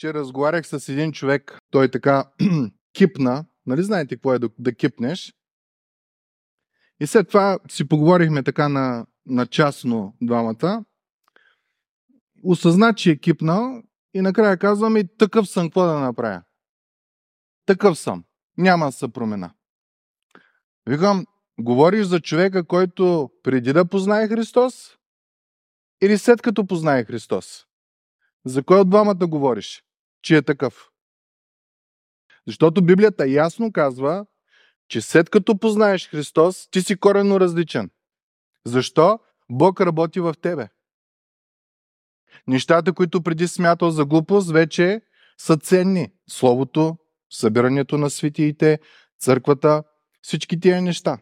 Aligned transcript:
че 0.00 0.14
разговарях 0.14 0.66
с 0.66 0.88
един 0.88 1.12
човек, 1.12 1.58
той 1.70 1.90
така 1.90 2.30
кипна, 2.92 3.44
нали 3.66 3.82
знаете 3.82 4.16
какво 4.16 4.34
е 4.34 4.38
да, 4.38 4.50
да 4.58 4.74
кипнеш? 4.74 5.34
И 7.00 7.06
след 7.06 7.28
това 7.28 7.58
си 7.70 7.88
поговорихме 7.88 8.42
така 8.42 8.68
на, 8.68 9.06
на 9.26 9.46
частно 9.46 10.16
двамата. 10.22 10.84
Осъзна, 12.44 12.94
че 12.94 13.10
е 13.10 13.18
кипнал 13.18 13.82
и 14.14 14.20
накрая 14.20 14.56
казвам 14.56 14.96
и 14.96 15.16
такъв 15.16 15.48
съм, 15.48 15.66
какво 15.66 15.82
да 15.82 15.98
направя? 15.98 16.42
Такъв 17.66 17.98
съм. 17.98 18.24
Няма 18.58 18.86
да 18.86 18.92
се 18.92 19.12
промена. 19.12 19.54
Викам, 20.86 21.26
говориш 21.60 22.06
за 22.06 22.20
човека, 22.20 22.66
който 22.66 23.30
преди 23.42 23.72
да 23.72 23.84
познае 23.84 24.28
Христос 24.28 24.96
или 26.02 26.18
след 26.18 26.42
като 26.42 26.66
познае 26.66 27.04
Христос? 27.04 27.66
За 28.44 28.62
кой 28.62 28.80
от 28.80 28.90
двамата 28.90 29.26
говориш, 29.26 29.82
че 30.22 30.36
е 30.36 30.42
такъв? 30.42 30.90
Защото 32.46 32.84
Библията 32.84 33.28
ясно 33.28 33.72
казва, 33.72 34.26
че 34.88 35.00
след 35.00 35.30
като 35.30 35.58
познаеш 35.58 36.10
Христос, 36.10 36.68
ти 36.70 36.82
си 36.82 36.96
коренно 36.96 37.40
различен. 37.40 37.90
Защо? 38.66 39.18
Бог 39.50 39.80
работи 39.80 40.20
в 40.20 40.34
тебе. 40.42 40.68
Нещата, 42.46 42.92
които 42.92 43.22
преди 43.22 43.48
смятал 43.48 43.90
за 43.90 44.04
глупост, 44.04 44.50
вече 44.50 45.00
са 45.38 45.56
ценни. 45.56 46.12
Словото, 46.30 46.96
събирането 47.30 47.98
на 47.98 48.10
светиите, 48.10 48.78
църквата, 49.20 49.82
всички 50.22 50.60
тия 50.60 50.82
неща. 50.82 51.18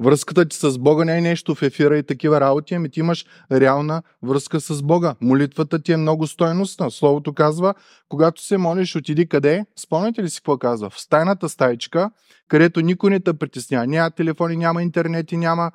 Връзката 0.00 0.48
ти 0.48 0.56
с 0.56 0.78
Бога 0.78 1.04
не 1.04 1.18
е 1.18 1.20
нещо 1.20 1.54
в 1.54 1.62
ефира 1.62 1.98
и 1.98 2.02
такива 2.02 2.40
работи, 2.40 2.74
ами 2.74 2.90
ти 2.90 3.00
имаш 3.00 3.26
реална 3.52 4.02
връзка 4.22 4.60
с 4.60 4.82
Бога. 4.82 5.14
Молитвата 5.20 5.82
ти 5.82 5.92
е 5.92 5.96
много 5.96 6.26
стойностна. 6.26 6.90
Словото 6.90 7.32
казва, 7.32 7.74
когато 8.08 8.42
се 8.42 8.58
молиш, 8.58 8.96
отиди 8.96 9.28
къде? 9.28 9.64
Спомняте 9.76 10.22
ли 10.22 10.30
си 10.30 10.40
какво 10.40 10.58
казва? 10.58 10.90
В 10.90 11.00
стайната 11.00 11.48
стайчка, 11.48 12.10
където 12.48 12.80
никой 12.80 13.10
не 13.10 13.20
те 13.20 13.32
притеснява. 13.32 13.86
Няма 13.86 14.10
телефони, 14.10 14.56
няма 14.56 14.82
интернети, 14.82 15.36
няма, 15.36 15.70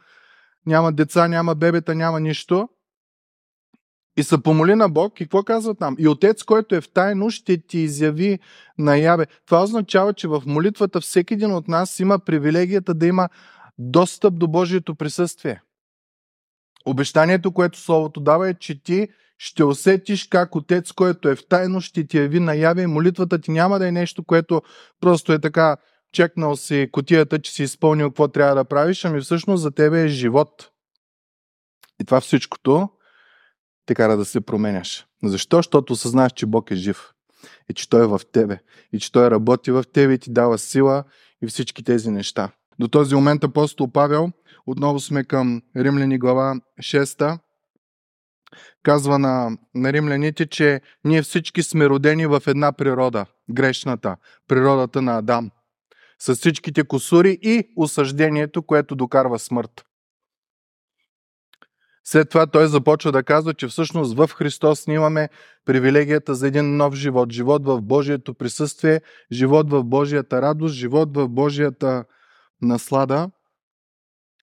няма 0.65 0.91
деца, 0.91 1.27
няма 1.27 1.55
бебета, 1.55 1.95
няма 1.95 2.19
нищо. 2.19 2.69
И 4.17 4.23
се 4.23 4.43
помоли 4.43 4.75
на 4.75 4.89
Бог 4.89 5.21
и 5.21 5.23
какво 5.23 5.43
казва 5.43 5.75
там? 5.75 5.95
И 5.99 6.07
Отец, 6.07 6.43
който 6.43 6.75
е 6.75 6.81
в 6.81 6.89
тайно, 6.89 7.29
ще 7.29 7.57
ти 7.67 7.79
изяви 7.79 8.39
наяве. 8.77 9.25
Това 9.45 9.63
означава, 9.63 10.13
че 10.13 10.27
в 10.27 10.43
молитвата 10.45 11.01
всеки 11.01 11.33
един 11.33 11.51
от 11.51 11.67
нас 11.67 11.99
има 11.99 12.19
привилегията 12.19 12.93
да 12.93 13.07
има 13.07 13.29
достъп 13.77 14.39
до 14.39 14.47
Божието 14.47 14.95
присъствие. 14.95 15.61
Обещанието, 16.85 17.51
което 17.51 17.79
Словото 17.79 18.19
дава 18.19 18.49
е, 18.49 18.53
че 18.53 18.83
ти 18.83 19.07
ще 19.37 19.63
усетиш 19.63 20.27
как 20.27 20.55
Отец, 20.55 20.91
който 20.91 21.29
е 21.29 21.35
в 21.35 21.47
тайно, 21.47 21.81
ще 21.81 22.07
ти 22.07 22.17
яви 22.17 22.39
наяве 22.39 22.87
молитвата 22.87 23.39
ти 23.39 23.51
няма 23.51 23.79
да 23.79 23.87
е 23.87 23.91
нещо, 23.91 24.23
което 24.23 24.61
просто 24.99 25.33
е 25.33 25.39
така 25.39 25.77
чекнал 26.11 26.55
си 26.55 26.89
котията, 26.91 27.41
че 27.41 27.51
си 27.51 27.63
изпълнил 27.63 28.09
какво 28.09 28.27
трябва 28.27 28.55
да 28.55 28.65
правиш, 28.65 29.05
ами 29.05 29.21
всъщност 29.21 29.61
за 29.61 29.71
тебе 29.71 30.03
е 30.03 30.07
живот. 30.07 30.69
И 32.01 32.05
това 32.05 32.21
всичкото 32.21 32.89
те 33.85 33.95
кара 33.95 34.17
да 34.17 34.25
се 34.25 34.41
променяш. 34.41 35.07
Защо? 35.23 35.57
Защото 35.57 35.93
осъзнаеш, 35.93 36.31
че 36.31 36.45
Бог 36.45 36.71
е 36.71 36.75
жив. 36.75 37.13
И 37.69 37.73
че 37.73 37.89
Той 37.89 38.03
е 38.03 38.07
в 38.07 38.21
тебе. 38.31 38.59
И 38.93 38.99
че 38.99 39.11
Той 39.11 39.31
работи 39.31 39.71
в 39.71 39.83
тебе 39.93 40.13
и 40.13 40.19
ти 40.19 40.31
дава 40.33 40.57
сила 40.57 41.03
и 41.41 41.47
всички 41.47 41.83
тези 41.83 42.11
неща. 42.11 42.51
До 42.79 42.87
този 42.87 43.15
момент 43.15 43.43
апостол 43.43 43.91
Павел, 43.91 44.29
отново 44.65 44.99
сме 44.99 45.23
към 45.23 45.61
Римляни 45.77 46.19
глава 46.19 46.55
6, 46.79 47.39
казва 48.83 49.19
на, 49.19 49.57
на 49.75 49.93
римляните, 49.93 50.45
че 50.45 50.81
ние 51.03 51.21
всички 51.21 51.63
сме 51.63 51.89
родени 51.89 52.25
в 52.25 52.43
една 52.47 52.71
природа, 52.71 53.25
грешната, 53.49 54.17
природата 54.47 55.01
на 55.01 55.17
Адам, 55.17 55.51
с 56.19 56.35
всичките 56.35 56.83
косури 56.83 57.39
и 57.41 57.73
осъждението, 57.77 58.63
което 58.63 58.95
докарва 58.95 59.39
смърт. 59.39 59.85
След 62.05 62.29
това 62.29 62.47
той 62.47 62.67
започва 62.67 63.11
да 63.11 63.23
казва, 63.23 63.53
че 63.53 63.67
всъщност 63.67 64.15
в 64.15 64.29
Христос 64.35 64.87
ние 64.87 64.95
имаме 64.95 65.29
привилегията 65.65 66.35
за 66.35 66.47
един 66.47 66.77
нов 66.77 66.95
живот. 66.95 67.31
Живот 67.31 67.65
в 67.65 67.81
Божието 67.81 68.33
присъствие, 68.33 69.01
живот 69.31 69.69
в 69.69 69.83
Божията 69.83 70.41
радост, 70.41 70.75
живот 70.75 71.15
в 71.15 71.27
Божията 71.27 72.05
наслада. 72.61 73.29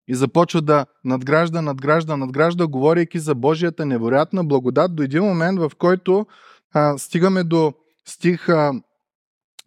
И 0.08 0.14
започва 0.14 0.62
да 0.62 0.86
надгражда, 1.04 1.62
надгражда, 1.62 2.16
надгражда, 2.16 2.66
говорейки 2.66 3.18
за 3.18 3.34
Божията 3.34 3.86
невероятна 3.86 4.44
благодат 4.44 4.94
до 4.96 5.02
един 5.02 5.22
момент, 5.22 5.60
в 5.60 5.72
който 5.78 6.26
а, 6.72 6.98
стигаме 6.98 7.44
до 7.44 7.72
стих 8.06 8.48
а, 8.48 8.72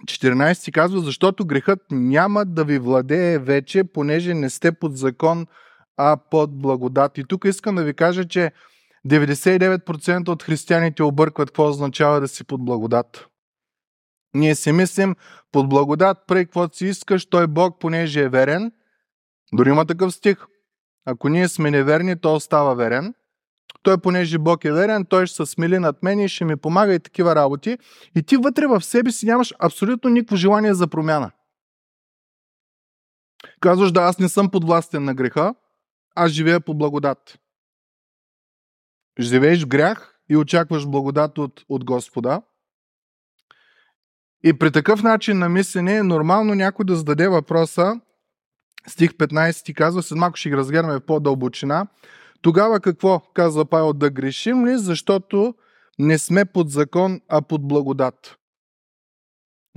14 0.05 0.71
казва, 0.71 0.99
защото 0.99 1.45
грехът 1.45 1.79
няма 1.91 2.45
да 2.45 2.63
ви 2.63 2.79
владее 2.79 3.39
вече, 3.39 3.83
понеже 3.83 4.33
не 4.33 4.49
сте 4.49 4.71
под 4.71 4.97
закон, 4.97 5.47
а 5.97 6.17
под 6.31 6.61
благодат. 6.61 7.17
И 7.17 7.23
тук 7.23 7.45
искам 7.45 7.75
да 7.75 7.83
ви 7.83 7.93
кажа, 7.93 8.27
че 8.27 8.51
99% 9.07 10.29
от 10.29 10.43
християните 10.43 11.03
объркват 11.03 11.49
какво 11.49 11.69
означава 11.69 12.19
да 12.19 12.27
си 12.27 12.43
под 12.43 12.65
благодат. 12.65 13.27
Ние 14.33 14.55
си 14.55 14.71
мислим, 14.71 15.15
под 15.51 15.69
благодат, 15.69 16.17
прави 16.27 16.45
каквото 16.45 16.77
си 16.77 16.85
искаш, 16.85 17.25
той 17.25 17.47
Бог, 17.47 17.79
понеже 17.79 18.21
е 18.21 18.29
верен. 18.29 18.71
Дори 19.53 19.69
има 19.69 19.85
такъв 19.85 20.13
стих. 20.13 20.37
Ако 21.05 21.29
ние 21.29 21.47
сме 21.47 21.71
неверни, 21.71 22.19
то 22.21 22.35
остава 22.35 22.73
верен. 22.73 23.13
Той, 23.83 23.97
понеже 23.97 24.37
Бог 24.37 24.65
е 24.65 24.71
верен, 24.71 25.05
той 25.05 25.27
ще 25.27 25.35
се 25.35 25.51
смили 25.51 25.79
над 25.79 26.03
мен 26.03 26.19
и 26.19 26.29
ще 26.29 26.45
ми 26.45 26.57
помага 26.57 26.93
и 26.93 26.99
такива 26.99 27.35
работи. 27.35 27.77
И 28.15 28.23
ти 28.23 28.37
вътре 28.37 28.67
в 28.67 28.81
себе 28.81 29.11
си 29.11 29.25
нямаш 29.25 29.53
абсолютно 29.59 30.09
никакво 30.09 30.35
желание 30.35 30.73
за 30.73 30.87
промяна. 30.87 31.31
Казваш, 33.59 33.91
да, 33.91 34.01
аз 34.01 34.19
не 34.19 34.29
съм 34.29 34.49
подвластен 34.49 35.03
на 35.03 35.13
греха, 35.13 35.55
аз 36.15 36.31
живея 36.31 36.59
по 36.59 36.73
благодат. 36.73 37.39
Живееш 39.19 39.63
в 39.63 39.67
грях 39.67 40.19
и 40.29 40.37
очакваш 40.37 40.87
благодат 40.87 41.37
от, 41.37 41.65
от 41.69 41.85
Господа. 41.85 42.41
И 44.43 44.53
при 44.53 44.71
такъв 44.71 45.03
начин 45.03 45.37
на 45.37 45.49
мислене 45.49 45.95
е 45.95 46.03
нормално 46.03 46.55
някой 46.55 46.85
да 46.85 46.95
зададе 46.95 47.27
въпроса, 47.27 48.01
стих 48.87 49.11
15 49.11 49.65
ти 49.65 49.73
казва, 49.73 50.03
след 50.03 50.17
малко 50.17 50.37
ще 50.37 50.49
ги 50.49 50.57
разгледаме 50.57 50.93
в 50.93 51.05
по-дълбочина, 51.05 51.87
тогава 52.41 52.79
какво 52.79 53.19
казва 53.19 53.65
Павел, 53.65 53.93
да 53.93 54.09
грешим 54.09 54.65
ли, 54.65 54.77
защото 54.77 55.55
не 55.99 56.17
сме 56.17 56.45
под 56.45 56.69
закон, 56.69 57.21
а 57.27 57.41
под 57.41 57.67
благодат? 57.67 58.37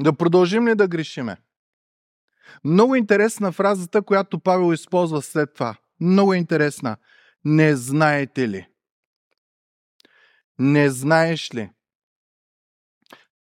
Да 0.00 0.12
продължим 0.12 0.68
ли 0.68 0.74
да 0.74 0.88
грешиме? 0.88 1.36
Много 2.64 2.94
интересна 2.94 3.52
фразата, 3.52 4.02
която 4.02 4.38
Павел 4.38 4.72
използва 4.72 5.22
след 5.22 5.54
това. 5.54 5.76
Много 6.00 6.34
интересна. 6.34 6.96
Не 7.44 7.76
знаете 7.76 8.48
ли? 8.48 8.66
Не 10.58 10.90
знаеш 10.90 11.54
ли? 11.54 11.70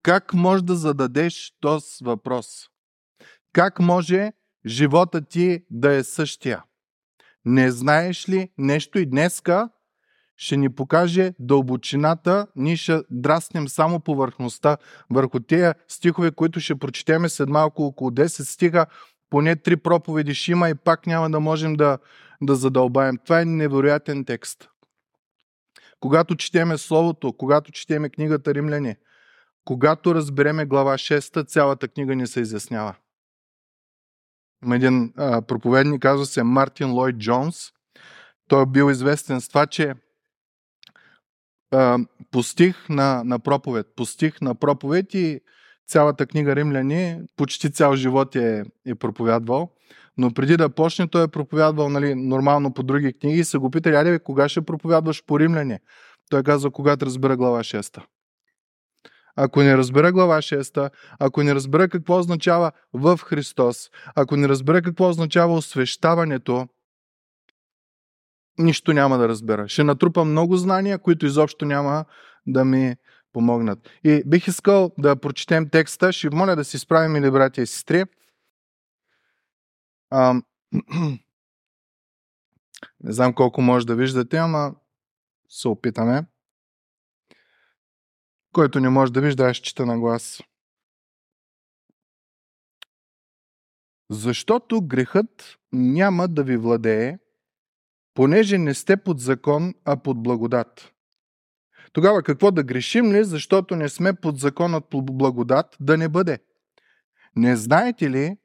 Как 0.04 0.34
може 0.34 0.64
да 0.64 0.74
зададеш 0.74 1.52
този 1.60 1.86
въпрос? 2.02 2.46
Как 3.52 3.78
може 3.78 4.32
живота 4.66 5.24
ти 5.24 5.64
да 5.70 5.94
е 5.94 6.04
същия? 6.04 6.62
Не 7.44 7.70
знаеш 7.70 8.28
ли 8.28 8.52
нещо 8.58 8.98
и 8.98 9.06
днеска 9.06 9.68
ще 10.36 10.56
ни 10.56 10.74
покаже 10.74 11.32
дълбочината, 11.38 12.46
ние 12.56 12.76
ще 12.76 13.00
драснем 13.10 13.68
само 13.68 14.00
повърхността 14.00 14.76
върху 15.10 15.40
тези 15.40 15.72
стихове, 15.88 16.30
които 16.30 16.60
ще 16.60 16.78
прочетеме 16.78 17.28
след 17.28 17.48
малко 17.48 17.82
около 17.82 18.10
10 18.10 18.26
стиха, 18.26 18.86
поне 19.30 19.56
три 19.56 19.76
проповеди 19.76 20.34
ще 20.34 20.52
има 20.52 20.68
и 20.68 20.74
пак 20.74 21.06
няма 21.06 21.30
да 21.30 21.40
можем 21.40 21.74
да, 21.74 21.98
да 22.42 22.54
задълбаем. 22.54 23.16
Това 23.24 23.40
е 23.40 23.44
невероятен 23.44 24.24
текст. 24.24 24.68
Когато 26.00 26.36
четеме 26.36 26.78
Словото, 26.78 27.32
когато 27.32 27.72
четеме 27.72 28.08
книгата 28.08 28.54
Римляни, 28.54 28.96
когато 29.64 30.14
разбереме 30.14 30.66
глава 30.66 30.94
6, 30.94 31.46
цялата 31.48 31.88
книга 31.88 32.14
ни 32.14 32.26
се 32.26 32.40
изяснява. 32.40 32.94
Има 34.64 34.76
един 34.76 35.12
а, 35.16 35.42
проповедник, 35.42 36.02
казва 36.02 36.26
се 36.26 36.42
Мартин 36.42 36.92
Лойд 36.92 37.16
Джонс. 37.16 37.72
Той 38.48 38.62
е 38.62 38.66
бил 38.66 38.90
известен 38.90 39.40
с 39.40 39.48
това, 39.48 39.66
че 39.66 39.94
а, 41.70 41.98
постих 42.30 42.88
на, 42.88 43.24
на 43.24 43.38
проповед, 43.38 43.86
постих 43.96 44.40
на 44.40 44.54
проповед 44.54 45.14
и 45.14 45.40
цялата 45.86 46.26
книга 46.26 46.56
Римляни, 46.56 47.20
почти 47.36 47.72
цял 47.72 47.96
живот 47.96 48.36
е, 48.36 48.64
е 48.86 48.94
проповядвал. 48.94 49.70
Но 50.16 50.34
преди 50.34 50.56
да 50.56 50.68
почне, 50.68 51.08
той 51.08 51.24
е 51.24 51.28
проповядвал 51.28 51.88
нали, 51.88 52.14
нормално 52.14 52.74
по 52.74 52.82
други 52.82 53.12
книги 53.12 53.38
и 53.38 53.44
са 53.44 53.58
го 53.58 53.70
питали, 53.70 53.94
аде, 53.94 54.18
кога 54.18 54.48
ще 54.48 54.60
проповядваш 54.60 55.24
по 55.26 55.40
римляни? 55.40 55.78
Той 56.30 56.42
казва, 56.42 56.70
когато 56.70 57.06
разбера 57.06 57.36
глава 57.36 57.60
6. 57.60 58.02
Ако 59.36 59.62
не 59.62 59.76
разбера 59.76 60.12
глава 60.12 60.38
6, 60.38 60.90
ако 61.18 61.42
не 61.42 61.54
разбера 61.54 61.88
какво 61.88 62.18
означава 62.18 62.72
в 62.92 63.18
Христос, 63.24 63.90
ако 64.14 64.36
не 64.36 64.48
разбера 64.48 64.82
какво 64.82 65.08
означава 65.08 65.54
освещаването, 65.54 66.68
нищо 68.58 68.92
няма 68.92 69.18
да 69.18 69.28
разбера. 69.28 69.68
Ще 69.68 69.84
натрупам 69.84 70.30
много 70.30 70.56
знания, 70.56 70.98
които 70.98 71.26
изобщо 71.26 71.64
няма 71.64 72.04
да 72.46 72.64
ми 72.64 72.96
помогнат. 73.32 73.78
И 74.04 74.22
бих 74.26 74.48
искал 74.48 74.90
да 74.98 75.16
прочетем 75.16 75.68
текста. 75.68 76.12
Ще 76.12 76.30
моля 76.30 76.56
да 76.56 76.64
си 76.64 76.78
справим 76.78 77.16
или 77.16 77.30
братя 77.30 77.62
и 77.62 77.66
сестри. 77.66 78.04
Не 83.00 83.12
знам 83.12 83.34
колко 83.34 83.62
може 83.62 83.86
да 83.86 83.96
виждате, 83.96 84.36
ама 84.36 84.74
се 85.48 85.68
опитаме. 85.68 86.26
Който 88.54 88.80
не 88.80 88.88
може 88.88 89.12
да 89.12 89.20
вижда, 89.20 89.44
аз 89.44 89.56
чета 89.56 89.86
на 89.86 89.98
глас. 89.98 90.42
Защото 94.10 94.82
грехът 94.82 95.58
няма 95.72 96.28
да 96.28 96.42
ви 96.42 96.56
владее, 96.56 97.18
понеже 98.14 98.58
не 98.58 98.74
сте 98.74 98.96
под 98.96 99.20
закон, 99.20 99.74
а 99.84 99.96
под 99.96 100.22
благодат. 100.22 100.92
Тогава 101.92 102.22
какво 102.22 102.50
да 102.50 102.62
грешим 102.62 103.12
ли, 103.12 103.24
защото 103.24 103.76
не 103.76 103.88
сме 103.88 104.12
под 104.12 104.38
законът 104.38 104.84
по 104.84 105.02
благодат, 105.02 105.76
да 105.80 105.96
не 105.96 106.08
бъде? 106.08 106.38
Не 107.36 107.56
знаете 107.56 108.10
ли, 108.10 108.36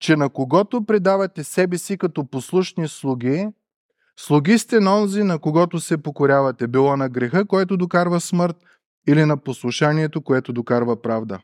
че 0.00 0.16
на 0.16 0.30
когото 0.30 0.84
предавате 0.84 1.44
себе 1.44 1.78
си 1.78 1.98
като 1.98 2.24
послушни 2.24 2.88
слуги, 2.88 3.48
слуги 4.16 4.58
сте 4.58 4.80
на 4.80 4.98
онзи, 4.98 5.22
на 5.22 5.38
когото 5.38 5.80
се 5.80 6.02
покорявате, 6.02 6.66
било 6.66 6.96
на 6.96 7.08
греха, 7.08 7.46
който 7.46 7.76
докарва 7.76 8.20
смърт, 8.20 8.56
или 9.06 9.24
на 9.24 9.36
послушанието, 9.36 10.22
което 10.22 10.52
докарва 10.52 11.02
правда. 11.02 11.40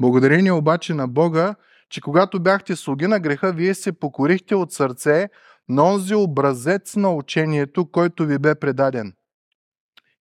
Благодарение 0.00 0.52
обаче 0.52 0.94
на 0.94 1.08
Бога, 1.08 1.54
че 1.90 2.00
когато 2.00 2.40
бяхте 2.40 2.76
слуги 2.76 3.06
на 3.06 3.20
греха, 3.20 3.52
вие 3.52 3.74
се 3.74 3.92
покорихте 3.92 4.54
от 4.54 4.72
сърце 4.72 5.28
на 5.68 5.84
онзи 5.84 6.14
образец 6.14 6.96
на 6.96 7.14
учението, 7.14 7.86
който 7.86 8.26
ви 8.26 8.38
бе 8.38 8.54
предаден. 8.54 9.12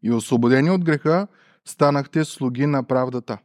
И 0.03 0.11
освободени 0.11 0.71
от 0.71 0.83
греха, 0.83 1.27
станахте 1.65 2.25
слуги 2.25 2.65
на 2.65 2.83
правдата. 2.83 3.37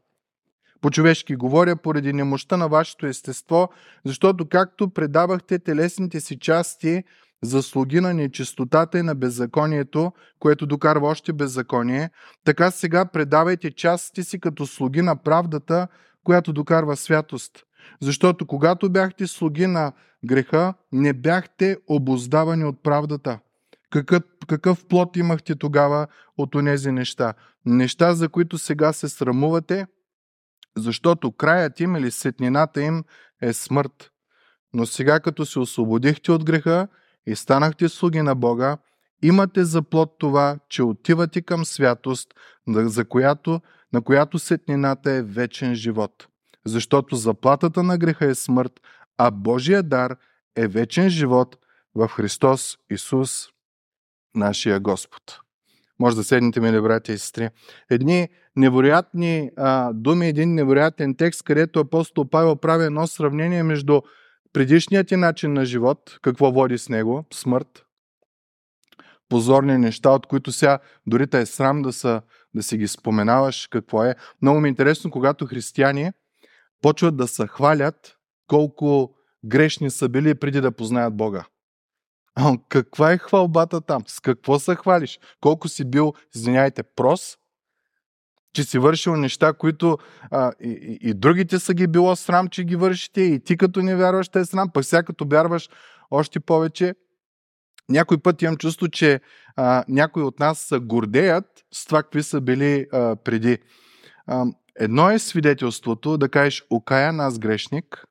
По-човешки 0.81 1.37
говоря 1.37 1.77
поради 1.77 2.13
немощта 2.13 2.57
на 2.57 2.69
вашето 2.69 3.07
естество, 3.07 3.69
защото 4.05 4.49
както 4.49 4.91
предавахте 4.91 5.59
телесните 5.59 6.21
си 6.21 6.39
части 6.39 7.05
за 7.43 7.63
слуги 7.63 8.01
на 8.01 8.15
нечистотата 8.15 8.99
и 8.99 9.03
на 9.03 9.15
беззаконието, 9.15 10.13
което 10.39 10.67
докарва 10.67 11.09
още 11.09 11.33
беззаконие, 11.33 12.11
така 12.45 12.71
сега 12.71 13.05
предавайте 13.05 13.71
частите 13.71 14.23
си 14.23 14.41
като 14.41 14.67
слуги 14.67 15.03
на 15.03 15.17
правдата, 15.17 15.89
която 16.25 16.53
докарва 16.53 16.97
святост. 16.97 17.65
Защото 18.01 18.47
когато 18.47 18.91
бяхте 18.91 19.27
слуги 19.27 19.67
на 19.67 19.93
греха, 20.25 20.75
не 20.93 21.13
бяхте 21.13 21.77
обоздавани 21.87 22.65
от 22.65 22.83
правдата. 22.83 23.39
Какъв, 23.91 24.23
какъв 24.49 24.85
плод 24.85 25.17
имахте 25.17 25.55
тогава 25.55 26.07
от 26.37 26.55
онези 26.55 26.93
неща? 26.93 27.35
Неща, 27.67 28.15
за 28.15 28.29
които 28.29 28.59
сега 28.59 28.93
се 28.93 29.09
срамувате, 29.09 29.87
защото 30.77 31.33
краят 31.33 31.81
им 31.81 31.97
или 31.97 32.11
сетнината 32.11 32.83
им 32.83 33.05
е 33.43 33.53
смърт. 33.53 34.11
Но 34.73 34.87
сега, 34.87 35.21
като 35.21 35.47
се 35.47 35.59
освободихте 35.59 36.33
от 36.33 36.45
греха 36.45 36.89
и 37.31 37.37
станахте 37.37 37.89
слуги 37.89 38.23
на 38.23 38.35
Бога, 38.35 38.77
имате 39.23 39.65
за 39.65 39.83
плод 39.83 40.17
това, 40.19 40.59
че 40.69 40.83
отивате 40.83 41.43
към 41.43 41.65
святост, 41.65 42.35
за 42.69 43.05
която, 43.05 43.61
на 43.93 44.03
която 44.03 44.39
сетнината 44.39 45.11
е 45.11 45.23
вечен 45.23 45.75
живот. 45.75 46.27
Защото 46.67 47.17
заплатата 47.17 47.83
на 47.83 47.99
греха 47.99 48.27
е 48.27 48.35
смърт, 48.35 48.73
а 49.19 49.31
Божия 49.31 49.83
дар 49.83 50.17
е 50.57 50.69
вечен 50.69 51.11
живот 51.11 51.57
в 51.95 52.09
Христос 52.09 52.79
Исус, 52.91 53.49
нашия 54.35 54.81
Господ. 54.81 55.41
Може 55.99 56.17
да 56.17 56.25
седнете, 56.25 56.61
мили 56.61 56.81
братя 56.81 57.13
и 57.13 57.19
сестри. 57.19 57.49
Едни 57.91 58.29
невероятни 58.57 59.51
а, 59.57 59.93
думи, 59.93 60.29
един 60.29 60.55
невероятен 60.55 61.15
текст, 61.15 61.43
където 61.43 61.81
апостол 61.81 62.25
Павел 62.25 62.57
прави 62.57 62.85
едно 62.85 63.07
сравнение 63.07 63.63
между 63.63 64.01
предишният 64.53 65.09
ти 65.09 65.17
начин 65.17 65.53
на 65.53 65.65
живот, 65.65 66.19
какво 66.23 66.53
води 66.53 66.79
с 66.79 66.89
него, 66.89 67.25
смърт, 67.35 67.87
позорни 69.29 69.79
неща, 69.79 70.11
от 70.11 70.27
които 70.27 70.53
сега 70.53 70.79
дори 71.07 71.27
те 71.27 71.41
е 71.41 71.47
срам 71.47 71.83
да, 71.83 71.93
са, 71.93 72.23
да 72.55 72.63
си 72.63 72.77
ги 72.77 72.89
споменаваш 72.89 73.67
какво 73.67 74.05
е. 74.05 74.15
Много 74.43 74.61
ми 74.61 74.69
е 74.69 74.71
интересно, 74.71 75.11
когато 75.11 75.47
християни 75.47 76.13
почват 76.83 77.17
да 77.17 77.29
се 77.29 77.47
хвалят 77.47 78.17
колко 78.47 79.15
грешни 79.45 79.91
са 79.91 80.09
били 80.09 80.35
преди 80.35 80.61
да 80.61 80.73
познаят 80.73 81.17
Бога. 81.17 81.45
Каква 82.69 83.13
е 83.13 83.19
хвалбата 83.19 83.81
там? 83.81 84.03
С 84.07 84.21
какво 84.21 84.59
се 84.59 84.75
хвалиш? 84.75 85.19
Колко 85.41 85.69
си 85.69 85.85
бил, 85.85 86.13
извиняйте, 86.35 86.83
прос? 86.83 87.37
Че 88.53 88.65
си 88.65 88.79
вършил 88.79 89.17
неща, 89.17 89.53
които 89.53 89.99
а, 90.31 90.53
и, 90.61 90.99
и, 91.01 91.15
другите 91.15 91.59
са 91.59 91.75
ги 91.75 91.87
било 91.87 92.17
срам, 92.17 92.49
че 92.49 92.65
ги 92.65 92.77
вършите, 92.77 93.21
и 93.21 93.45
ти 93.45 93.57
като 93.57 93.83
не 93.83 93.97
вярваш, 93.97 94.29
те 94.29 94.41
е 94.41 94.45
срам, 94.45 94.71
пък 94.73 94.85
сега 94.85 95.03
като 95.03 95.27
вярваш 95.31 95.69
още 96.11 96.41
повече. 96.41 96.95
Някой 97.89 98.19
път 98.19 98.43
имам 98.43 98.57
чувство, 98.57 98.89
че 98.89 99.21
а, 99.57 99.85
някои 99.89 100.23
от 100.23 100.41
нас 100.41 100.59
се 100.59 100.79
гордеят 100.79 101.65
с 101.73 101.87
това, 101.87 102.03
какви 102.03 102.23
са 102.23 102.41
били 102.41 102.87
а, 102.93 103.17
преди. 103.17 103.59
А, 104.27 104.47
едно 104.77 105.11
е 105.11 105.19
свидетелството 105.19 106.19
да 106.19 106.29
кажеш, 106.29 106.65
окаян 106.71 107.21
аз 107.21 107.39
грешник, 107.39 108.05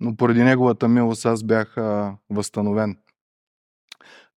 но 0.00 0.16
поради 0.16 0.42
неговата 0.42 0.88
милост 0.88 1.26
аз 1.26 1.44
бях 1.44 1.78
а, 1.78 2.16
възстановен. 2.30 2.96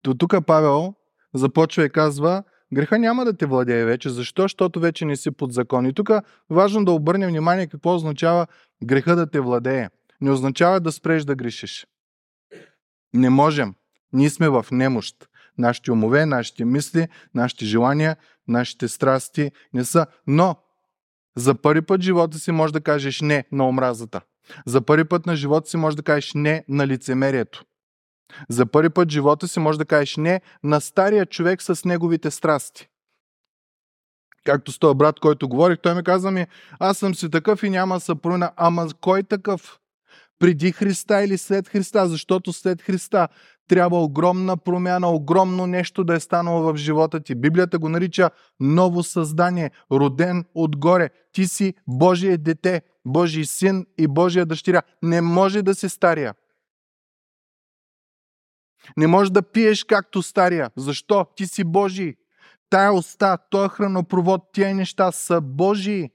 То 0.02 0.16
тук 0.16 0.46
Павел 0.48 0.94
започва 1.34 1.86
и 1.86 1.90
казва, 1.90 2.44
греха 2.74 3.00
няма 3.00 3.26
да 3.26 3.38
те 3.38 3.46
владее 3.46 3.86
вече. 3.86 4.10
Защо? 4.10 4.42
Защото 4.42 4.80
вече 4.80 5.06
не 5.06 5.16
си 5.16 5.32
под 5.32 5.54
закон. 5.54 5.86
И 5.86 5.94
тук 5.94 6.10
важно 6.50 6.86
да 6.86 6.92
обърнем 6.92 7.30
внимание 7.30 7.68
какво 7.68 7.96
означава 7.96 8.48
греха 8.84 9.16
да 9.16 9.30
те 9.30 9.40
владее. 9.40 9.90
Не 10.22 10.32
означава 10.32 10.80
да 10.80 10.92
спреш 10.92 11.24
да 11.24 11.36
грешиш. 11.36 11.88
Не 13.14 13.30
можем. 13.30 13.74
Ние 14.14 14.30
сме 14.30 14.50
в 14.50 14.66
немощ. 14.72 15.16
Нашите 15.58 15.92
умове, 15.92 16.26
нашите 16.26 16.66
мисли, 16.66 17.08
нашите 17.36 17.66
желания, 17.66 18.18
нашите 18.48 18.88
страсти 18.88 19.52
не 19.74 19.86
са. 19.86 20.06
Но 20.28 20.56
за 21.36 21.56
първи 21.56 21.82
път 21.82 22.02
живота 22.02 22.40
си 22.40 22.52
може 22.52 22.74
да 22.74 22.82
кажеш 22.82 23.22
не 23.22 23.46
на 23.52 23.68
омразата. 23.68 24.22
За 24.66 24.82
първи 24.82 25.06
път 25.06 25.26
на 25.26 25.36
живота 25.36 25.70
си 25.70 25.78
може 25.78 25.98
да 25.98 26.04
кажеш 26.04 26.32
не 26.36 26.66
на 26.70 26.88
лицемерието. 26.88 27.64
За 28.50 28.66
първи 28.66 28.90
път 28.90 29.12
живота 29.12 29.48
си 29.48 29.60
може 29.60 29.78
да 29.78 29.86
кажеш 29.86 30.18
не 30.18 30.42
на 30.64 30.82
стария 30.82 31.26
човек 31.26 31.62
с 31.62 31.86
неговите 31.86 32.32
страсти. 32.32 32.88
Както 34.46 34.72
с 34.72 34.80
този 34.80 34.98
брат, 34.98 35.20
който 35.20 35.50
говорих, 35.50 35.78
той 35.84 35.96
ми 35.96 36.04
каза 36.04 36.32
ми, 36.32 36.48
аз 36.80 36.98
съм 36.98 37.16
си 37.16 37.30
такъв 37.30 37.64
и 37.64 37.70
няма 37.70 38.00
се 38.00 38.14
Ама 38.58 38.88
кой 39.02 39.24
такъв? 39.24 39.80
Преди 40.40 40.72
Христа 40.72 41.24
или 41.24 41.38
след 41.38 41.70
Христа? 41.70 42.08
Защото 42.08 42.54
след 42.54 42.82
Христа 42.82 43.28
трябва 43.68 44.04
огромна 44.04 44.58
промяна, 44.58 45.10
огромно 45.10 45.68
нещо 45.68 46.04
да 46.04 46.16
е 46.16 46.20
станало 46.20 46.62
в 46.62 46.78
живота 46.78 47.20
ти. 47.20 47.36
Библията 47.36 47.80
го 47.80 47.90
нарича 47.90 48.30
ново 48.60 49.04
създание, 49.04 49.72
роден 49.92 50.46
отгоре. 50.56 51.10
Ти 51.32 51.48
си 51.48 51.74
Божие 51.88 52.38
дете, 52.38 52.82
Божий 53.06 53.46
син 53.46 53.86
и 53.98 54.08
Божия 54.08 54.46
дъщеря. 54.46 54.82
Не 55.04 55.22
може 55.22 55.62
да 55.62 55.76
се 55.76 55.90
стария. 55.90 56.34
Не 58.98 59.08
може 59.08 59.32
да 59.32 59.42
пиеш 59.42 59.84
както 59.84 60.22
стария. 60.22 60.70
Защо? 60.78 61.26
Ти 61.36 61.48
си 61.48 61.64
Божий. 61.64 62.16
Тая 62.70 62.94
уста, 62.94 63.38
този 63.50 63.70
хранопровод, 63.70 64.42
тия 64.54 64.76
неща 64.76 65.12
са 65.12 65.42
Божии. 65.42 66.10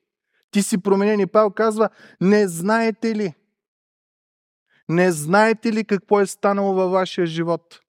Ти 0.51 0.63
си 0.63 0.79
променен. 0.79 1.21
И 1.21 1.27
Павел 1.27 1.51
казва, 1.51 1.89
не 2.21 2.49
знаете 2.49 3.15
ли? 3.15 3.35
Не 4.89 5.13
знаете 5.13 5.73
ли 5.73 5.85
какво 5.85 6.21
е 6.21 6.27
станало 6.27 6.75
във 6.75 6.91
вашия 6.91 7.27
живот? 7.27 7.81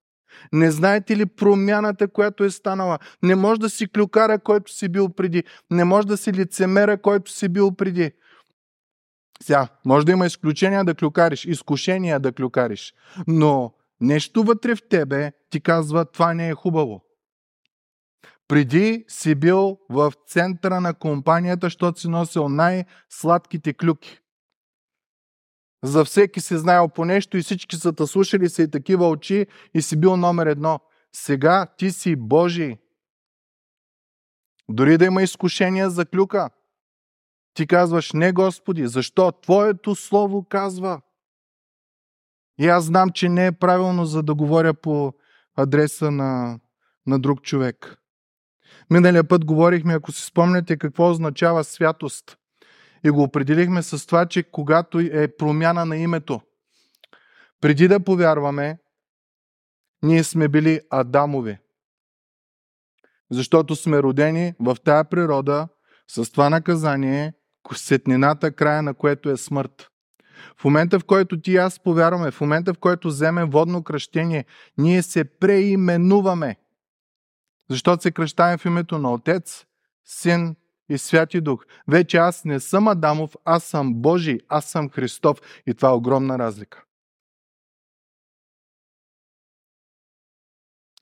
Не 0.53 0.71
знаете 0.71 1.17
ли 1.17 1.25
промяната, 1.25 2.07
която 2.07 2.43
е 2.43 2.49
станала? 2.49 2.99
Не 3.23 3.35
може 3.35 3.59
да 3.59 3.69
си 3.69 3.87
клюкара, 3.87 4.39
който 4.39 4.71
си 4.71 4.89
бил 4.89 5.09
преди. 5.09 5.43
Не 5.71 5.83
може 5.83 6.07
да 6.07 6.17
си 6.17 6.33
лицемера, 6.33 7.01
който 7.01 7.31
си 7.31 7.49
бил 7.49 7.71
преди. 7.71 8.11
Сега, 9.43 9.67
може 9.85 10.05
да 10.05 10.11
има 10.11 10.25
изключения 10.25 10.83
да 10.83 10.95
клюкариш, 10.95 11.45
изкушения 11.45 12.19
да 12.19 12.31
клюкариш, 12.31 12.93
но 13.27 13.73
нещо 14.01 14.43
вътре 14.43 14.75
в 14.75 14.87
тебе 14.89 15.31
ти 15.49 15.61
казва, 15.61 16.05
това 16.05 16.33
не 16.33 16.49
е 16.49 16.53
хубаво. 16.53 17.01
Преди 18.47 19.05
си 19.07 19.35
бил 19.35 19.77
в 19.89 20.13
центъра 20.27 20.81
на 20.81 20.93
компанията, 20.93 21.65
защото 21.65 21.99
си 21.99 22.07
носил 22.07 22.49
най-сладките 22.49 23.73
клюки. 23.73 24.19
За 25.83 26.05
всеки 26.05 26.41
си 26.41 26.57
знаел 26.57 26.89
по 26.89 27.05
нещо 27.05 27.37
и 27.37 27.41
всички 27.41 27.75
са 27.75 27.93
те 27.93 28.07
слушали 28.07 28.49
са 28.49 28.63
и 28.63 28.71
такива 28.71 29.09
очи 29.09 29.47
и 29.73 29.81
си 29.81 29.99
бил 29.99 30.17
номер 30.17 30.47
едно. 30.47 30.79
Сега 31.13 31.67
ти 31.77 31.91
си 31.91 32.15
Божий. 32.15 32.77
Дори 34.69 34.97
да 34.97 35.05
има 35.05 35.23
изкушения 35.23 35.89
за 35.89 36.05
клюка, 36.05 36.49
ти 37.53 37.67
казваш, 37.67 38.11
не 38.13 38.31
Господи, 38.31 38.87
защо? 38.87 39.31
Твоето 39.31 39.95
слово 39.95 40.45
казва. 40.49 41.01
И 42.59 42.67
аз 42.67 42.83
знам, 42.83 43.09
че 43.09 43.29
не 43.29 43.45
е 43.45 43.51
правилно 43.51 44.05
за 44.05 44.23
да 44.23 44.35
говоря 44.35 44.73
по 44.73 45.13
адреса 45.55 46.11
на, 46.11 46.59
на 47.07 47.19
друг 47.19 47.41
човек. 47.41 47.97
Миналия 48.89 49.23
път 49.23 49.45
говорихме, 49.45 49.93
ако 49.93 50.11
си 50.11 50.25
спомняте, 50.25 50.77
какво 50.77 51.09
означава 51.09 51.63
святост. 51.63 52.37
И 53.03 53.09
го 53.09 53.23
определихме 53.23 53.83
с 53.83 54.07
това, 54.07 54.25
че 54.25 54.43
когато 54.43 54.99
е 54.99 55.35
промяна 55.37 55.85
на 55.85 55.97
името. 55.97 56.41
Преди 57.61 57.87
да 57.87 57.99
повярваме, 57.99 58.77
ние 60.03 60.23
сме 60.23 60.47
били 60.47 60.81
Адамови. 60.89 61.57
Защото 63.31 63.75
сме 63.75 64.03
родени 64.03 64.53
в 64.59 64.77
тая 64.83 65.03
природа 65.09 65.67
с 66.07 66.31
това 66.31 66.49
наказание, 66.49 67.33
сетнината, 67.75 68.51
края 68.51 68.81
на 68.81 68.93
което 68.93 69.29
е 69.29 69.37
смърт. 69.37 69.89
В 70.57 70.65
момента, 70.65 70.99
в 70.99 71.05
който 71.05 71.41
ти 71.41 71.51
и 71.51 71.57
аз 71.57 71.79
повярваме, 71.79 72.31
в 72.31 72.41
момента, 72.41 72.73
в 72.73 72.77
който 72.77 73.07
вземем 73.07 73.49
водно 73.49 73.83
кръщение, 73.83 74.45
ние 74.77 75.01
се 75.01 75.23
преименуваме. 75.23 76.55
Защото 77.69 78.03
се 78.03 78.11
кръщаем 78.11 78.57
в 78.57 78.65
името 78.65 78.97
на 78.97 79.13
Отец, 79.13 79.65
Син 80.05 80.55
и 80.89 80.97
Святи 80.97 81.41
Дух. 81.41 81.65
Вече 81.87 82.17
аз 82.17 82.45
не 82.45 82.59
съм 82.59 82.87
Адамов, 82.87 83.35
аз 83.45 83.63
съм 83.63 83.93
Божий, 83.93 84.37
аз 84.47 84.65
съм 84.65 84.89
Христов. 84.89 85.37
И 85.67 85.73
това 85.73 85.89
е 85.89 85.91
огромна 85.91 86.39
разлика. 86.39 86.83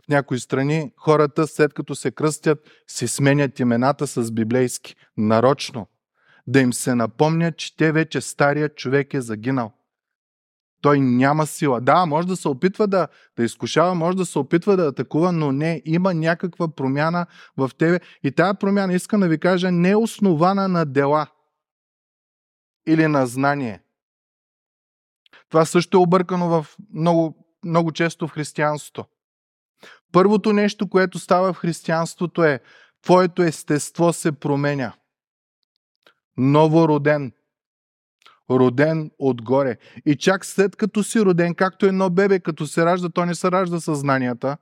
В 0.05 0.07
някои 0.09 0.39
страни 0.39 0.93
хората, 0.97 1.47
след 1.47 1.73
като 1.73 1.95
се 1.95 2.11
кръстят, 2.11 2.69
си 2.87 3.07
сменят 3.07 3.59
имената 3.59 4.07
с 4.07 4.31
библейски. 4.31 4.95
Нарочно. 5.17 5.87
Да 6.47 6.59
им 6.59 6.73
се 6.73 6.95
напомнят, 6.95 7.57
че 7.57 7.75
те 7.75 7.91
вече 7.91 8.21
стария 8.21 8.69
човек 8.69 9.13
е 9.13 9.21
загинал. 9.21 9.71
Той 10.81 10.99
няма 10.99 11.47
сила. 11.47 11.81
Да, 11.81 12.05
може 12.05 12.27
да 12.27 12.35
се 12.35 12.47
опитва 12.47 12.87
да, 12.87 13.07
да 13.37 13.43
изкушава, 13.43 13.95
може 13.95 14.17
да 14.17 14.25
се 14.25 14.39
опитва 14.39 14.77
да 14.77 14.87
атакува, 14.87 15.31
но 15.31 15.51
не, 15.51 15.81
има 15.85 16.13
някаква 16.13 16.67
промяна 16.67 17.25
в 17.57 17.71
тебе. 17.77 17.99
И 18.23 18.31
тази 18.31 18.57
промяна, 18.59 18.93
искам 18.93 19.19
да 19.19 19.27
ви 19.27 19.39
кажа, 19.39 19.71
не 19.71 19.89
е 19.89 19.95
основана 19.95 20.67
на 20.67 20.85
дела 20.85 21.27
или 22.87 23.07
на 23.07 23.27
знание. 23.27 23.81
Това 25.49 25.65
също 25.65 25.97
е 25.97 26.01
объркано 26.01 26.47
в 26.49 26.67
много, 26.93 27.45
много 27.65 27.91
често 27.91 28.27
в 28.27 28.31
християнството. 28.31 29.05
Първото 30.11 30.53
нещо, 30.53 30.89
което 30.89 31.19
става 31.19 31.53
в 31.53 31.57
християнството 31.57 32.43
е 32.43 32.59
твоето 33.01 33.43
естество 33.43 34.13
се 34.13 34.31
променя. 34.31 34.93
Новороден. 36.37 37.31
Роден 38.49 39.11
отгоре. 39.19 39.77
И 40.05 40.15
чак 40.15 40.45
след 40.45 40.75
като 40.75 41.03
си 41.03 41.21
роден, 41.21 41.55
както 41.55 41.85
едно 41.85 42.09
бебе, 42.09 42.39
като 42.39 42.67
се 42.67 42.85
ражда, 42.85 43.09
то 43.09 43.25
не 43.25 43.35
се 43.35 43.51
ражда 43.51 43.79
с 43.79 43.95
знанията, 43.95 44.57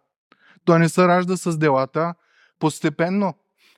то 0.65 0.77
не 0.77 0.89
се 0.89 1.07
ражда 1.07 1.37
с 1.37 1.57
делата. 1.57 2.13
Постепенно, 2.59 3.33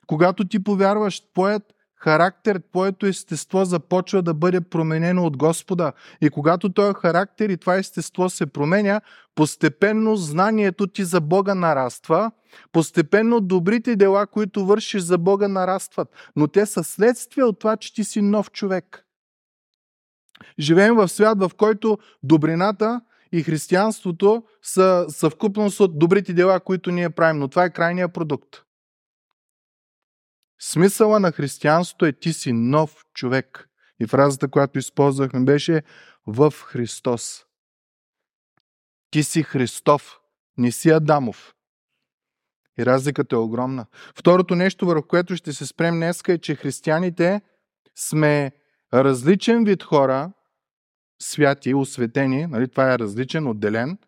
когато 0.06 0.44
ти 0.44 0.64
повярваш, 0.64 1.20
твоят 1.20 1.73
характер, 2.04 2.60
твоето 2.72 3.06
естество 3.06 3.64
започва 3.64 4.22
да 4.22 4.34
бъде 4.34 4.60
променено 4.60 5.24
от 5.24 5.36
Господа. 5.36 5.92
И 6.20 6.30
когато 6.30 6.72
този 6.72 6.94
характер 6.94 7.48
и 7.48 7.56
това 7.56 7.76
естество 7.76 8.30
се 8.30 8.46
променя, 8.46 9.00
постепенно 9.34 10.16
знанието 10.16 10.86
ти 10.86 11.04
за 11.04 11.20
Бога 11.20 11.54
нараства, 11.54 12.30
постепенно 12.72 13.40
добрите 13.40 13.96
дела, 13.96 14.26
които 14.26 14.66
вършиш 14.66 15.02
за 15.02 15.18
Бога, 15.18 15.48
нарастват. 15.48 16.08
Но 16.36 16.48
те 16.48 16.66
са 16.66 16.84
следствие 16.84 17.44
от 17.44 17.58
това, 17.58 17.76
че 17.76 17.94
ти 17.94 18.04
си 18.04 18.22
нов 18.22 18.50
човек. 18.50 19.06
Живеем 20.58 20.94
в 20.94 21.08
свят, 21.08 21.38
в 21.38 21.50
който 21.56 21.98
добрината 22.22 23.00
и 23.32 23.42
християнството 23.42 24.44
са 24.62 25.06
съвкупност 25.08 25.80
от 25.80 25.98
добрите 25.98 26.32
дела, 26.32 26.60
които 26.60 26.90
ние 26.90 27.10
правим. 27.10 27.40
Но 27.40 27.48
това 27.48 27.64
е 27.64 27.70
крайният 27.70 28.12
продукт. 28.12 28.63
Смисъла 30.60 31.20
на 31.20 31.32
християнството 31.32 32.06
е 32.06 32.12
ти 32.12 32.32
си 32.32 32.52
нов 32.52 33.04
човек. 33.14 33.68
И 34.00 34.06
фразата, 34.06 34.48
която 34.48 34.78
използвахме, 34.78 35.44
беше 35.44 35.82
в 36.26 36.54
Христос. 36.66 37.44
Ти 39.10 39.22
си 39.22 39.42
Христов, 39.42 40.20
не 40.58 40.72
си 40.72 40.90
Адамов. 40.90 41.54
И 42.78 42.86
разликата 42.86 43.36
е 43.36 43.38
огромна. 43.38 43.86
Второто 44.16 44.54
нещо, 44.54 44.86
върху 44.86 45.08
което 45.08 45.36
ще 45.36 45.52
се 45.52 45.66
спрем 45.66 45.94
днес, 45.94 46.22
е, 46.28 46.38
че 46.38 46.54
християните 46.54 47.40
сме 47.96 48.52
различен 48.94 49.64
вид 49.64 49.82
хора, 49.82 50.32
святи, 51.22 51.74
осветени, 51.74 52.46
нали, 52.46 52.68
това 52.68 52.92
е 52.92 52.98
различен, 52.98 53.46
отделен, 53.46 53.98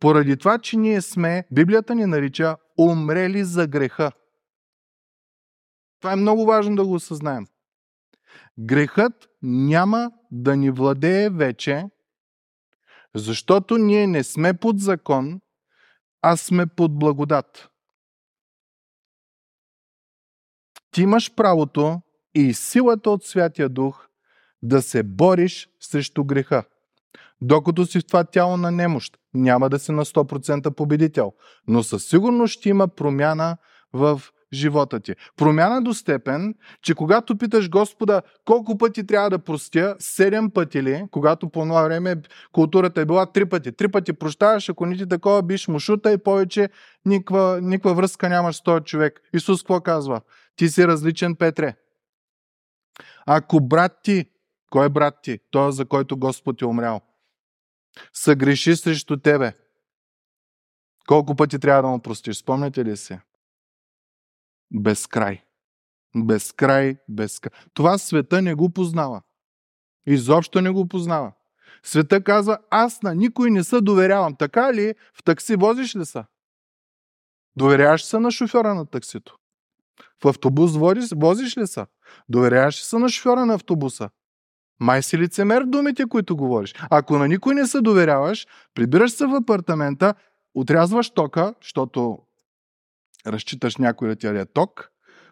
поради 0.00 0.36
това, 0.36 0.58
че 0.58 0.76
ние 0.76 1.02
сме, 1.02 1.44
Библията 1.50 1.94
ни 1.94 2.06
нарича 2.06 2.56
умрели 2.78 3.44
за 3.44 3.66
греха. 3.66 4.12
Това 6.00 6.12
е 6.12 6.16
много 6.16 6.46
важно 6.46 6.76
да 6.76 6.86
го 6.86 6.94
осъзнаем. 6.94 7.46
Грехът 8.58 9.28
няма 9.42 10.10
да 10.30 10.56
ни 10.56 10.70
владее 10.70 11.30
вече, 11.30 11.84
защото 13.14 13.78
ние 13.78 14.06
не 14.06 14.24
сме 14.24 14.54
под 14.54 14.80
закон, 14.80 15.40
а 16.22 16.36
сме 16.36 16.66
под 16.66 16.98
благодат. 16.98 17.68
Ти 20.90 21.02
имаш 21.02 21.34
правото 21.34 22.00
и 22.34 22.54
силата 22.54 23.10
от 23.10 23.24
Святия 23.24 23.68
Дух 23.68 24.08
да 24.62 24.82
се 24.82 25.02
бориш 25.02 25.68
срещу 25.80 26.24
греха. 26.24 26.64
Докато 27.40 27.86
си 27.86 28.00
в 28.00 28.06
това 28.06 28.24
тяло 28.24 28.56
на 28.56 28.70
немощ, 28.70 29.18
няма 29.34 29.70
да 29.70 29.78
си 29.78 29.92
на 29.92 30.04
100% 30.04 30.74
победител, 30.74 31.32
но 31.68 31.82
със 31.82 32.06
сигурност 32.08 32.52
ще 32.52 32.68
има 32.68 32.88
промяна 32.88 33.56
в 33.92 34.22
живота 34.56 35.00
ти. 35.00 35.14
Промяна 35.36 35.82
до 35.82 35.94
степен, 35.94 36.54
че 36.82 36.94
когато 36.94 37.38
питаш 37.38 37.70
Господа 37.70 38.22
колко 38.44 38.78
пъти 38.78 39.06
трябва 39.06 39.30
да 39.30 39.38
простя, 39.38 39.96
седем 39.98 40.50
пъти 40.50 40.82
ли, 40.82 41.04
когато 41.10 41.48
по 41.48 41.60
това 41.60 41.82
време 41.82 42.16
културата 42.52 43.00
е 43.00 43.04
била 43.04 43.26
три 43.26 43.46
пъти. 43.46 43.72
Три 43.72 43.88
пъти 43.88 44.12
прощаваш, 44.12 44.68
ако 44.68 44.86
не 44.86 44.96
ти 44.96 45.08
такова 45.08 45.42
биш 45.42 45.68
мушута 45.68 46.12
и 46.12 46.18
повече 46.18 46.68
никаква, 47.04 47.60
никаква 47.62 47.94
връзка 47.94 48.28
нямаш 48.28 48.56
с 48.56 48.62
този 48.62 48.84
човек. 48.84 49.20
Исус 49.34 49.62
какво 49.62 49.80
казва? 49.80 50.20
Ти 50.56 50.68
си 50.68 50.86
различен, 50.86 51.34
Петре. 51.34 51.74
Ако 53.26 53.60
брат 53.60 53.92
ти, 54.02 54.24
кой 54.70 54.86
е 54.86 54.88
брат 54.88 55.14
ти? 55.22 55.38
Той, 55.50 55.72
за 55.72 55.84
който 55.84 56.16
Господ 56.16 56.62
е 56.62 56.66
умрял. 56.66 57.00
Съгреши 58.12 58.76
срещу 58.76 59.16
тебе. 59.16 59.52
Колко 61.06 61.36
пъти 61.36 61.58
трябва 61.58 61.82
да 61.82 61.88
му 61.88 62.00
простиш? 62.00 62.36
Спомняте 62.36 62.84
ли 62.84 62.96
се? 62.96 63.20
Безкрай. 64.74 65.42
Безкрай, 66.16 66.96
безкрай. 67.08 67.50
Това 67.74 67.98
света 67.98 68.42
не 68.42 68.54
го 68.54 68.70
познава. 68.70 69.22
Изобщо 70.06 70.60
не 70.60 70.70
го 70.70 70.88
познава. 70.88 71.32
Света 71.82 72.24
казва, 72.24 72.58
аз 72.70 73.02
на 73.02 73.14
никой 73.14 73.50
не 73.50 73.64
се 73.64 73.80
доверявам. 73.80 74.36
Така 74.36 74.74
ли? 74.74 74.94
В 75.14 75.22
такси 75.22 75.56
возиш 75.56 75.96
ли 75.96 76.04
са? 76.04 76.24
Доверяваш 77.56 78.04
се 78.04 78.18
на 78.18 78.30
шофьора 78.30 78.74
на 78.74 78.86
таксито? 78.86 79.38
В 80.22 80.28
автобус 80.28 80.76
возиш, 80.76 81.10
возиш 81.16 81.56
ли 81.56 81.66
са? 81.66 81.86
Доверяваш 82.28 82.82
се 82.82 82.98
на 82.98 83.08
шофьора 83.08 83.46
на 83.46 83.54
автобуса? 83.54 84.10
Май 84.80 85.02
си 85.02 85.18
лицемер 85.18 85.62
думите, 85.62 86.06
които 86.06 86.36
говориш. 86.36 86.74
Ако 86.90 87.18
на 87.18 87.28
никой 87.28 87.54
не 87.54 87.66
се 87.66 87.80
доверяваш, 87.80 88.46
прибираш 88.74 89.12
се 89.12 89.26
в 89.26 89.34
апартамента, 89.34 90.14
отрязваш 90.54 91.10
тока, 91.10 91.54
защото 91.62 92.18
разчиташ 93.26 93.76
някой 93.76 94.08
да 94.08 94.16
ти 94.16 94.26
яде 94.26 94.46
ток, 94.46 94.90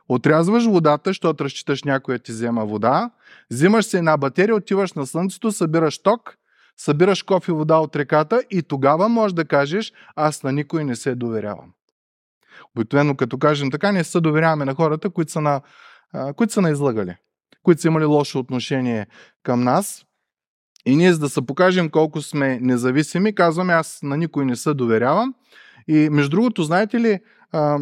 отрязваш 0.08 0.64
водата, 0.64 1.10
защото 1.10 1.44
разчиташ 1.44 1.82
някой 1.82 2.14
да 2.14 2.22
ти 2.22 2.32
взема 2.32 2.66
вода, 2.66 3.10
взимаш 3.50 3.84
се 3.84 3.98
една 3.98 4.16
батерия, 4.16 4.56
отиваш 4.56 4.92
на 4.92 5.06
слънцето, 5.06 5.52
събираш 5.52 6.02
ток, 6.02 6.36
събираш 6.76 7.22
кофе 7.22 7.52
вода 7.52 7.76
от 7.76 7.96
реката 7.96 8.42
и 8.50 8.62
тогава 8.62 9.08
можеш 9.08 9.32
да 9.34 9.44
кажеш, 9.44 9.92
аз 10.16 10.42
на 10.42 10.52
никой 10.52 10.84
не 10.84 10.96
се 10.96 11.14
доверявам. 11.14 11.72
Обикновено 12.76 13.16
като 13.16 13.38
кажем 13.38 13.70
така, 13.70 13.92
не 13.92 14.04
се 14.04 14.20
доверяваме 14.20 14.64
на 14.64 14.74
хората, 14.74 15.10
които 15.10 15.32
са 15.32 15.40
на, 15.40 15.60
които 16.36 16.52
са 16.52 16.60
на 16.60 16.70
излагали, 16.70 17.16
които 17.62 17.80
са 17.80 17.88
имали 17.88 18.04
лошо 18.04 18.38
отношение 18.38 19.06
към 19.42 19.62
нас. 19.62 20.04
И 20.86 20.96
ние, 20.96 21.12
за 21.12 21.18
да 21.18 21.28
се 21.28 21.46
покажем 21.46 21.90
колко 21.90 22.22
сме 22.22 22.58
независими, 22.60 23.34
казваме, 23.34 23.72
аз 23.72 23.98
на 24.02 24.16
никой 24.16 24.44
не 24.44 24.56
се 24.56 24.74
доверявам. 24.74 25.34
И 25.88 26.08
между 26.10 26.30
другото, 26.30 26.62
знаете 26.62 27.00
ли, 27.00 27.20
а, 27.54 27.78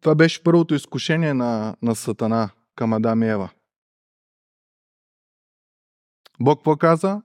това 0.00 0.14
беше 0.14 0.42
първото 0.42 0.74
изкушение 0.74 1.34
на, 1.34 1.76
на 1.82 1.94
Сатана 1.94 2.50
към 2.76 2.92
Адам 2.92 3.22
и 3.22 3.28
Ева. 3.28 3.50
Бог 6.40 6.58
какво 6.58 6.76
каза? 6.76 7.22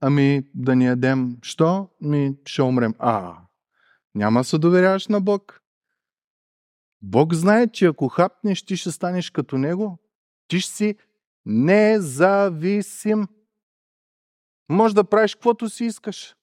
Ами 0.00 0.50
да 0.54 0.76
ни 0.76 0.86
ядем. 0.86 1.38
Що? 1.42 1.88
Ми 2.00 2.36
ще 2.44 2.62
умрем. 2.62 2.94
А, 2.98 3.36
няма 4.14 4.44
се 4.44 4.58
доверяваш 4.58 5.08
на 5.08 5.20
Бог. 5.20 5.62
Бог 7.02 7.34
знае, 7.34 7.68
че 7.68 7.86
ако 7.86 8.08
хапнеш, 8.08 8.62
ти 8.62 8.76
ще 8.76 8.90
станеш 8.90 9.30
като 9.30 9.58
Него. 9.58 9.98
Ти 10.48 10.60
ще 10.60 10.72
си 10.72 10.96
независим. 11.46 13.26
Може 14.68 14.94
да 14.94 15.04
правиш 15.04 15.34
каквото 15.34 15.68
си 15.68 15.84
искаш. 15.84 16.36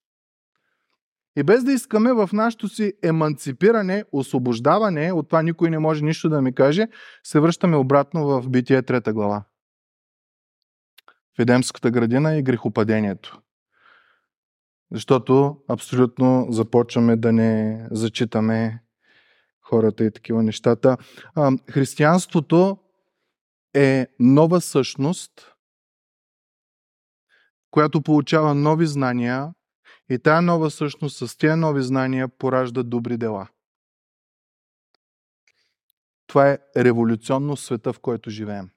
И 1.36 1.44
без 1.44 1.64
да 1.64 1.72
искаме 1.72 2.14
в 2.14 2.30
нашото 2.34 2.70
си 2.70 2.94
еманципиране, 3.04 4.06
освобождаване, 4.12 5.12
от 5.12 5.28
това 5.28 5.42
никой 5.42 5.70
не 5.70 5.80
може 5.80 6.04
нищо 6.04 6.30
да 6.30 6.42
ми 6.42 6.56
каже, 6.56 6.88
се 7.24 7.40
връщаме 7.40 7.78
обратно 7.78 8.28
в 8.28 8.50
Битие 8.50 8.82
трета 8.82 9.14
глава. 9.14 9.44
В 11.38 11.40
Едемската 11.40 11.92
градина 11.92 12.38
и 12.38 12.44
грехопадението. 12.44 13.42
Защото 14.92 15.58
абсолютно 15.70 16.48
започваме 16.50 17.16
да 17.16 17.34
не 17.34 17.88
зачитаме 17.92 18.84
хората 19.62 20.06
и 20.06 20.12
такива 20.12 20.44
нещата. 20.44 20.98
Християнството 21.72 22.78
е 23.74 24.08
нова 24.20 24.62
същност, 24.62 25.54
която 27.72 28.02
получава 28.02 28.56
нови 28.56 28.88
знания 28.88 29.54
и 30.14 30.20
тая 30.20 30.42
нова 30.42 30.72
същност 30.72 31.18
с 31.18 31.38
тези 31.38 31.56
нови 31.56 31.84
знания 31.84 32.28
поражда 32.28 32.84
добри 32.84 33.18
дела. 33.18 33.48
Това 36.28 36.50
е 36.50 36.60
революционно 36.78 37.58
света, 37.58 37.94
в 37.94 38.00
който 38.00 38.30
живеем. 38.30 38.70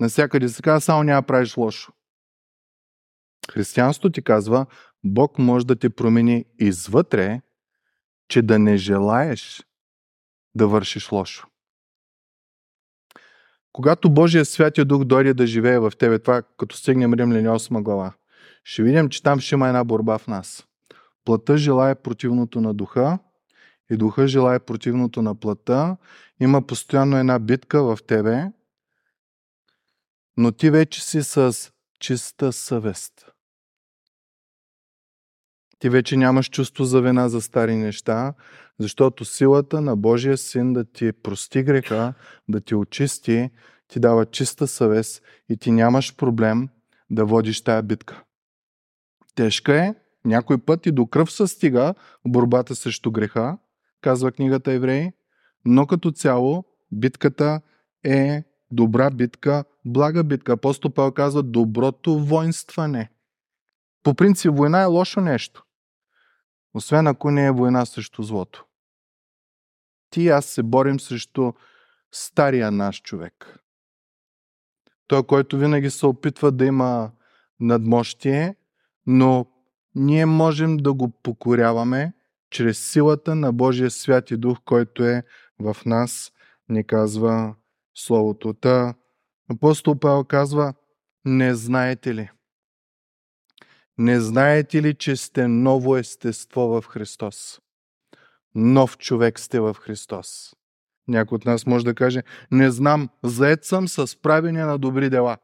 Насякъде 0.00 0.48
се 0.48 0.62
казва, 0.62 0.80
само 0.80 1.02
няма 1.02 1.22
правиш 1.22 1.56
лошо. 1.56 1.92
Християнството 3.52 4.12
ти 4.12 4.24
казва, 4.24 4.66
Бог 5.04 5.38
може 5.38 5.66
да 5.66 5.76
те 5.76 5.90
промени 5.90 6.44
извътре, 6.58 7.42
че 8.28 8.42
да 8.42 8.58
не 8.58 8.76
желаеш 8.76 9.66
да 10.54 10.68
вършиш 10.68 11.12
лошо. 11.12 11.48
Когато 13.74 14.10
Божия 14.10 14.44
Святия 14.44 14.84
Дух 14.84 15.04
дойде 15.04 15.34
да 15.34 15.46
живее 15.46 15.78
в 15.78 15.92
тебе, 15.98 16.18
това 16.18 16.42
като 16.58 16.76
стигнем 16.76 17.14
Римляни 17.14 17.48
8 17.48 17.82
глава, 17.82 18.14
ще 18.64 18.82
видим, 18.82 19.08
че 19.08 19.22
там 19.22 19.40
ще 19.40 19.54
има 19.54 19.68
една 19.68 19.84
борба 19.84 20.18
в 20.18 20.26
нас. 20.26 20.66
Плътта 21.24 21.56
желая 21.56 21.94
противното 21.94 22.60
на 22.60 22.74
духа 22.74 23.18
и 23.90 23.96
духа 23.96 24.28
желая 24.28 24.60
противното 24.60 25.22
на 25.22 25.34
плътта. 25.34 25.96
Има 26.40 26.66
постоянно 26.66 27.16
една 27.16 27.38
битка 27.38 27.82
в 27.82 27.98
тебе, 28.06 28.50
но 30.36 30.52
ти 30.52 30.70
вече 30.70 31.04
си 31.04 31.22
с 31.22 31.56
чиста 32.00 32.52
съвест. 32.52 33.23
Ти 35.84 35.90
вече 35.90 36.16
нямаш 36.16 36.50
чувство 36.50 36.84
за 36.84 37.00
вина 37.00 37.28
за 37.28 37.40
стари 37.40 37.76
неща, 37.76 38.34
защото 38.78 39.24
силата 39.24 39.80
на 39.80 39.96
Божия 39.96 40.38
син 40.38 40.72
да 40.72 40.84
ти 40.84 41.12
прости 41.12 41.62
греха, 41.62 42.14
да 42.48 42.60
ти 42.60 42.74
очисти, 42.74 43.50
ти 43.88 44.00
дава 44.00 44.26
чиста 44.26 44.66
съвест 44.66 45.22
и 45.48 45.56
ти 45.56 45.70
нямаш 45.70 46.16
проблем 46.16 46.68
да 47.10 47.24
водиш 47.24 47.60
тая 47.60 47.82
битка. 47.82 48.22
Тежка 49.34 49.84
е, 49.84 49.94
някой 50.24 50.58
път 50.58 50.86
и 50.86 50.92
до 50.92 51.06
кръв 51.06 51.32
се 51.32 51.46
стига 51.46 51.94
борбата 52.26 52.74
срещу 52.74 53.10
греха, 53.10 53.58
казва 54.00 54.32
книгата 54.32 54.72
Евреи, 54.72 55.12
но 55.64 55.86
като 55.86 56.10
цяло 56.10 56.64
битката 56.92 57.60
е 58.04 58.44
добра 58.70 59.10
битка, 59.10 59.64
блага 59.84 60.24
битка. 60.24 60.52
Апостол 60.52 60.90
Павел 60.90 61.12
казва 61.12 61.42
доброто 61.42 62.18
воинстване. 62.18 63.10
По 64.02 64.14
принцип 64.14 64.54
война 64.54 64.82
е 64.82 64.86
лошо 64.86 65.20
нещо. 65.20 65.63
Освен 66.74 67.06
ако 67.06 67.30
не 67.30 67.46
е 67.46 67.50
война 67.50 67.86
срещу 67.86 68.22
злото. 68.22 68.64
Ти 70.10 70.22
и 70.22 70.28
аз 70.28 70.46
се 70.46 70.62
борим 70.62 71.00
срещу 71.00 71.52
стария 72.12 72.70
наш 72.70 73.02
човек. 73.02 73.58
Той, 75.06 75.22
който 75.22 75.58
винаги 75.58 75.90
се 75.90 76.06
опитва 76.06 76.52
да 76.52 76.64
има 76.64 77.10
надмощие, 77.60 78.56
но 79.06 79.46
ние 79.94 80.26
можем 80.26 80.76
да 80.76 80.94
го 80.94 81.10
покоряваме 81.10 82.12
чрез 82.50 82.90
силата 82.92 83.34
на 83.34 83.52
Божия 83.52 83.90
свят 83.90 84.30
и 84.30 84.36
дух, 84.36 84.58
който 84.64 85.04
е 85.04 85.22
в 85.60 85.76
нас, 85.86 86.32
ни 86.68 86.86
казва 86.86 87.54
Словото. 87.94 88.54
Та, 88.54 88.94
апостол 89.50 89.98
Павел 89.98 90.24
казва, 90.24 90.74
не 91.24 91.54
знаете 91.54 92.14
ли? 92.14 92.30
Не 93.98 94.20
знаете 94.20 94.82
ли, 94.82 94.94
че 94.94 95.16
сте 95.16 95.48
ново 95.48 95.96
естество 95.96 96.60
в 96.60 96.84
Христос? 96.86 97.60
Нов 98.54 98.98
човек 98.98 99.40
сте 99.40 99.60
в 99.60 99.76
Христос. 99.80 100.54
Някой 101.08 101.36
от 101.36 101.44
нас 101.44 101.66
може 101.66 101.84
да 101.84 101.94
каже, 101.94 102.22
не 102.50 102.70
знам, 102.70 103.08
заед 103.22 103.64
съм 103.64 103.88
с 103.88 104.22
правене 104.22 104.64
на 104.64 104.78
добри 104.78 105.10
дела. 105.10 105.36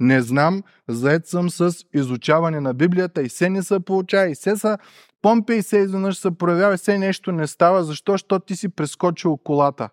Не 0.00 0.22
знам, 0.22 0.62
заед 0.88 1.26
съм 1.26 1.50
с 1.50 1.74
изучаване 1.94 2.60
на 2.60 2.74
Библията 2.74 3.22
и 3.22 3.28
се 3.28 3.50
не 3.50 3.62
се 3.62 3.80
получава, 3.80 4.28
и 4.28 4.34
се 4.34 4.56
са 4.56 4.78
помпе 5.22 5.54
и 5.54 5.62
се 5.62 5.78
изведнъж 5.78 6.16
се 6.16 6.38
проявява, 6.38 6.74
и 6.74 6.78
се 6.78 6.98
нещо 6.98 7.32
не 7.32 7.46
става. 7.46 7.84
Защо? 7.84 8.12
Защото 8.12 8.46
ти 8.46 8.56
си 8.56 8.68
прескочил 8.68 9.36
колата. 9.36 9.88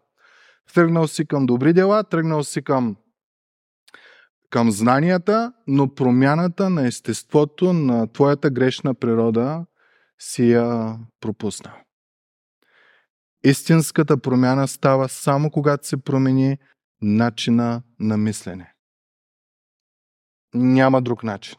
Тръгнал 0.74 1.08
си 1.08 1.26
към 1.26 1.46
добри 1.46 1.74
дела, 1.74 2.04
тръгнал 2.04 2.44
си 2.44 2.62
към 2.62 2.96
към 4.54 4.72
знанията, 4.72 5.54
но 5.68 5.94
промяната 5.94 6.70
на 6.70 6.88
естеството 6.88 7.74
на 7.74 8.08
твоята 8.08 8.50
грешна 8.50 8.94
природа 8.94 9.66
си 10.20 10.52
я 10.52 10.98
пропуснал. 11.20 11.74
Истинската 13.44 14.18
промяна 14.18 14.68
става 14.68 15.10
само 15.10 15.52
когато 15.52 15.88
се 15.88 15.98
промени 15.98 16.58
начина 17.02 17.82
на 18.00 18.18
мислене. 18.18 18.74
Няма 20.54 21.02
друг 21.02 21.24
начин. 21.24 21.56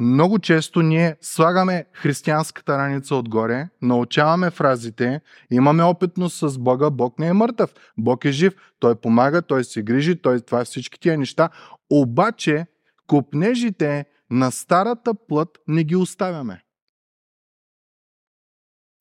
Много 0.00 0.38
често 0.38 0.82
ние 0.82 1.16
слагаме 1.20 1.86
християнската 1.92 2.78
раница 2.78 3.16
отгоре, 3.16 3.68
научаваме 3.82 4.50
фразите, 4.50 5.20
имаме 5.50 5.82
опитност 5.82 6.36
с 6.38 6.58
Бога, 6.58 6.90
Бог 6.90 7.18
не 7.18 7.26
е 7.28 7.32
мъртъв, 7.32 7.74
Бог 7.98 8.24
е 8.24 8.32
жив, 8.32 8.54
Той 8.78 8.94
помага, 8.94 9.42
Той 9.42 9.64
се 9.64 9.82
грижи, 9.82 10.22
Той 10.22 10.40
това 10.40 10.60
е 10.60 10.64
всички 10.64 11.00
тия 11.00 11.18
неща. 11.18 11.50
Обаче 11.90 12.66
купнежите 13.06 14.04
на 14.30 14.50
старата 14.50 15.14
плът 15.28 15.58
не 15.68 15.84
ги 15.84 15.96
оставяме. 15.96 16.62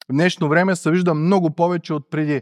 В 0.10 0.14
днешно 0.14 0.50
време 0.50 0.76
се 0.76 0.92
вижда 0.92 1.14
много 1.14 1.56
повече 1.56 1.94
от 1.94 2.10
преди. 2.10 2.42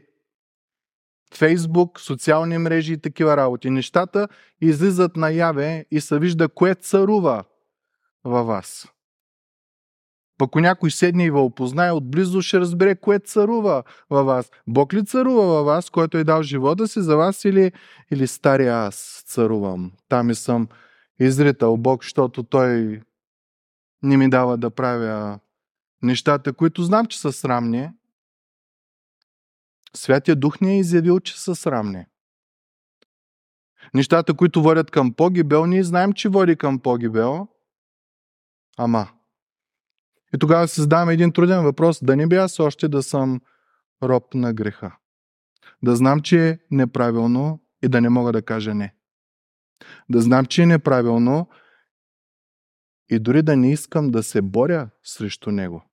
Фейсбук, 1.34 2.00
социални 2.00 2.58
мрежи 2.58 2.94
и 2.94 3.02
такива 3.02 3.38
работи. 3.38 3.70
Нещата 3.70 4.28
излизат 4.62 5.16
наяве 5.16 5.86
и 5.92 6.02
се 6.02 6.20
вижда 6.20 6.50
кое 6.50 6.76
царува 6.76 7.44
във 8.24 8.48
вас. 8.48 8.88
Пък 10.38 10.48
ако 10.48 10.60
някой 10.60 10.92
седне 10.92 11.26
и 11.26 11.32
ви 11.32 11.38
опознае 11.38 11.92
отблизо, 11.92 12.42
ще 12.42 12.60
разбере 12.60 12.96
кое 12.96 13.20
царува 13.20 13.84
във 14.10 14.26
вас. 14.26 14.52
Бог 14.68 14.94
ли 14.94 15.06
царува 15.06 15.46
във 15.46 15.66
вас, 15.66 15.90
който 15.90 16.18
е 16.18 16.24
дал 16.24 16.44
живота 16.44 16.88
си 16.88 17.02
за 17.02 17.18
вас 17.18 17.46
или, 17.46 17.72
или 18.12 18.28
стария 18.28 18.76
аз 18.76 19.24
царувам? 19.28 19.92
Там 20.10 20.30
и 20.30 20.36
съм 20.36 20.68
изритал 21.20 21.78
Бог, 21.78 22.04
защото 22.04 22.44
Той 22.44 23.02
не 24.04 24.18
ми 24.18 24.30
дава 24.30 24.58
да 24.58 24.70
правя 24.70 25.40
нещата, 26.04 26.54
които 26.54 26.84
знам, 26.84 27.06
че 27.06 27.20
са 27.20 27.32
срамни. 27.32 27.90
Святия 29.96 30.36
Дух 30.36 30.62
ни 30.62 30.76
е 30.76 30.80
изявил, 30.80 31.20
че 31.20 31.42
са 31.42 31.56
срамни. 31.56 32.06
Нещата, 33.94 34.34
които 34.34 34.64
водят 34.64 34.92
към 34.92 35.14
погибел, 35.14 35.66
ние 35.66 35.84
знаем, 35.84 36.14
че 36.14 36.30
води 36.30 36.56
към 36.56 36.80
погибел, 36.80 37.48
Ама. 38.78 39.10
И 40.36 40.38
тогава 40.40 40.68
се 40.68 40.82
задаваме 40.82 41.14
един 41.14 41.34
труден 41.34 41.64
въпрос. 41.64 42.04
Да 42.04 42.16
не 42.16 42.28
би 42.28 42.36
аз 42.36 42.60
още 42.60 42.88
да 42.88 43.04
съм 43.04 43.42
роб 44.04 44.34
на 44.34 44.54
греха. 44.54 44.98
Да 45.84 45.96
знам, 45.96 46.22
че 46.22 46.50
е 46.50 46.60
неправилно 46.72 47.60
и 47.84 47.88
да 47.88 48.02
не 48.02 48.10
мога 48.10 48.32
да 48.32 48.42
кажа 48.42 48.74
не. 48.74 48.96
Да 50.10 50.22
знам, 50.22 50.46
че 50.46 50.64
е 50.64 50.66
неправилно 50.66 51.50
и 53.10 53.20
дори 53.20 53.42
да 53.42 53.58
не 53.58 53.72
искам 53.72 54.12
да 54.12 54.24
се 54.24 54.42
боря 54.42 54.90
срещу 55.04 55.52
него. 55.52 55.84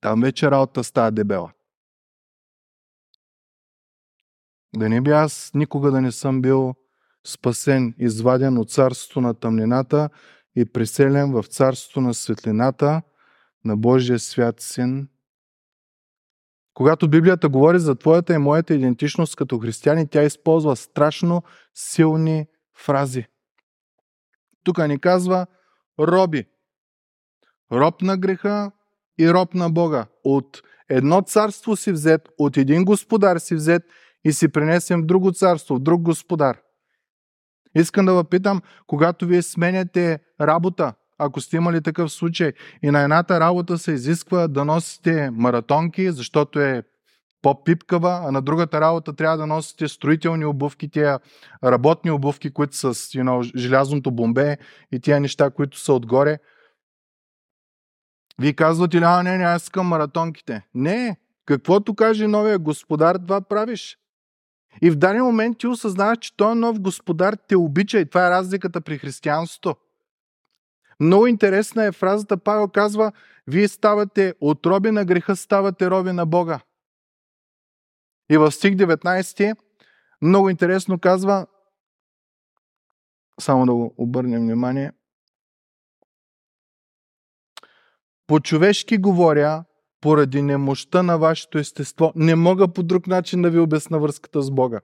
Там 0.00 0.20
вече 0.20 0.50
работа 0.50 0.84
става 0.84 1.10
дебела. 1.10 1.52
Да 4.76 4.88
не 4.88 5.00
би 5.00 5.10
аз 5.10 5.50
никога 5.54 5.90
да 5.90 6.00
не 6.00 6.12
съм 6.12 6.42
бил 6.42 6.74
спасен, 7.26 7.94
изваден 7.98 8.58
от 8.58 8.70
царството 8.70 9.20
на 9.20 9.34
тъмнината 9.34 10.10
и 10.56 10.64
преселен 10.64 11.32
в 11.32 11.44
царството 11.44 12.00
на 12.00 12.14
светлината 12.14 13.02
на 13.64 13.76
Божия 13.76 14.18
свят 14.18 14.60
Син. 14.60 15.08
Когато 16.74 17.08
Библията 17.08 17.48
говори 17.48 17.78
за 17.78 17.94
твоята 17.94 18.34
и 18.34 18.38
моята 18.38 18.74
идентичност 18.74 19.36
като 19.36 19.58
християни, 19.58 20.08
тя 20.08 20.22
използва 20.22 20.76
страшно 20.76 21.42
силни 21.74 22.46
фрази. 22.76 23.26
Тук 24.64 24.88
ни 24.88 24.98
казва 24.98 25.46
роби. 26.00 26.46
Роб 27.72 28.02
на 28.02 28.16
греха 28.16 28.72
и 29.18 29.32
роб 29.32 29.54
на 29.54 29.70
Бога. 29.70 30.06
От 30.24 30.62
едно 30.88 31.22
царство 31.22 31.76
си 31.76 31.92
взет, 31.92 32.28
от 32.38 32.56
един 32.56 32.84
господар 32.84 33.38
си 33.38 33.54
взет 33.54 33.82
и 34.24 34.32
си 34.32 34.48
принесем 34.48 35.02
в 35.02 35.06
друго 35.06 35.32
царство, 35.32 35.74
в 35.74 35.80
друг 35.80 36.02
господар. 36.02 36.61
Искам 37.74 38.06
да 38.06 38.22
ви 38.22 38.28
питам, 38.28 38.62
когато 38.86 39.26
вие 39.26 39.42
сменяте 39.42 40.18
работа, 40.40 40.94
ако 41.18 41.40
сте 41.40 41.56
имали 41.56 41.82
такъв 41.82 42.12
случай 42.12 42.52
и 42.82 42.90
на 42.90 43.02
едната 43.02 43.40
работа 43.40 43.78
се 43.78 43.92
изисква 43.92 44.48
да 44.48 44.64
носите 44.64 45.30
маратонки, 45.30 46.12
защото 46.12 46.60
е 46.60 46.82
по-пипкава, 47.42 48.20
а 48.24 48.30
на 48.30 48.42
другата 48.42 48.80
работа 48.80 49.12
трябва 49.16 49.36
да 49.36 49.46
носите 49.46 49.88
строителни 49.88 50.44
обувки, 50.44 50.90
тия 50.90 51.20
работни 51.64 52.10
обувки, 52.10 52.52
които 52.52 52.76
са 52.76 52.94
с 52.94 53.08
you 53.08 53.22
know, 53.22 53.56
желязното 53.56 54.10
бомбе 54.10 54.56
и 54.92 55.00
тия 55.00 55.20
неща, 55.20 55.50
които 55.50 55.78
са 55.78 55.92
отгоре. 55.92 56.38
Вие 58.40 58.52
казвате 58.52 58.96
ли, 59.00 59.04
а 59.04 59.22
не, 59.22 59.38
не, 59.38 59.44
аз 59.44 59.62
искам 59.62 59.86
маратонките. 59.86 60.66
Не, 60.74 61.16
каквото 61.46 61.94
каже 61.94 62.26
новия 62.28 62.58
господар, 62.58 63.16
това 63.16 63.40
правиш. 63.40 63.98
И 64.80 64.90
в 64.90 64.96
даден 64.96 65.24
момент 65.24 65.58
ти 65.58 65.66
осъзнаваш, 65.66 66.18
че 66.18 66.36
този 66.36 66.58
нов 66.58 66.80
господар 66.80 67.36
те 67.48 67.56
обича 67.56 67.98
и 67.98 68.08
това 68.08 68.26
е 68.26 68.30
разликата 68.30 68.80
при 68.80 68.98
християнството. 68.98 69.76
Много 71.00 71.26
интересна 71.26 71.84
е 71.84 71.92
фразата, 71.92 72.36
Павел 72.36 72.68
казва, 72.68 73.12
вие 73.46 73.68
ставате 73.68 74.34
от 74.40 74.66
роби 74.66 74.90
на 74.90 75.04
греха, 75.04 75.36
ставате 75.36 75.90
роби 75.90 76.12
на 76.12 76.26
Бога. 76.26 76.60
И 78.30 78.36
в 78.36 78.52
стих 78.52 78.74
19 78.74 79.56
много 80.22 80.50
интересно 80.50 80.98
казва, 80.98 81.46
само 83.40 83.66
да 83.66 83.72
го 83.72 83.94
обърнем 83.98 84.40
внимание, 84.40 84.92
по-човешки 88.26 88.98
говоря, 88.98 89.64
поради 90.02 90.42
немощта 90.42 91.02
на 91.02 91.18
вашето 91.18 91.58
естество, 91.58 92.12
не 92.16 92.34
мога 92.34 92.68
по 92.68 92.82
друг 92.82 93.06
начин 93.06 93.42
да 93.42 93.50
ви 93.50 93.58
обясна 93.58 93.98
връзката 93.98 94.42
с 94.42 94.50
Бога. 94.50 94.80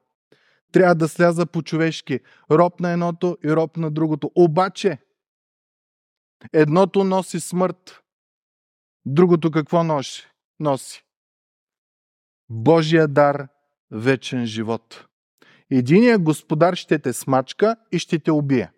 Трябва 0.72 0.94
да 0.94 1.08
сляза 1.08 1.46
по-човешки. 1.46 2.20
Роб 2.50 2.80
на 2.80 2.90
едното 2.90 3.38
и 3.44 3.52
роб 3.52 3.76
на 3.76 3.90
другото. 3.90 4.30
Обаче, 4.34 4.98
едното 6.52 7.04
носи 7.04 7.40
смърт, 7.40 8.02
другото 9.06 9.50
какво 9.50 9.84
носи? 9.84 10.26
Носи. 10.60 11.04
Божия 12.50 13.08
дар, 13.08 13.48
вечен 13.90 14.46
живот. 14.46 15.06
Единият 15.70 16.22
господар 16.22 16.74
ще 16.74 16.98
те 16.98 17.12
смачка 17.12 17.76
и 17.92 17.98
ще 17.98 18.18
те 18.18 18.30
убие. 18.30 18.70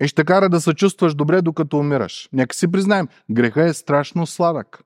И 0.00 0.08
ще 0.08 0.24
кара 0.24 0.48
да 0.48 0.60
се 0.60 0.74
чувстваш 0.74 1.14
добре, 1.14 1.42
докато 1.42 1.78
умираш. 1.78 2.28
Нека 2.32 2.56
си 2.56 2.72
признаем, 2.72 3.08
греха 3.30 3.62
е 3.64 3.74
страшно 3.74 4.26
сладък. 4.26 4.82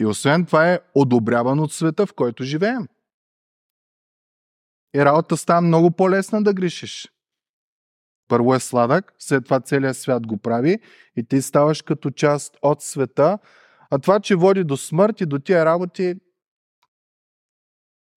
И 0.00 0.06
освен 0.06 0.46
това 0.46 0.72
е 0.72 0.80
одобряван 0.94 1.60
от 1.60 1.72
света, 1.72 2.06
в 2.06 2.14
който 2.14 2.44
живеем. 2.44 2.88
И 4.94 5.04
работа 5.04 5.36
става 5.36 5.60
много 5.60 5.90
по-лесна 5.90 6.42
да 6.42 6.54
грешиш. 6.54 7.12
Първо 8.28 8.54
е 8.54 8.60
сладък, 8.60 9.14
след 9.18 9.44
това 9.44 9.60
целият 9.60 9.96
свят 9.96 10.26
го 10.26 10.38
прави 10.38 10.78
и 11.16 11.24
ти 11.24 11.42
ставаш 11.42 11.82
като 11.82 12.10
част 12.10 12.56
от 12.62 12.82
света, 12.82 13.38
а 13.90 13.98
това, 13.98 14.20
че 14.20 14.36
води 14.36 14.64
до 14.64 14.76
смърт 14.76 15.20
и 15.20 15.26
до 15.26 15.38
тия 15.38 15.64
работи, 15.64 16.14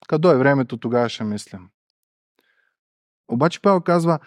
къдо 0.08 0.32
е 0.32 0.38
времето, 0.38 0.78
тогава 0.78 1.10
ще 1.10 1.24
мислям. 1.24 1.70
Обаче 3.28 3.62
Павел 3.62 3.82
казва, 3.82 4.20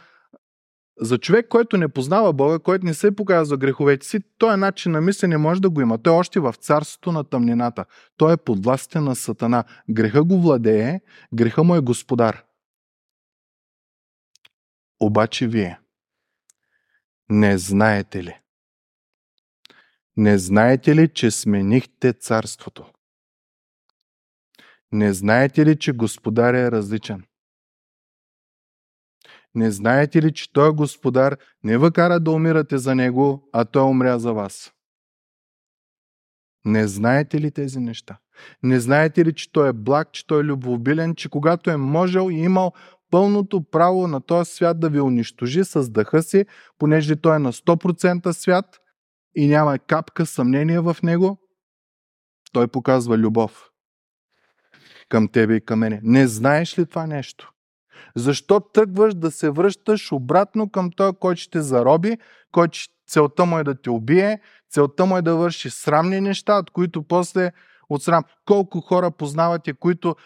за 1.01 1.19
човек, 1.19 1.49
който 1.49 1.77
не 1.77 1.89
познава 1.89 2.33
Бога, 2.33 2.59
който 2.59 2.87
не 2.87 2.95
се 2.95 3.17
показва 3.17 3.57
греховете 3.57 4.07
си, 4.07 4.21
този 4.39 4.61
начин 4.61 4.93
на 4.93 5.01
мислене 5.01 5.39
може 5.39 5.61
да 5.61 5.71
го 5.71 5.81
има. 5.81 5.99
Той 5.99 6.15
е 6.15 6.17
още 6.17 6.41
в 6.41 6.55
царството 6.61 7.13
на 7.13 7.25
тъмнината. 7.25 7.85
Той 8.17 8.33
е 8.33 8.37
под 8.37 8.65
властта 8.65 9.01
на 9.01 9.17
Сатана. 9.17 9.65
Греха 9.91 10.25
го 10.25 10.41
владее, 10.41 11.01
греха 11.35 11.63
му 11.63 11.75
е 11.75 11.81
господар. 11.81 12.45
Обаче 15.01 15.49
вие 15.49 15.79
не 17.31 17.59
знаете 17.59 18.25
ли? 18.25 18.41
Не 20.17 20.39
знаете 20.39 20.97
ли, 20.97 21.09
че 21.15 21.31
сменихте 21.31 22.13
царството? 22.13 22.93
Не 24.93 25.13
знаете 25.13 25.67
ли, 25.67 25.79
че 25.79 25.93
Господар 25.93 26.55
е 26.55 26.71
различен? 26.71 27.25
Не 29.55 29.71
знаете 29.71 30.23
ли, 30.23 30.33
че 30.33 30.53
Той 30.53 30.73
Господар 30.73 31.37
не 31.65 31.79
ви 31.79 31.93
кара 31.93 32.21
да 32.21 32.31
умирате 32.31 32.79
за 32.79 32.95
Него, 32.95 33.49
а 33.53 33.65
Той 33.65 33.83
умря 33.83 34.19
за 34.19 34.33
вас? 34.33 34.73
Не 36.65 36.89
знаете 36.89 37.41
ли 37.41 37.51
тези 37.51 37.81
неща? 37.81 38.19
Не 38.63 38.81
знаете 38.81 39.25
ли, 39.25 39.35
че 39.35 39.53
Той 39.53 39.69
е 39.69 39.73
благ, 39.73 40.13
че 40.13 40.27
Той 40.27 40.41
е 40.41 40.45
любвобилен, 40.45 41.15
че 41.15 41.29
когато 41.29 41.71
е 41.71 41.77
можел 41.77 42.31
и 42.31 42.35
имал 42.35 42.73
пълното 43.11 43.71
право 43.71 44.09
на 44.09 44.21
този 44.21 44.53
свят 44.53 44.81
да 44.81 44.91
ви 44.91 45.01
унищожи 45.01 45.65
с 45.65 45.91
дъха 45.91 46.23
си, 46.23 46.45
понеже 46.79 47.17
Той 47.17 47.37
е 47.37 47.39
на 47.39 47.53
100% 47.53 48.33
свят 48.33 48.81
и 49.37 49.47
няма 49.47 49.79
капка 49.79 50.27
съмнение 50.27 50.81
в 50.81 50.97
Него, 51.03 51.39
Той 52.53 52.69
показва 52.69 53.19
любов 53.19 53.69
към 55.09 55.29
тебе 55.29 55.55
и 55.55 55.61
към 55.61 55.79
мене. 55.79 56.01
Не 56.03 56.27
знаеш 56.27 56.79
ли 56.79 56.87
това 56.87 57.07
нещо? 57.07 57.53
Защо 58.17 58.61
тръгваш 58.61 59.15
да 59.15 59.31
се 59.31 59.51
връщаш 59.51 60.13
обратно 60.13 60.71
към 60.71 60.91
този, 60.91 61.17
който 61.21 61.41
ще 61.41 61.61
зароби, 61.61 62.19
който 62.53 62.79
целта 63.09 63.45
му 63.45 63.59
е 63.59 63.65
да 63.65 63.83
те 63.83 63.91
убие, 63.91 64.41
целта 64.71 65.07
му 65.07 65.17
е 65.17 65.23
да 65.23 65.37
върши 65.37 65.71
срамни 65.71 66.21
неща, 66.21 66.59
от 66.59 66.71
които 66.71 67.03
после 67.03 67.53
от 67.89 68.03
срам. 68.03 68.25
Колко 68.45 68.81
хора 68.81 69.11
познавате, 69.11 69.73
които 69.73 70.17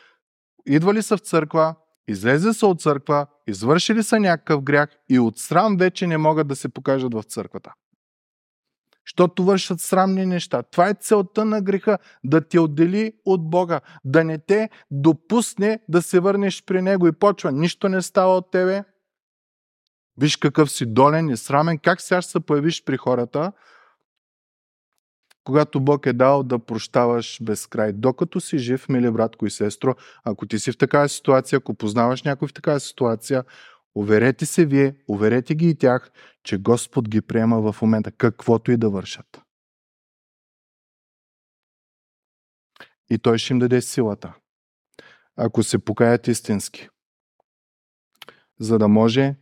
идвали 0.66 1.02
са 1.02 1.16
в 1.16 1.20
църква, 1.20 1.74
излезе 2.08 2.52
са 2.52 2.66
от 2.66 2.80
църква, 2.80 3.26
извършили 3.46 4.02
са 4.02 4.20
някакъв 4.20 4.62
грях 4.62 4.88
и 5.08 5.18
от 5.18 5.38
срам 5.38 5.76
вече 5.76 6.06
не 6.06 6.18
могат 6.18 6.48
да 6.48 6.56
се 6.56 6.68
покажат 6.68 7.14
в 7.14 7.22
църквата 7.22 7.72
защото 9.07 9.45
вършат 9.45 9.81
срамни 9.81 10.27
неща. 10.27 10.62
Това 10.62 10.88
е 10.88 10.95
целта 10.95 11.45
на 11.45 11.62
греха 11.62 11.99
да 12.25 12.49
те 12.49 12.61
отдели 12.61 13.12
от 13.25 13.51
Бога, 13.51 13.81
да 14.05 14.25
не 14.25 14.38
те 14.38 14.71
допусне 14.91 15.81
да 15.88 16.03
се 16.03 16.21
върнеш 16.21 16.65
при 16.65 16.83
Него 16.83 17.07
и 17.09 17.12
почва. 17.12 17.53
Нищо 17.53 17.88
не 17.88 18.03
става 18.03 18.37
от 18.37 18.51
тебе. 18.51 18.85
Виж 20.17 20.37
какъв 20.37 20.71
си 20.71 20.87
долен 20.87 21.29
и 21.29 21.37
срамен. 21.37 21.79
Как 21.79 22.01
сега 22.01 22.23
ще 22.23 22.31
се 22.31 22.41
появиш 22.41 22.85
при 22.85 22.97
хората, 22.97 23.53
когато 25.45 25.81
Бог 25.81 26.07
е 26.07 26.12
дал 26.12 26.43
да 26.43 26.59
прощаваш 26.59 27.38
без 27.43 27.67
край. 27.67 27.93
Докато 27.93 28.41
си 28.41 28.59
жив, 28.59 28.88
мили 28.88 29.11
братко 29.11 29.47
и 29.47 29.51
сестро, 29.51 29.95
ако 30.25 30.47
ти 30.47 30.59
си 30.59 30.73
в 30.73 30.79
такава 30.79 31.09
ситуация, 31.09 31.57
ако 31.57 31.75
познаваш 31.75 32.23
някой 32.23 32.49
в 32.49 32.53
такава 32.53 32.81
ситуация, 32.81 33.45
Уверете 33.94 34.46
се 34.46 34.66
вие, 34.66 34.96
уверете 35.09 35.55
ги 35.55 35.68
и 35.70 35.74
тях, 35.74 36.11
че 36.44 36.59
Господ 36.59 37.09
ги 37.09 37.22
приема 37.22 37.72
в 37.72 37.83
момента, 37.83 38.12
каквото 38.12 38.72
и 38.72 38.76
да 38.76 38.90
вършат. 38.90 39.42
И 43.11 43.18
Той 43.18 43.38
ще 43.38 43.52
им 43.52 43.59
даде 43.59 43.81
силата, 43.81 44.35
ако 45.37 45.62
се 45.62 45.78
покаят 45.78 46.28
истински, 46.28 46.88
за 48.61 48.78
да 48.78 48.88
може 48.88 49.37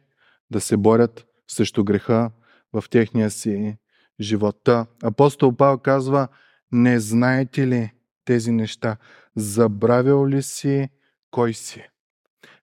да 0.51 0.61
се 0.61 0.77
борят 0.77 1.27
срещу 1.49 1.85
греха 1.85 2.31
в 2.73 2.85
техния 2.91 3.31
си 3.31 3.79
живота. 4.21 4.87
Апостол 5.03 5.57
Павел 5.57 5.79
казва, 5.79 6.29
не 6.73 7.01
знаете 7.01 7.67
ли 7.67 7.93
тези 8.25 8.53
неща? 8.53 8.97
Забравил 9.37 10.27
ли 10.27 10.43
си 10.43 10.89
кой 11.31 11.55
си? 11.55 11.90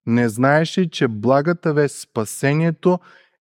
Не 0.07 0.29
знаеш 0.29 0.77
ли, 0.77 0.89
че 0.89 1.07
благата 1.07 1.73
вест, 1.73 1.99
спасението 1.99 2.99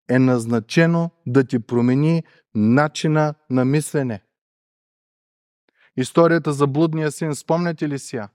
е 0.10 0.20
назначено 0.20 1.12
да 1.28 1.44
ти 1.44 1.60
промени 1.60 2.24
начина 2.56 3.34
на 3.50 3.66
мислене? 3.66 4.24
Историята 5.98 6.54
за 6.54 6.68
блудния 6.68 7.12
син, 7.12 7.36
спомняте 7.36 7.90
ли 7.90 8.00
си 8.00 8.16
я? 8.16 8.30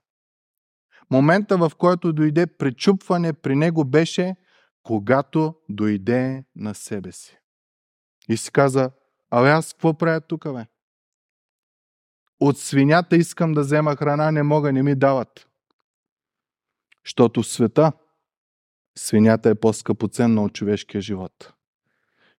Момента, 1.11 1.57
в 1.57 1.73
който 1.79 2.13
дойде 2.13 2.47
пречупване 2.47 3.33
при 3.33 3.57
него 3.57 3.85
беше, 3.85 4.37
когато 4.83 5.55
дойде 5.69 6.45
на 6.57 6.75
себе 6.75 7.13
си. 7.13 7.39
И 8.29 8.37
си 8.37 8.53
каза, 8.53 8.91
а 9.31 9.49
аз 9.49 9.73
какво 9.73 9.99
правя 9.99 10.21
тук, 10.21 10.53
бе? 10.53 10.67
От 12.41 12.59
свинята 12.59 13.17
искам 13.17 13.53
да 13.53 13.61
взема 13.61 13.97
храна, 13.97 14.31
не 14.31 14.43
мога, 14.43 14.73
не 14.73 14.83
ми 14.83 14.95
дават. 14.95 15.49
Защото 17.05 17.43
в 17.43 17.47
света 17.47 17.93
свинята 18.99 19.51
е 19.51 19.55
по-скъпоценна 19.55 20.45
от 20.45 20.53
човешкия 20.53 21.01
живот. 21.01 21.53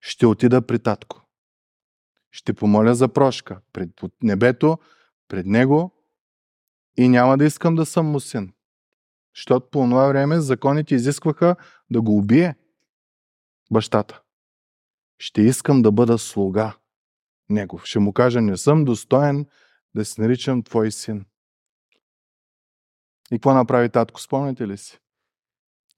Ще 0.01 0.25
отида 0.25 0.67
при 0.67 0.79
татко. 0.79 1.21
Ще 2.31 2.53
помоля 2.53 2.95
за 2.95 3.07
прошка 3.07 3.61
пред 3.73 3.89
небето, 4.23 4.77
пред 5.27 5.45
него 5.45 5.93
и 6.97 7.09
няма 7.09 7.37
да 7.37 7.45
искам 7.45 7.75
да 7.75 7.85
съм 7.85 8.05
му 8.05 8.19
син. 8.19 8.53
Защото 9.35 9.69
по 9.69 9.79
това 9.79 10.07
време 10.07 10.41
законите 10.41 10.95
изискваха 10.95 11.55
да 11.89 12.01
го 12.01 12.17
убие 12.17 12.55
бащата. 13.71 14.21
Ще 15.19 15.41
искам 15.41 15.81
да 15.81 15.91
бъда 15.91 16.17
слуга 16.17 16.77
негов. 17.49 17.85
Ще 17.85 17.99
му 17.99 18.13
кажа, 18.13 18.41
не 18.41 18.57
съм 18.57 18.85
достоен 18.85 19.45
да 19.95 20.05
се 20.05 20.21
наричам 20.21 20.63
твой 20.63 20.91
син. 20.91 21.25
И 23.31 23.35
какво 23.35 23.53
направи 23.53 23.89
татко, 23.89 24.21
спомняте 24.21 24.67
ли 24.67 24.77
си? 24.77 24.99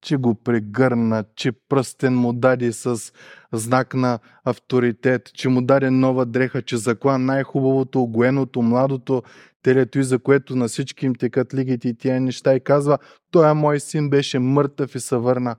Че 0.02 0.18
го 0.18 0.36
прегърна, 0.36 1.24
че 1.36 1.52
пръстен 1.52 2.16
му 2.16 2.34
даде 2.34 2.74
с 2.74 3.12
знак 3.54 3.94
на 3.94 4.20
авторитет, 4.44 5.34
че 5.34 5.50
му 5.50 5.62
даде 5.62 5.90
нова 5.90 6.26
дреха, 6.26 6.62
че 6.62 6.78
закла 6.78 7.18
най-хубавото, 7.18 8.02
огоеното, 8.02 8.62
младото 8.62 9.24
телето 9.64 10.00
и 10.00 10.04
за 10.04 10.20
което 10.20 10.56
на 10.56 10.68
всички 10.68 11.06
им 11.06 11.16
текат 11.16 11.54
лигите 11.54 11.90
и 11.90 11.98
тия 11.98 12.22
неща 12.22 12.56
и 12.56 12.64
казва, 12.64 12.98
той 13.32 13.54
мой 13.54 13.80
син 13.80 14.10
беше 14.10 14.40
мъртъв 14.40 14.96
и 14.96 15.00
се 15.00 15.18
върна. 15.18 15.56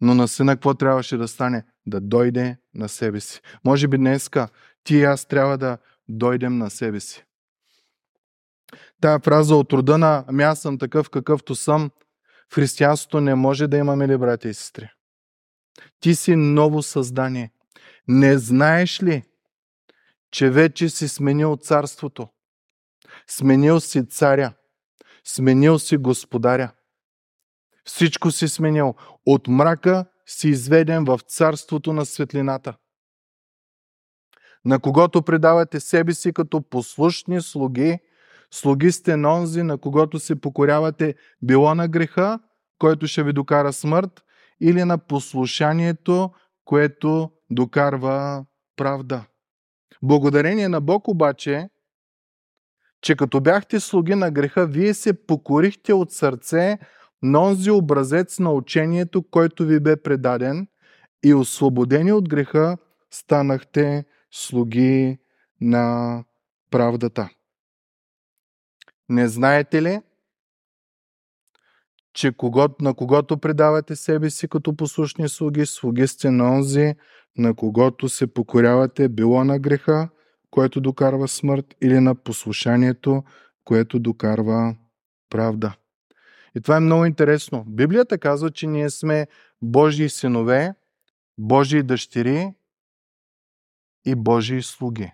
Но 0.00 0.14
на 0.14 0.28
сина 0.28 0.56
какво 0.56 0.74
трябваше 0.74 1.16
да 1.16 1.28
стане? 1.28 1.64
Да 1.86 2.00
дойде 2.00 2.56
на 2.74 2.88
себе 2.88 3.20
си. 3.20 3.40
Може 3.64 3.88
би 3.88 3.98
днеска 3.98 4.48
ти 4.84 4.96
и 4.96 5.04
аз 5.04 5.26
трябва 5.26 5.58
да 5.58 5.78
дойдем 6.08 6.58
на 6.58 6.70
себе 6.70 7.00
си. 7.00 7.24
Тая 9.00 9.18
фраза 9.18 9.56
от 9.56 9.72
рода 9.72 9.98
на 9.98 10.24
ами 10.28 10.42
аз 10.42 10.60
съм 10.60 10.78
такъв 10.78 11.10
какъвто 11.10 11.54
съм, 11.54 11.90
в 12.50 12.54
християнството 12.54 13.20
не 13.20 13.34
може 13.34 13.66
да 13.66 13.76
имаме 13.76 14.08
ли, 14.08 14.18
брати 14.18 14.48
и 14.48 14.54
сестри? 14.54 14.90
Ти 16.00 16.14
си 16.14 16.36
ново 16.36 16.82
създание. 16.82 17.52
Не 18.08 18.38
знаеш 18.38 19.02
ли, 19.02 19.22
че 20.30 20.50
вече 20.50 20.88
си 20.88 21.08
сменил 21.08 21.56
царството? 21.56 22.28
Сменил 23.26 23.80
си 23.80 24.08
царя. 24.08 24.52
Сменил 25.24 25.78
си 25.78 25.96
господаря. 25.96 26.72
Всичко 27.84 28.30
си 28.30 28.48
сменил. 28.48 28.94
От 29.26 29.48
мрака 29.48 30.04
си 30.26 30.48
изведен 30.48 31.04
в 31.04 31.20
царството 31.28 31.92
на 31.92 32.06
светлината. 32.06 32.76
На 34.64 34.80
когото 34.80 35.22
предавате 35.22 35.80
себе 35.80 36.14
си 36.14 36.32
като 36.32 36.62
послушни 36.62 37.42
слуги, 37.42 37.98
слуги 38.50 38.92
сте 38.92 39.16
на 39.16 39.34
онзи, 39.34 39.62
на 39.62 39.78
когото 39.78 40.18
се 40.18 40.40
покорявате 40.40 41.14
било 41.42 41.74
на 41.74 41.88
греха, 41.88 42.38
който 42.78 43.06
ще 43.06 43.22
ви 43.22 43.32
докара 43.32 43.72
смърт, 43.72 44.22
или 44.60 44.84
на 44.84 44.98
послушанието, 44.98 46.30
което 46.64 47.30
докарва 47.50 48.44
правда. 48.76 49.24
Благодарение 50.02 50.68
на 50.68 50.80
Бог 50.80 51.08
обаче, 51.08 51.68
че 53.00 53.16
като 53.16 53.40
бяхте 53.40 53.80
слуги 53.80 54.14
на 54.14 54.30
греха, 54.30 54.66
вие 54.66 54.94
се 54.94 55.26
покорихте 55.26 55.92
от 55.92 56.12
сърце 56.12 56.78
на 57.22 57.42
онзи 57.42 57.70
образец 57.70 58.38
на 58.38 58.52
учението, 58.52 59.22
който 59.30 59.66
ви 59.66 59.80
бе 59.80 60.02
предаден 60.02 60.68
и 61.24 61.34
освободени 61.34 62.12
от 62.12 62.28
греха, 62.28 62.76
станахте 63.10 64.04
слуги 64.30 65.18
на 65.60 66.24
правдата. 66.70 67.28
Не 69.08 69.28
знаете 69.28 69.82
ли, 69.82 70.02
че 72.14 72.32
на 72.80 72.94
когото 72.94 73.38
предавате 73.38 73.96
себе 73.96 74.30
си 74.30 74.48
като 74.48 74.76
послушни 74.76 75.28
слуги, 75.28 75.66
слуги 75.66 76.06
сте 76.06 76.30
на 76.30 76.52
онзи, 76.52 76.94
на 77.38 77.54
когото 77.54 78.08
се 78.08 78.26
покорявате 78.26 79.08
било 79.08 79.44
на 79.44 79.58
греха, 79.58 80.08
което 80.50 80.80
докарва 80.80 81.28
смърт, 81.28 81.74
или 81.82 82.00
на 82.00 82.14
послушанието, 82.14 83.24
което 83.64 83.98
докарва 83.98 84.76
правда. 85.30 85.76
И 86.56 86.60
това 86.60 86.76
е 86.76 86.80
много 86.80 87.04
интересно. 87.04 87.64
Библията 87.66 88.18
казва, 88.18 88.50
че 88.50 88.66
ние 88.66 88.90
сме 88.90 89.26
Божии 89.62 90.08
синове, 90.08 90.74
Божии 91.38 91.82
дъщери 91.82 92.54
и 94.06 94.14
Божии 94.14 94.62
слуги. 94.62 95.12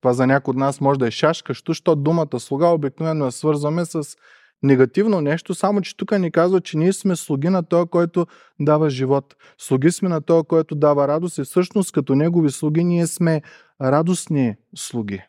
Това 0.00 0.12
за 0.12 0.26
някой 0.26 0.52
от 0.52 0.56
нас 0.56 0.80
може 0.80 0.98
да 0.98 1.06
е 1.06 1.10
шашкащо, 1.10 1.70
защото 1.70 1.96
думата 1.96 2.40
слуга 2.40 2.66
обикновено 2.66 3.24
я 3.24 3.32
свързваме 3.32 3.84
с 3.84 4.16
негативно 4.62 5.20
нещо, 5.20 5.54
само 5.54 5.80
че 5.80 5.96
тук 5.96 6.18
ни 6.18 6.30
казва, 6.30 6.60
че 6.60 6.78
ние 6.78 6.92
сме 6.92 7.16
слуги 7.16 7.48
на 7.48 7.62
този, 7.62 7.88
който 7.88 8.26
дава 8.60 8.90
живот. 8.90 9.36
Слуги 9.58 9.90
сме 9.92 10.08
на 10.08 10.20
този, 10.20 10.46
който 10.46 10.74
дава 10.74 11.08
радост 11.08 11.38
и 11.38 11.42
всъщност 11.42 11.92
като 11.92 12.14
негови 12.14 12.50
слуги 12.50 12.84
ние 12.84 13.06
сме 13.06 13.42
радостни 13.82 14.54
слуги. 14.76 15.22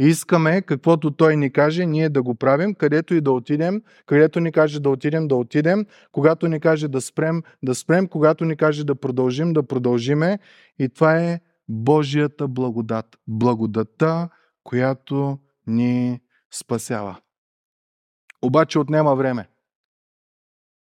И 0.00 0.06
искаме 0.06 0.62
каквото 0.62 1.10
той 1.10 1.36
ни 1.36 1.52
каже, 1.52 1.86
ние 1.86 2.08
да 2.08 2.22
го 2.22 2.34
правим, 2.34 2.74
където 2.74 3.14
и 3.14 3.20
да 3.20 3.32
отидем, 3.32 3.82
където 4.06 4.40
ни 4.40 4.52
каже 4.52 4.80
да 4.80 4.90
отидем, 4.90 5.28
да 5.28 5.36
отидем, 5.36 5.86
когато 6.12 6.48
ни 6.48 6.60
каже 6.60 6.88
да 6.88 7.00
спрем, 7.00 7.42
да 7.62 7.74
спрем, 7.74 8.08
когато 8.08 8.44
ни 8.44 8.56
каже 8.56 8.84
да 8.84 8.94
продължим, 8.94 9.52
да 9.52 9.62
продължиме. 9.62 10.38
И 10.78 10.88
това 10.88 11.18
е 11.18 11.40
Божията 11.68 12.48
благодат. 12.48 13.18
Благодата, 13.26 14.28
която 14.64 15.38
ни 15.66 16.20
спасява. 16.50 17.20
Обаче 18.42 18.78
отнема 18.78 19.16
време. 19.16 19.48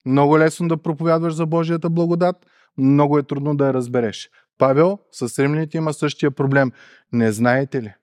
Много 0.07 0.39
лесно 0.39 0.69
да 0.69 0.83
проповядваш 0.83 1.35
за 1.35 1.47
Божията 1.47 1.91
благодат, 1.91 2.47
много 2.79 3.19
е 3.19 3.23
трудно 3.23 3.57
да 3.57 3.67
я 3.67 3.75
разбереш. 3.75 4.31
Павел 4.59 4.99
с 5.13 5.39
римляните 5.43 5.77
има 5.77 5.93
същия 5.93 6.31
проблем. 6.31 6.73
Не 7.13 7.33
знаете 7.33 7.83
ли? 7.83 7.95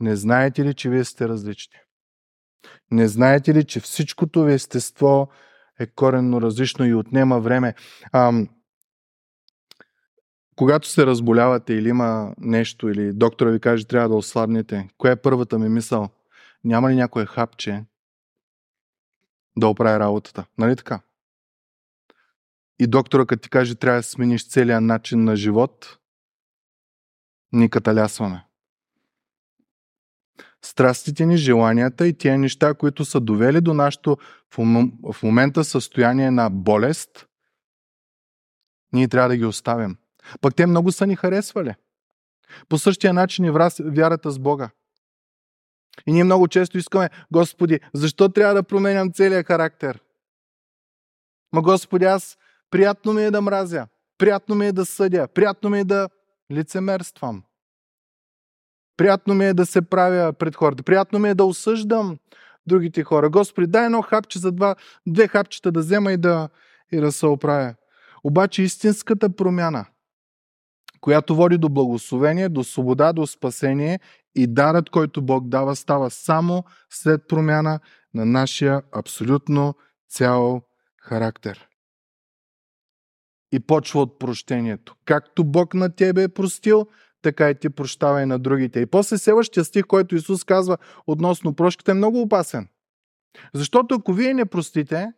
Не 0.00 0.16
знаете 0.16 0.64
ли, 0.64 0.74
че 0.74 0.90
вие 0.90 1.04
сте 1.04 1.28
различни? 1.28 1.78
Не 2.90 3.08
знаете 3.08 3.54
ли, 3.54 3.64
че 3.64 3.80
всичкото 3.80 4.44
ви 4.44 4.52
естество 4.52 5.28
е 5.78 5.86
коренно 5.86 6.40
различно 6.40 6.86
и 6.86 6.94
отнема 6.94 7.40
време? 7.40 7.74
Ам, 8.12 8.48
когато 10.56 10.88
се 10.88 11.06
разболявате 11.06 11.74
или 11.74 11.88
има 11.88 12.34
нещо, 12.38 12.88
или 12.88 13.12
доктора 13.12 13.50
ви 13.50 13.60
каже, 13.60 13.86
трябва 13.86 14.08
да 14.08 14.14
ослабнете, 14.14 14.88
коя 14.98 15.12
е 15.12 15.22
първата 15.22 15.58
ми 15.58 15.68
мисъл? 15.68 16.08
Няма 16.64 16.90
ли 16.90 16.94
някое 16.94 17.26
хапче 17.26 17.84
да 19.56 19.68
оправи 19.68 19.98
работата? 19.98 20.46
Нали 20.58 20.76
така? 20.76 21.00
И 22.78 22.86
доктора, 22.86 23.26
като 23.26 23.42
ти 23.42 23.50
каже, 23.50 23.74
трябва 23.74 23.98
да 23.98 24.02
смениш 24.02 24.48
целият 24.48 24.82
начин 24.82 25.24
на 25.24 25.36
живот, 25.36 25.98
ни 27.52 27.70
каталясваме. 27.70 28.44
Страстите 30.62 31.26
ни, 31.26 31.36
желанията 31.36 32.06
и 32.06 32.18
тия 32.18 32.38
неща, 32.38 32.74
които 32.74 33.04
са 33.04 33.20
довели 33.20 33.60
до 33.60 33.74
нашето 33.74 34.16
в 35.12 35.22
момента 35.22 35.64
състояние 35.64 36.30
на 36.30 36.50
болест, 36.50 37.28
ние 38.92 39.08
трябва 39.08 39.28
да 39.28 39.36
ги 39.36 39.44
оставим. 39.44 39.96
Пък 40.40 40.54
те 40.54 40.66
много 40.66 40.92
са 40.92 41.06
ни 41.06 41.16
харесвали. 41.16 41.74
По 42.68 42.78
същия 42.78 43.12
начин 43.12 43.44
и 43.44 43.50
вярата 43.80 44.30
с 44.30 44.38
Бога. 44.38 44.70
И 46.06 46.12
ние 46.12 46.24
много 46.24 46.48
често 46.48 46.78
искаме, 46.78 47.10
Господи, 47.32 47.80
защо 47.94 48.28
трябва 48.28 48.54
да 48.54 48.62
променям 48.62 49.12
целия 49.12 49.44
характер? 49.44 50.00
Ма 51.52 51.62
Господи, 51.62 52.04
аз 52.04 52.38
приятно 52.70 53.12
ми 53.12 53.24
е 53.24 53.30
да 53.30 53.42
мразя, 53.42 53.86
приятно 54.18 54.54
ми 54.54 54.66
е 54.66 54.72
да 54.72 54.86
съдя, 54.86 55.28
приятно 55.28 55.70
ми 55.70 55.78
е 55.80 55.84
да 55.84 56.08
лицемерствам. 56.52 57.42
Приятно 58.96 59.34
ми 59.34 59.46
е 59.46 59.54
да 59.54 59.66
се 59.66 59.82
правя 59.82 60.32
пред 60.32 60.56
хората, 60.56 60.82
приятно 60.82 61.18
ми 61.18 61.28
е 61.28 61.34
да 61.34 61.44
осъждам 61.44 62.18
другите 62.66 63.02
хора. 63.02 63.30
Господи, 63.30 63.66
дай 63.66 63.84
едно 63.84 64.02
хапче 64.02 64.38
за 64.38 64.52
два, 64.52 64.76
две 65.06 65.28
хапчета 65.28 65.72
да 65.72 65.80
взема 65.80 66.12
и 66.12 66.16
да, 66.16 66.48
и 66.92 67.00
да 67.00 67.12
се 67.12 67.26
оправя. 67.26 67.74
Обаче 68.24 68.62
истинската 68.62 69.36
промяна– 69.36 69.86
която 71.06 71.36
води 71.36 71.58
до 71.58 71.68
благословение, 71.68 72.48
до 72.48 72.64
свобода, 72.64 73.12
до 73.12 73.26
спасение 73.26 74.00
и 74.34 74.46
дарът, 74.46 74.90
който 74.90 75.22
Бог 75.22 75.48
дава, 75.48 75.76
става 75.76 76.10
само 76.10 76.64
след 76.90 77.28
промяна 77.28 77.80
на 78.14 78.24
нашия 78.24 78.82
абсолютно 78.92 79.74
цял 80.08 80.62
характер. 81.02 81.68
И 83.52 83.60
почва 83.60 84.00
от 84.00 84.18
прощението. 84.18 84.96
Както 85.04 85.44
Бог 85.44 85.74
на 85.74 85.94
тебе 85.94 86.22
е 86.22 86.28
простил, 86.28 86.86
така 87.22 87.50
и 87.50 87.58
ти 87.58 87.70
прощавай 87.70 88.26
на 88.26 88.38
другите. 88.38 88.80
И 88.80 88.86
после 88.86 89.18
следващия 89.18 89.64
стих, 89.64 89.84
който 89.86 90.16
Исус 90.16 90.44
казва 90.44 90.78
относно 91.06 91.54
прошката, 91.54 91.90
е 91.90 91.94
много 91.94 92.20
опасен. 92.20 92.68
Защото 93.54 93.94
ако 93.94 94.12
вие 94.12 94.34
не 94.34 94.46
простите 94.46 95.12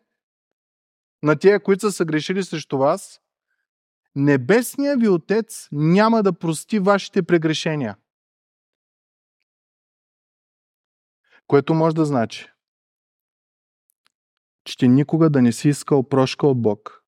на 1.22 1.36
тия, 1.36 1.62
които 1.62 1.80
са 1.80 1.92
съгрешили 1.92 2.42
срещу 2.42 2.78
вас, 2.78 3.20
Небесният 4.14 5.00
ви 5.00 5.08
Отец 5.08 5.68
няма 5.72 6.22
да 6.22 6.38
прости 6.38 6.78
вашите 6.78 7.22
прегрешения. 7.22 7.96
Което 11.46 11.74
може 11.74 11.96
да 11.96 12.04
значи, 12.04 12.52
че 14.64 14.76
ти 14.76 14.88
никога 14.88 15.30
да 15.30 15.42
не 15.42 15.52
си 15.52 15.68
искал 15.68 16.08
прошка 16.08 16.46
от 16.46 16.62
Бог, 16.62 17.04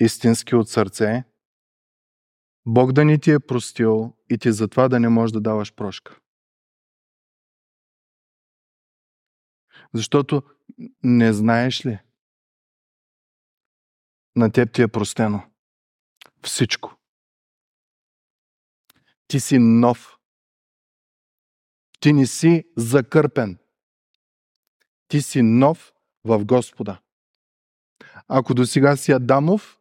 истински 0.00 0.54
от 0.54 0.68
сърце, 0.68 1.24
Бог 2.66 2.92
да 2.92 3.04
ни 3.04 3.20
ти 3.20 3.30
е 3.30 3.40
простил 3.40 4.16
и 4.30 4.38
ти 4.38 4.52
затова 4.52 4.88
да 4.88 5.00
не 5.00 5.08
можеш 5.08 5.32
да 5.32 5.40
даваш 5.40 5.74
прошка. 5.74 6.20
Защото 9.94 10.42
не 11.02 11.32
знаеш 11.32 11.86
ли, 11.86 11.98
на 14.36 14.52
теб 14.52 14.72
ти 14.72 14.82
е 14.82 14.88
простено 14.88 15.49
всичко. 16.42 16.96
Ти 19.28 19.40
си 19.40 19.58
нов. 19.58 20.16
Ти 22.00 22.12
не 22.12 22.26
си 22.26 22.64
закърпен. 22.76 23.58
Ти 25.08 25.22
си 25.22 25.42
нов 25.42 25.92
в 26.24 26.44
Господа. 26.44 27.00
Ако 28.28 28.54
до 28.54 28.66
сега 28.66 28.96
си 28.96 29.12
Адамов, 29.12 29.80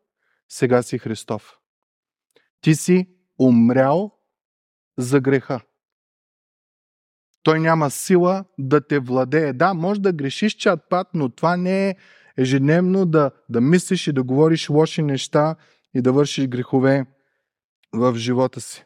сега 0.49 0.83
си 0.83 0.97
Христов. 0.97 1.59
Ти 2.61 2.75
си 2.75 3.09
умрял 3.39 4.11
за 4.97 5.19
греха. 5.19 5.61
Той 7.43 7.59
няма 7.59 7.91
сила 7.91 8.45
да 8.57 8.87
те 8.87 8.99
владее. 8.99 9.53
Да, 9.53 9.73
може 9.73 10.01
да 10.01 10.13
грешиш 10.13 10.53
чат 10.55 10.89
пат, 10.89 11.07
но 11.13 11.29
това 11.29 11.57
не 11.57 11.89
е 11.89 11.95
ежедневно 12.37 13.05
да, 13.05 13.31
да 13.49 13.61
мислиш 13.61 14.07
и 14.07 14.13
да 14.13 14.23
говориш 14.23 14.69
лоши 14.69 15.01
неща 15.01 15.55
и 15.93 16.01
да 16.01 16.13
вършиш 16.13 16.47
грехове 16.47 17.05
в 17.93 18.15
живота 18.15 18.61
си. 18.61 18.85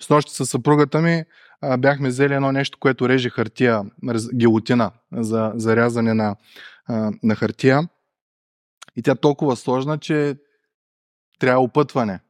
С 0.00 0.10
нощи 0.10 0.34
със 0.34 0.50
съпругата 0.50 1.00
ми 1.00 1.24
а, 1.60 1.76
бяхме 1.76 2.08
взели 2.08 2.34
едно 2.34 2.52
нещо, 2.52 2.78
което 2.78 3.08
реже 3.08 3.30
хартия, 3.30 3.82
гилотина 4.34 4.90
за, 5.12 5.52
за 5.54 5.92
на, 6.02 6.36
а, 6.86 7.12
на 7.22 7.34
хартия. 7.34 7.88
И 8.96 9.02
тя 9.02 9.14
толкова 9.14 9.56
сложна, 9.56 9.98
че 9.98 10.36
трябва 11.38 11.62
опътване. 11.62 12.20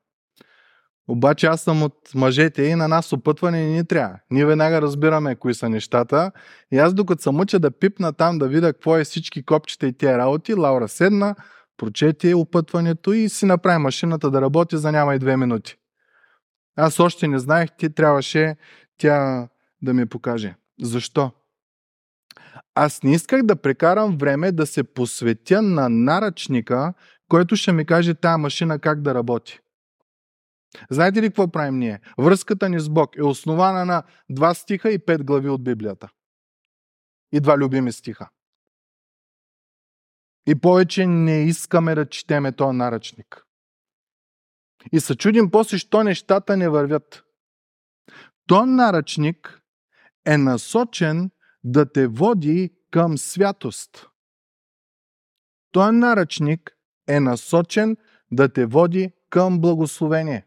Обаче 1.08 1.46
аз 1.46 1.60
съм 1.60 1.82
от 1.82 2.14
мъжете 2.14 2.62
и 2.62 2.74
на 2.74 2.88
нас 2.88 3.12
опътване 3.12 3.66
не 3.66 3.72
ни 3.72 3.86
трябва. 3.86 4.18
Ние 4.30 4.46
веднага 4.46 4.82
разбираме 4.82 5.36
кои 5.36 5.54
са 5.54 5.68
нещата. 5.68 6.32
И 6.72 6.78
аз 6.78 6.94
докато 6.94 7.22
съм 7.22 7.40
уча 7.40 7.58
да 7.58 7.70
пипна 7.70 8.12
там, 8.12 8.38
да 8.38 8.48
видя 8.48 8.72
какво 8.72 8.96
е 8.96 9.04
всички 9.04 9.42
копчета 9.42 9.86
и 9.86 9.92
тия 9.92 10.18
работи, 10.18 10.54
Лаура 10.54 10.88
седна, 10.88 11.34
прочете 11.82 12.34
опътването 12.34 13.12
и 13.12 13.28
си 13.28 13.46
направи 13.46 13.78
машината 13.78 14.30
да 14.30 14.40
работи 14.40 14.76
за 14.76 14.92
няма 14.92 15.14
и 15.14 15.18
две 15.18 15.36
минути. 15.36 15.76
Аз 16.76 17.00
още 17.00 17.28
не 17.28 17.38
знаех, 17.38 17.70
ти 17.78 17.94
трябваше 17.94 18.56
тя 18.98 19.48
да 19.82 19.94
ми 19.94 20.06
покаже. 20.06 20.54
Защо? 20.82 21.30
Аз 22.74 23.02
не 23.02 23.14
исках 23.14 23.42
да 23.42 23.56
прекарам 23.56 24.16
време 24.16 24.52
да 24.52 24.66
се 24.66 24.84
посветя 24.84 25.62
на 25.62 25.88
наръчника, 25.88 26.94
който 27.28 27.56
ще 27.56 27.72
ми 27.72 27.86
каже 27.86 28.14
тая 28.14 28.38
машина 28.38 28.78
как 28.78 29.02
да 29.02 29.14
работи. 29.14 29.60
Знаете 30.90 31.22
ли 31.22 31.26
какво 31.26 31.48
правим 31.48 31.78
ние? 31.78 32.00
Връзката 32.18 32.68
ни 32.68 32.80
с 32.80 32.88
Бог 32.88 33.16
е 33.16 33.22
основана 33.22 33.84
на 33.84 34.02
два 34.30 34.54
стиха 34.54 34.90
и 34.90 34.98
пет 34.98 35.24
глави 35.24 35.48
от 35.48 35.64
Библията. 35.64 36.08
И 37.32 37.40
два 37.40 37.58
любими 37.58 37.92
стиха. 37.92 38.28
И 40.46 40.54
повече 40.54 41.06
не 41.06 41.42
искаме 41.42 41.94
да 41.94 42.08
четеме 42.08 42.52
този 42.52 42.76
наръчник. 42.76 43.44
И 44.92 45.00
се 45.00 45.16
чудим 45.16 45.50
после, 45.50 45.78
що 45.78 46.04
нещата 46.04 46.56
не 46.56 46.68
вървят. 46.68 47.24
То 48.46 48.66
наръчник 48.66 49.60
е 50.26 50.38
насочен 50.38 51.30
да 51.64 51.92
те 51.92 52.06
води 52.06 52.70
към 52.90 53.18
святост. 53.18 54.08
Той 55.72 55.92
наръчник 55.92 56.70
е 57.08 57.20
насочен 57.20 57.96
да 58.30 58.48
те 58.52 58.66
води 58.66 59.12
към 59.30 59.60
благословение. 59.60 60.46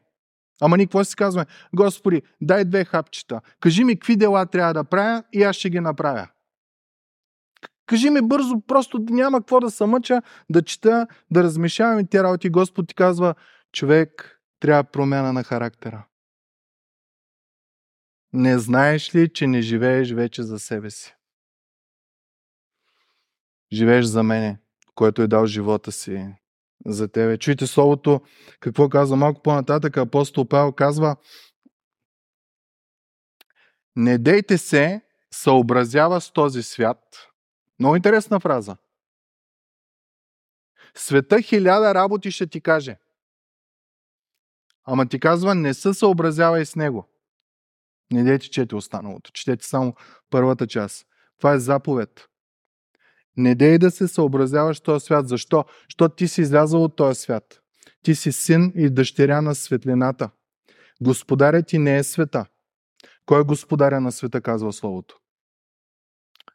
Ама 0.62 0.78
ние 0.78 0.86
какво 0.86 1.04
си 1.04 1.16
казваме? 1.16 1.46
Господи, 1.76 2.22
дай 2.42 2.66
две 2.66 2.86
хапчета. 2.86 3.42
Кажи 3.60 3.84
ми 3.84 3.96
какви 4.00 4.16
дела 4.16 4.46
трябва 4.46 4.74
да 4.74 4.84
правя 4.84 5.24
и 5.34 5.44
аз 5.44 5.56
ще 5.56 5.70
ги 5.70 5.80
направя. 5.80 6.28
Кажи 7.86 8.10
ми 8.10 8.22
бързо, 8.22 8.62
просто 8.68 9.00
няма 9.10 9.40
какво 9.40 9.60
да 9.60 9.72
се 9.72 9.86
мъча, 9.86 10.22
да 10.50 10.62
чета, 10.62 11.08
да 11.32 11.44
размешавам 11.44 12.00
и 12.00 12.08
тия 12.08 12.24
работи. 12.24 12.50
Господ 12.50 12.88
ти 12.88 12.96
казва, 12.96 13.36
човек, 13.72 14.40
трябва 14.60 14.84
промяна 14.84 15.34
на 15.34 15.44
характера. 15.44 16.06
Не 18.34 18.60
знаеш 18.60 19.16
ли, 19.16 19.34
че 19.34 19.48
не 19.48 19.62
живееш 19.62 20.12
вече 20.12 20.44
за 20.44 20.60
себе 20.60 20.90
си? 20.90 21.16
Живееш 23.74 24.06
за 24.06 24.24
мене, 24.24 24.60
който 24.96 25.22
е 25.22 25.28
дал 25.28 25.46
живота 25.46 25.92
си 25.92 26.36
за 26.86 27.08
тебе. 27.08 27.38
Чуйте 27.38 27.68
словото, 27.68 28.22
какво 28.60 28.90
казва 28.90 29.16
малко 29.16 29.42
по-нататък. 29.42 29.98
Апостол 29.98 30.48
Павел 30.48 30.72
казва, 30.72 31.16
не 33.96 34.18
дейте 34.18 34.58
се 34.58 35.02
съобразява 35.32 36.22
с 36.22 36.32
този 36.32 36.64
свят. 36.64 37.00
Много 37.80 37.96
интересна 37.96 38.40
фраза. 38.40 38.78
Света 40.96 41.42
хиляда 41.42 41.96
работи 41.96 42.32
ще 42.32 42.48
ти 42.48 42.62
каже. 42.62 42.98
Ама 44.84 45.08
ти 45.08 45.20
казва, 45.20 45.56
не 45.56 45.74
се 45.74 45.94
съобразявай 45.94 46.66
с 46.66 46.76
него. 46.76 47.10
Не 48.12 48.24
дейте 48.24 48.50
чете 48.50 48.76
останалото. 48.76 49.32
Четете 49.32 49.66
само 49.66 49.96
първата 50.30 50.68
част. 50.68 51.08
Това 51.38 51.54
е 51.54 51.60
заповед. 51.60 52.30
Не 53.38 53.56
дей 53.56 53.78
да 53.78 53.92
се 53.92 54.08
съобразяваш 54.08 54.80
този 54.80 55.06
свят. 55.06 55.28
Защо? 55.28 55.66
Защото 55.90 56.16
ти 56.16 56.28
си 56.28 56.42
излязъл 56.42 56.84
от 56.84 56.96
този 56.96 57.22
свят. 57.22 57.62
Ти 58.02 58.16
си 58.16 58.32
син 58.32 58.74
и 58.76 58.90
дъщеря 58.90 59.42
на 59.42 59.56
светлината. 59.56 60.30
Господарят 61.02 61.68
ти 61.68 61.78
не 61.78 61.98
е 61.98 62.04
света. 62.04 62.46
Кой 63.26 63.42
е 63.42 63.44
господаря 63.44 64.02
на 64.02 64.12
света, 64.12 64.42
казва 64.42 64.74
Словото? 64.74 65.20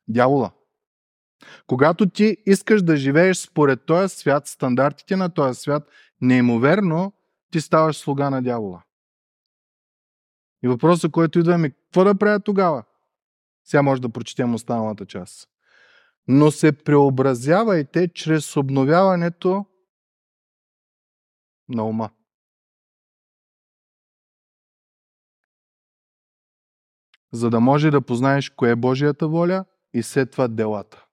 Дявола. 0.08 0.52
Когато 1.66 2.10
ти 2.10 2.36
искаш 2.46 2.82
да 2.82 2.96
живееш 2.96 3.36
според 3.36 3.86
този 3.86 4.16
свят, 4.16 4.46
стандартите 4.46 5.16
на 5.16 5.34
този 5.34 5.60
свят, 5.60 5.90
неимоверно 6.20 7.12
ти 7.50 7.60
ставаш 7.60 7.96
слуга 7.96 8.30
на 8.30 8.42
дявола. 8.42 8.82
И 10.62 10.68
въпросът, 10.68 11.12
който 11.12 11.38
идва 11.38 11.58
ми, 11.58 11.70
какво 11.70 12.04
да 12.04 12.14
правя 12.14 12.40
тогава? 12.40 12.84
Сега 13.64 13.82
може 13.82 14.02
да 14.02 14.08
прочетем 14.08 14.54
останалата 14.54 15.06
част. 15.06 15.48
Но 16.28 16.50
се 16.50 16.72
преобразявайте 16.72 18.08
чрез 18.08 18.56
обновяването 18.56 19.66
на 21.68 21.84
ума. 21.84 22.10
За 27.32 27.50
да 27.50 27.60
може 27.60 27.90
да 27.90 28.00
познаеш 28.00 28.50
кое 28.50 28.70
е 28.70 28.76
Божията 28.76 29.28
воля 29.28 29.64
и 29.92 30.02
след 30.02 30.30
това 30.30 30.48
делата. 30.48 31.06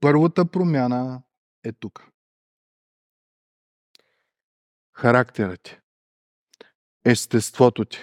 Първата 0.00 0.50
промяна 0.50 1.22
е 1.64 1.72
тук. 1.72 2.08
Характерът 4.92 5.62
ти. 5.62 5.78
Естеството 7.04 7.84
ти. 7.84 7.98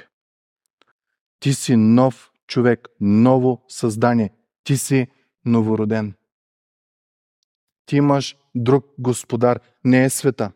Ти 1.40 1.54
си 1.54 1.76
нов 1.76 2.32
човек, 2.48 2.88
ново 3.00 3.66
създание. 3.68 4.34
Ти 4.64 4.78
си 4.78 5.08
новороден. 5.46 6.14
Ти 7.86 7.96
имаш 7.96 8.38
друг 8.56 8.86
господар. 9.00 9.60
Не 9.84 10.06
е 10.06 10.10
света. 10.10 10.52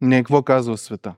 Не 0.00 0.18
е 0.18 0.20
какво 0.20 0.42
казва 0.42 0.78
света. 0.78 1.16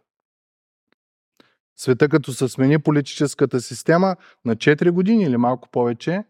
Света 1.77 2.09
като 2.09 2.33
се 2.33 2.49
смени 2.49 2.83
политическата 2.83 3.61
система 3.61 4.17
на 4.45 4.57
4 4.57 4.91
години 4.91 5.25
или 5.25 5.37
малко 5.37 5.69
повече, 5.69 6.25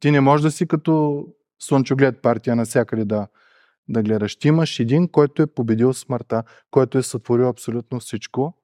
ти 0.00 0.10
не 0.10 0.20
можеш 0.20 0.42
да 0.42 0.50
си 0.50 0.68
като 0.68 1.24
слънчоглед 1.58 2.22
партия 2.22 2.56
навсякъде 2.56 3.04
да, 3.04 3.28
да 3.88 4.02
гледаш. 4.02 4.36
Ти 4.36 4.48
имаш 4.48 4.80
един, 4.80 5.08
който 5.08 5.42
е 5.42 5.46
победил 5.46 5.94
смъртта, 5.94 6.42
който 6.70 6.98
е 6.98 7.02
сътворил 7.02 7.48
абсолютно 7.48 8.00
всичко. 8.00 8.54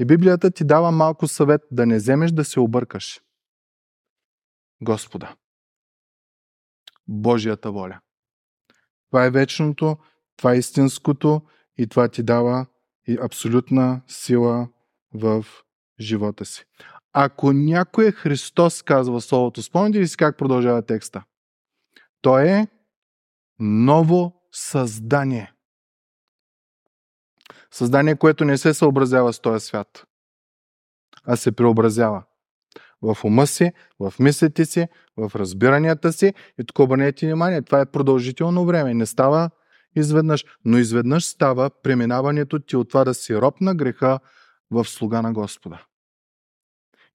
И 0.00 0.04
Библията 0.04 0.50
ти 0.50 0.64
дава 0.64 0.90
малко 0.90 1.28
съвет 1.28 1.62
да 1.70 1.86
не 1.86 1.96
вземеш 1.96 2.30
да 2.30 2.44
се 2.44 2.60
объркаш. 2.60 3.20
Господа. 4.82 5.36
Божията 7.08 7.72
воля. 7.72 8.00
Това 9.10 9.24
е 9.24 9.30
вечното, 9.30 9.98
това 10.36 10.54
е 10.54 10.58
истинското 10.58 11.42
и 11.78 11.86
това 11.86 12.08
ти 12.08 12.22
дава 12.22 12.66
и 13.08 13.18
абсолютна 13.22 14.02
сила 14.06 14.68
в 15.14 15.46
живота 16.00 16.44
си. 16.44 16.64
Ако 17.12 17.52
някой 17.52 18.06
е 18.06 18.12
Христос, 18.12 18.82
казва 18.82 19.20
Словото, 19.20 19.62
спомните 19.62 19.98
ли 19.98 20.08
си 20.08 20.16
как 20.16 20.38
продължава 20.38 20.82
текста? 20.82 21.22
Той 22.20 22.48
е 22.48 22.66
ново 23.58 24.42
създание. 24.52 25.52
Създание, 27.70 28.16
което 28.16 28.44
не 28.44 28.58
се 28.58 28.74
съобразява 28.74 29.32
с 29.32 29.40
този 29.40 29.66
свят, 29.66 30.06
а 31.24 31.36
се 31.36 31.52
преобразява 31.52 32.22
в 33.02 33.16
ума 33.24 33.46
си, 33.46 33.72
в 34.00 34.14
мислите 34.20 34.64
си, 34.64 34.88
в 35.16 35.32
разбиранията 35.34 36.12
си. 36.12 36.34
И 36.58 36.64
тук 36.64 36.78
обърнете 36.78 37.26
внимание, 37.26 37.62
това 37.62 37.80
е 37.80 37.86
продължително 37.86 38.66
време. 38.66 38.94
Не 38.94 39.06
става 39.06 39.50
изведнъж, 39.96 40.44
но 40.64 40.78
изведнъж 40.78 41.24
става 41.24 41.70
преминаването 41.82 42.58
ти 42.58 42.76
от 42.76 42.88
това 42.88 43.04
да 43.04 43.14
си 43.14 43.36
роб 43.36 43.60
на 43.60 43.74
греха 43.74 44.18
в 44.70 44.84
слуга 44.84 45.22
на 45.22 45.32
Господа. 45.32 45.84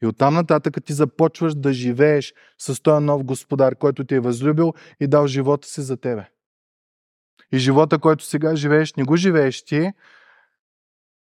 И 0.03 0.07
оттам 0.07 0.33
нататък 0.33 0.77
ти 0.85 0.93
започваш 0.93 1.55
да 1.55 1.73
живееш 1.73 2.33
с 2.57 2.81
този 2.81 3.05
нов 3.05 3.23
господар, 3.23 3.75
който 3.75 4.03
ти 4.03 4.15
е 4.15 4.19
възлюбил 4.19 4.73
и 4.99 5.07
дал 5.07 5.27
живота 5.27 5.67
си 5.67 5.81
за 5.81 5.97
тебе. 5.97 6.29
И 7.51 7.57
живота, 7.57 7.99
който 7.99 8.23
сега 8.23 8.55
живееш, 8.55 8.93
не 8.93 9.03
го 9.03 9.15
живееш 9.15 9.65
ти, 9.65 9.91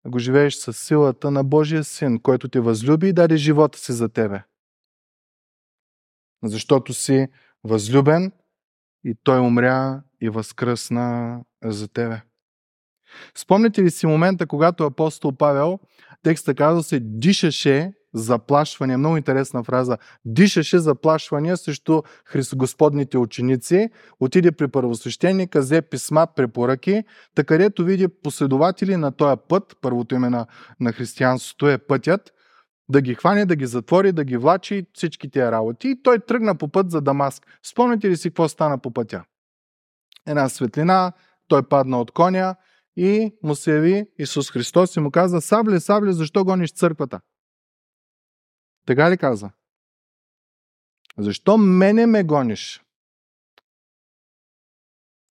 да 0.05 0.09
го 0.09 0.19
живееш 0.19 0.55
с 0.55 0.73
силата 0.73 1.31
на 1.31 1.43
Божия 1.43 1.83
син, 1.83 2.19
който 2.19 2.47
те 2.47 2.59
възлюби 2.59 3.09
и 3.09 3.13
даде 3.13 3.37
живота 3.37 3.79
си 3.79 3.91
за 3.91 4.09
тебе. 4.09 4.43
Защото 6.43 6.93
си 6.93 7.27
възлюбен 7.63 8.31
и 9.03 9.15
той 9.23 9.39
умря 9.39 10.03
и 10.21 10.29
възкръсна 10.29 11.39
за 11.63 11.87
тебе. 11.87 12.21
Спомняте 13.35 13.83
ли 13.83 13.91
си 13.91 14.07
момента, 14.07 14.47
когато 14.47 14.83
апостол 14.83 15.31
Павел, 15.31 15.79
текста 16.23 16.55
казва 16.55 16.83
се, 16.83 16.99
дишаше 16.99 17.93
заплашвания, 18.13 18.97
много 18.97 19.17
интересна 19.17 19.63
фраза, 19.63 19.97
дишаше 20.25 20.79
заплашвания 20.79 21.57
срещу 21.57 22.01
Господните 22.55 23.17
ученици, 23.17 23.89
отиде 24.19 24.51
при 24.51 24.67
първосвещеника, 24.67 25.59
взе 25.59 25.81
писма, 25.81 26.27
препоръки, 26.35 27.03
така 27.35 27.53
където 27.53 27.85
види 27.85 28.07
последователи 28.07 28.97
на 28.97 29.11
този 29.11 29.41
път, 29.49 29.77
първото 29.81 30.15
име 30.15 30.29
на, 30.29 30.45
на 30.79 30.91
християнството 30.91 31.69
е 31.69 31.77
пътят, 31.77 32.33
да 32.89 33.01
ги 33.01 33.15
хване, 33.15 33.45
да 33.45 33.55
ги 33.55 33.65
затвори, 33.65 34.11
да 34.11 34.23
ги 34.23 34.37
влачи 34.37 34.85
всички 34.93 35.29
тия 35.29 35.51
работи. 35.51 35.89
И 35.89 36.03
той 36.03 36.19
тръгна 36.19 36.55
по 36.55 36.67
път 36.67 36.91
за 36.91 37.01
Дамаск. 37.01 37.47
Спомняте 37.63 38.09
ли 38.09 38.17
си 38.17 38.29
какво 38.29 38.47
стана 38.47 38.77
по 38.77 38.91
пътя? 38.91 39.23
Една 40.27 40.49
светлина, 40.49 41.11
той 41.47 41.63
падна 41.63 42.01
от 42.01 42.11
коня 42.11 42.55
и 42.95 43.35
му 43.43 43.55
се 43.55 43.75
яви 43.75 44.05
Исус 44.19 44.51
Христос 44.51 44.95
и 44.95 44.99
му 44.99 45.11
каза, 45.11 45.41
Сабле, 45.41 45.79
Сабле, 45.79 46.11
защо 46.11 46.45
гониш 46.45 46.73
църквата? 46.73 47.19
Така 48.85 49.11
ли 49.11 49.17
каза? 49.17 49.51
Защо 51.17 51.57
мене 51.57 52.05
ме 52.05 52.23
гониш? 52.23 52.85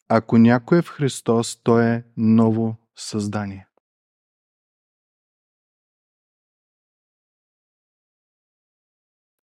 Ако 0.08 0.38
някой 0.38 0.78
е 0.78 0.82
в 0.82 0.88
Христос, 0.88 1.62
той 1.62 1.84
е 1.84 2.04
ново 2.16 2.76
създание. 2.96 3.68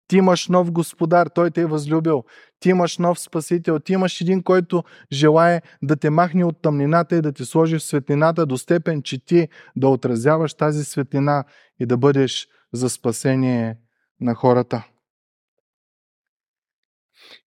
Ти 0.07 0.17
имаш 0.17 0.47
нов 0.47 0.71
господар, 0.71 1.27
той 1.27 1.51
те 1.51 1.61
е 1.61 1.65
възлюбил. 1.65 2.23
Ти 2.59 2.69
имаш 2.69 2.97
нов 2.97 3.19
спасител. 3.19 3.79
Ти 3.79 3.93
имаш 3.93 4.21
един, 4.21 4.43
който 4.43 4.83
желае 5.11 5.61
да 5.81 5.95
те 5.95 6.09
махне 6.09 6.45
от 6.45 6.61
тъмнината 6.61 7.15
и 7.15 7.21
да 7.21 7.31
те 7.31 7.45
сложи 7.45 7.77
в 7.77 7.83
светлината 7.83 8.45
до 8.45 8.57
степен, 8.57 9.03
че 9.03 9.25
ти 9.25 9.47
да 9.75 9.87
отразяваш 9.87 10.53
тази 10.53 10.83
светлина 10.83 11.43
и 11.79 11.85
да 11.85 11.97
бъдеш 11.97 12.47
за 12.73 12.89
спасение 12.89 13.77
на 14.21 14.35
хората. 14.35 14.87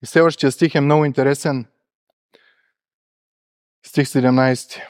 И 0.02 0.06
следващия 0.06 0.52
стих 0.52 0.74
е 0.74 0.80
много 0.80 1.04
интересен. 1.04 1.66
Стих 3.86 4.06
17. 4.06 4.80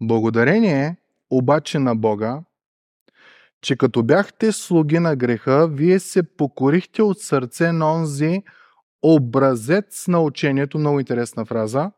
Благодарение 0.00 0.96
обаче 1.30 1.78
на 1.78 1.96
Бога, 1.96 2.40
че 3.60 3.76
като 3.76 4.02
бяхте 4.02 4.52
слуги 4.52 4.98
на 4.98 5.16
греха, 5.16 5.68
вие 5.68 6.00
се 6.00 6.22
покорихте 6.22 7.02
от 7.02 7.20
сърце 7.20 7.72
на 7.72 7.92
онзи 7.92 8.42
образец 9.02 10.08
на 10.08 10.22
учението, 10.22 10.78
много 10.78 11.00
интересна 11.00 11.44
фраза, 11.44 11.90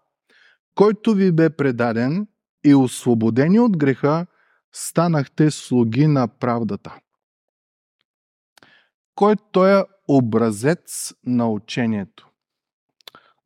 който 0.75 1.15
ви 1.15 1.33
бе 1.33 1.51
предаден 1.51 2.29
и 2.65 2.75
освободени 2.75 3.61
от 3.61 3.79
греха, 3.79 4.27
станахте 4.73 5.51
слуги 5.51 6.07
на 6.07 6.29
правдата. 6.29 6.99
Кой 9.15 9.37
той 9.53 9.81
е 9.81 9.85
образец 10.09 11.15
на 11.27 11.51
учението? 11.51 12.26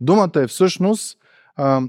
Думата 0.01 0.32
е 0.36 0.46
всъщност, 0.46 1.18
а, 1.57 1.82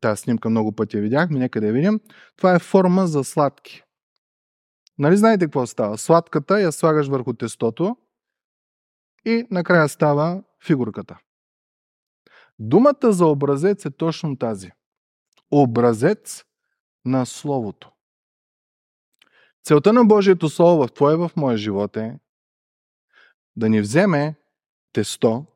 тази 0.00 0.22
снимка 0.22 0.50
много 0.50 0.72
пъти 0.72 0.96
я 0.96 1.02
видяхме, 1.02 1.38
нека 1.38 1.60
да 1.60 1.66
я 1.66 1.72
видим, 1.72 2.00
това 2.36 2.54
е 2.54 2.58
форма 2.58 3.06
за 3.06 3.24
сладки. 3.24 3.82
Нали 4.98 5.16
знаете 5.16 5.44
какво 5.44 5.66
става? 5.66 5.98
Сладката 5.98 6.60
я 6.60 6.72
слагаш 6.72 7.08
върху 7.08 7.32
тестото 7.32 7.96
и 9.24 9.46
накрая 9.50 9.88
става 9.88 10.42
фигурката. 10.64 11.18
Думата 12.58 13.12
за 13.12 13.26
образец 13.26 13.84
е 13.84 13.90
точно 13.90 14.38
тази. 14.38 14.70
Образец 15.50 16.44
на 17.04 17.26
Словото. 17.26 17.90
Целта 19.62 19.92
на 19.92 20.04
Божието 20.04 20.48
Слово 20.48 20.86
в 20.86 20.92
твоя 20.92 21.16
в 21.16 21.30
моя 21.36 21.56
живот 21.56 21.96
е 21.96 22.18
да 23.56 23.68
ни 23.68 23.80
вземе 23.80 24.34
тесто 24.92 25.46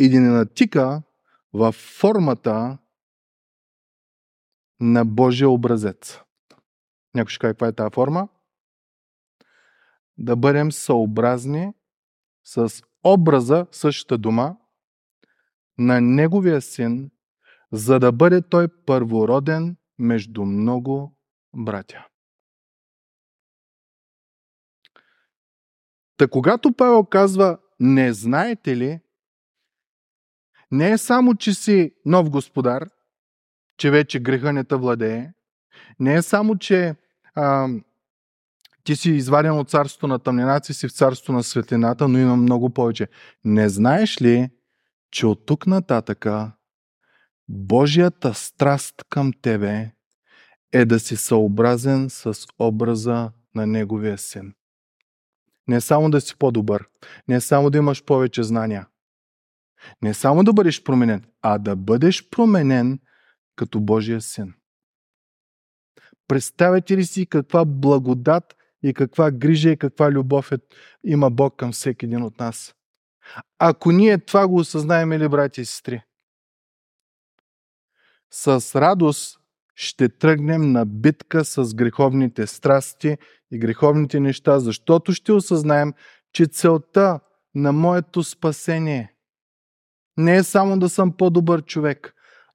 и 0.00 0.10
да 0.10 0.20
ни 0.20 0.28
натика 0.28 1.02
в 1.52 1.72
формата 1.72 2.78
на 4.80 5.04
Божия 5.04 5.50
образец. 5.50 6.20
Някой 7.14 7.30
ще 7.30 7.38
каже 7.38 7.52
каква 7.52 7.66
е 7.66 7.72
тази 7.72 7.94
форма? 7.94 8.28
Да 10.18 10.36
бъдем 10.36 10.72
съобразни 10.72 11.74
с 12.44 12.82
образа, 13.04 13.66
същата 13.72 14.18
дума, 14.18 14.56
на 15.78 16.00
Неговия 16.00 16.60
син, 16.60 17.10
за 17.72 17.98
да 17.98 18.12
бъде 18.12 18.42
той 18.48 18.68
първороден 18.86 19.76
между 19.98 20.44
много 20.44 21.18
братя. 21.56 22.06
Та 26.16 26.28
когато 26.28 26.72
Павел 26.72 27.04
казва, 27.04 27.58
не 27.80 28.12
знаете 28.12 28.76
ли, 28.76 29.00
не 30.72 30.90
е 30.90 30.98
само, 30.98 31.34
че 31.34 31.54
си 31.54 31.92
нов 32.04 32.30
господар, 32.30 32.88
че 33.78 33.90
вече 33.90 34.20
греха 34.20 34.52
не 34.52 34.64
те 34.64 34.76
владее, 34.76 35.32
не 36.00 36.14
е 36.14 36.22
само, 36.22 36.58
че 36.58 36.94
а, 37.34 37.68
ти 38.84 38.96
си 38.96 39.10
изваден 39.10 39.58
от 39.58 39.70
царството 39.70 40.06
на 40.06 40.18
тъмнината 40.18 40.74
си 40.74 40.88
в 40.88 40.92
царството 40.92 41.32
на 41.32 41.42
светлината, 41.42 42.08
но 42.08 42.18
има 42.18 42.36
много 42.36 42.70
повече. 42.70 43.08
Не 43.44 43.68
знаеш 43.68 44.22
ли, 44.22 44.50
че 45.10 45.26
от 45.26 45.46
тук 45.46 45.66
нататъка 45.66 46.52
Божията 47.48 48.34
страст 48.34 48.94
към 49.08 49.32
тебе 49.42 49.90
е 50.72 50.84
да 50.84 51.00
си 51.00 51.16
съобразен 51.16 52.10
с 52.10 52.34
образа 52.58 53.30
на 53.54 53.66
Неговия 53.66 54.18
син. 54.18 54.54
Не 55.68 55.80
само 55.80 56.10
да 56.10 56.20
си 56.20 56.36
по-добър, 56.38 56.88
не 57.28 57.40
само 57.40 57.70
да 57.70 57.78
имаш 57.78 58.04
повече 58.04 58.42
знания, 58.42 58.86
не 60.02 60.14
само 60.14 60.44
да 60.44 60.52
бъдеш 60.52 60.82
променен, 60.82 61.24
а 61.42 61.58
да 61.58 61.76
бъдеш 61.76 62.30
променен 62.30 62.98
като 63.56 63.80
Божия 63.80 64.20
син. 64.20 64.54
Представете 66.28 66.96
ли 66.96 67.04
си 67.04 67.26
каква 67.26 67.64
благодат 67.64 68.56
и 68.82 68.94
каква 68.94 69.30
грижа 69.30 69.70
и 69.70 69.76
каква 69.76 70.10
любов 70.10 70.52
е, 70.52 70.58
има 71.04 71.30
Бог 71.30 71.56
към 71.56 71.72
всеки 71.72 72.06
един 72.06 72.22
от 72.22 72.38
нас? 72.38 72.74
Ако 73.58 73.92
ние 73.92 74.18
това 74.18 74.48
го 74.48 74.56
осъзнаем 74.56 75.12
ли, 75.12 75.28
брати 75.28 75.60
и 75.60 75.64
сестри? 75.64 76.02
С 78.30 78.80
радост 78.80 79.40
ще 79.74 80.08
тръгнем 80.08 80.72
на 80.72 80.86
битка 80.86 81.44
с 81.44 81.74
греховните 81.74 82.46
страсти 82.46 83.16
и 83.50 83.58
греховните 83.58 84.20
неща, 84.20 84.58
защото 84.58 85.12
ще 85.12 85.32
осъзнаем, 85.32 85.94
че 86.32 86.46
целта 86.46 87.20
на 87.54 87.72
моето 87.72 88.22
спасение 88.22 89.14
не 90.20 90.36
е 90.36 90.42
само 90.42 90.78
да 90.78 90.88
съм 90.88 91.12
по-добър 91.16 91.62
човек, 91.62 92.14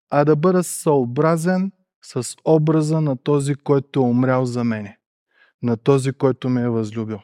а 0.09 0.25
да 0.25 0.35
бъда 0.35 0.63
съобразен 0.63 1.71
с 2.01 2.35
образа 2.45 3.01
на 3.01 3.17
този, 3.17 3.55
който 3.55 3.99
е 3.99 4.03
умрял 4.03 4.45
за 4.45 4.63
мене, 4.63 4.97
на 5.63 5.77
този, 5.77 6.13
който 6.13 6.49
ме 6.49 6.61
е 6.61 6.69
възлюбил. 6.69 7.19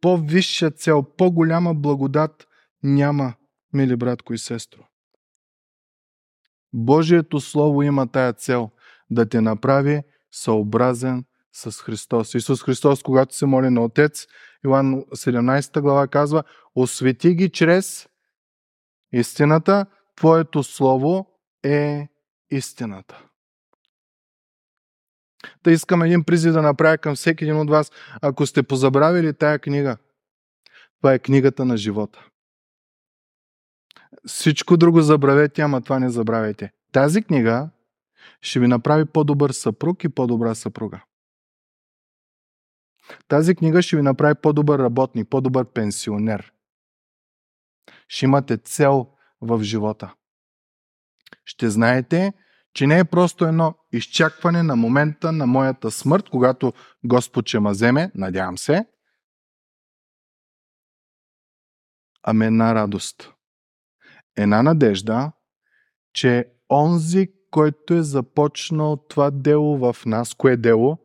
По-висша 0.00 0.70
цел, 0.70 1.02
по-голяма 1.02 1.74
благодат 1.74 2.46
няма, 2.82 3.34
мили 3.72 3.96
братко 3.96 4.34
и 4.34 4.38
сестро. 4.38 4.80
Божието 6.72 7.40
Слово 7.40 7.82
има 7.82 8.06
тая 8.06 8.32
цел 8.32 8.70
да 9.10 9.28
те 9.28 9.40
направи 9.40 10.02
съобразен 10.32 11.24
с 11.52 11.82
Христос. 11.82 12.34
Исус 12.34 12.62
Христос, 12.62 13.02
когато 13.02 13.36
се 13.36 13.46
моли 13.46 13.70
на 13.70 13.84
Отец, 13.84 14.26
Йоан 14.64 14.94
17 14.94 15.80
глава 15.80 16.08
казва, 16.08 16.42
освети 16.74 17.34
ги 17.34 17.50
чрез 17.50 18.08
истината, 19.12 19.86
Твоето 20.16 20.62
Слово 20.62 21.26
е 21.64 22.08
истината. 22.50 23.24
Та 25.62 25.70
искам 25.70 26.02
един 26.02 26.24
призив 26.24 26.52
да 26.52 26.62
направя 26.62 26.98
към 26.98 27.14
всеки 27.14 27.44
един 27.44 27.56
от 27.56 27.70
вас. 27.70 27.92
Ако 28.22 28.46
сте 28.46 28.62
позабравили 28.62 29.34
тая 29.34 29.58
книга, 29.58 29.96
това 30.96 31.14
е 31.14 31.18
книгата 31.18 31.64
на 31.64 31.76
живота. 31.76 32.26
Всичко 34.26 34.76
друго 34.76 35.00
забравете, 35.00 35.62
ама 35.62 35.80
това 35.80 35.98
не 35.98 36.10
забравяйте. 36.10 36.72
Тази 36.92 37.22
книга 37.22 37.70
ще 38.42 38.60
ви 38.60 38.66
направи 38.66 39.04
по-добър 39.04 39.50
съпруг 39.50 40.04
и 40.04 40.08
по-добра 40.08 40.54
съпруга. 40.54 41.00
Тази 43.28 43.54
книга 43.54 43.82
ще 43.82 43.96
ви 43.96 44.02
направи 44.02 44.34
по-добър 44.34 44.78
работник, 44.78 45.28
по-добър 45.28 45.64
пенсионер. 45.64 46.52
Ще 48.08 48.24
имате 48.24 48.56
цел 48.56 49.08
в 49.40 49.62
живота. 49.62 50.14
Ще 51.44 51.70
знаете, 51.70 52.32
че 52.74 52.86
не 52.86 52.98
е 52.98 53.04
просто 53.04 53.44
едно 53.44 53.74
изчакване 53.92 54.62
на 54.62 54.76
момента 54.76 55.32
на 55.32 55.46
моята 55.46 55.90
смърт, 55.90 56.28
когато 56.28 56.72
Господ 57.04 57.48
ще 57.48 57.60
ма 57.60 57.70
вземе, 57.70 58.10
надявам 58.14 58.58
се, 58.58 58.86
ами 62.22 62.46
една 62.46 62.74
радост. 62.74 63.32
Една 64.36 64.62
надежда, 64.62 65.32
че 66.12 66.52
онзи, 66.70 67.28
който 67.50 67.94
е 67.94 68.02
започнал 68.02 68.96
това 68.96 69.30
дело 69.30 69.78
в 69.78 69.96
нас, 70.06 70.34
кое 70.34 70.56
дело? 70.56 70.98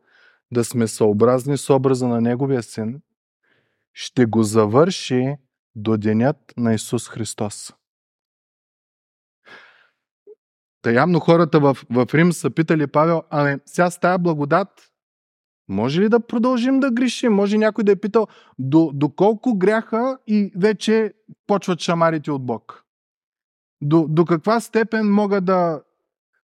Да 0.52 0.64
сме 0.64 0.88
съобразни 0.88 1.58
с 1.58 1.74
образа 1.74 2.08
на 2.08 2.20
Неговия 2.20 2.62
Син, 2.62 3.02
ще 3.92 4.26
го 4.26 4.42
завърши 4.42 5.36
до 5.76 5.96
денят 5.96 6.36
на 6.56 6.74
Исус 6.74 7.08
Христос. 7.08 7.74
Та 10.82 10.90
явно 10.90 11.20
хората 11.20 11.60
в, 11.60 11.76
в 11.90 12.06
Рим 12.14 12.32
са 12.32 12.50
питали 12.50 12.86
Павел, 12.86 13.22
ами 13.30 13.56
сега 13.66 13.90
с 13.90 14.00
тая 14.00 14.18
благодат, 14.18 14.68
може 15.68 16.00
ли 16.00 16.08
да 16.08 16.20
продължим 16.20 16.80
да 16.80 16.90
грешим? 16.90 17.32
Може 17.32 17.58
някой 17.58 17.84
да 17.84 17.92
е 17.92 17.96
питал, 17.96 18.26
до, 18.58 18.90
доколко 18.94 19.58
гряха 19.58 20.18
и 20.26 20.52
вече 20.56 21.12
почват 21.46 21.80
шамарите 21.80 22.30
от 22.30 22.46
Бог? 22.46 22.84
До, 23.82 24.06
до 24.08 24.24
каква 24.24 24.60
степен 24.60 25.12
мога 25.12 25.40
да, 25.40 25.82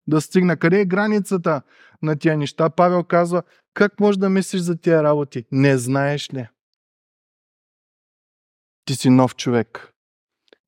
да 0.08 0.22
стигна? 0.22 0.58
Къде 0.58 0.82
е 0.82 0.86
границата 0.86 1.62
на 2.02 2.16
тия 2.16 2.38
неща? 2.38 2.70
Павел 2.70 3.04
казва, 3.04 3.44
как 3.74 4.00
можеш 4.00 4.18
да 4.18 4.30
мислиш 4.30 4.62
за 4.62 4.78
тия 4.78 5.04
работи? 5.04 5.46
Не 5.52 5.78
знаеш 5.78 6.34
ли? 6.34 6.48
Ти 8.90 8.96
си 8.96 9.10
нов 9.10 9.36
човек. 9.36 9.94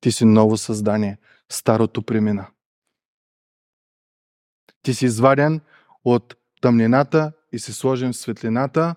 Ти 0.00 0.12
си 0.12 0.24
ново 0.24 0.56
създание. 0.56 1.18
Старото 1.48 2.02
премина. 2.02 2.46
Ти 4.82 4.94
си 4.94 5.04
изваден 5.04 5.60
от 6.04 6.34
тъмнината 6.60 7.32
и 7.52 7.58
си 7.58 7.72
сложен 7.72 8.12
в 8.12 8.16
светлината. 8.16 8.94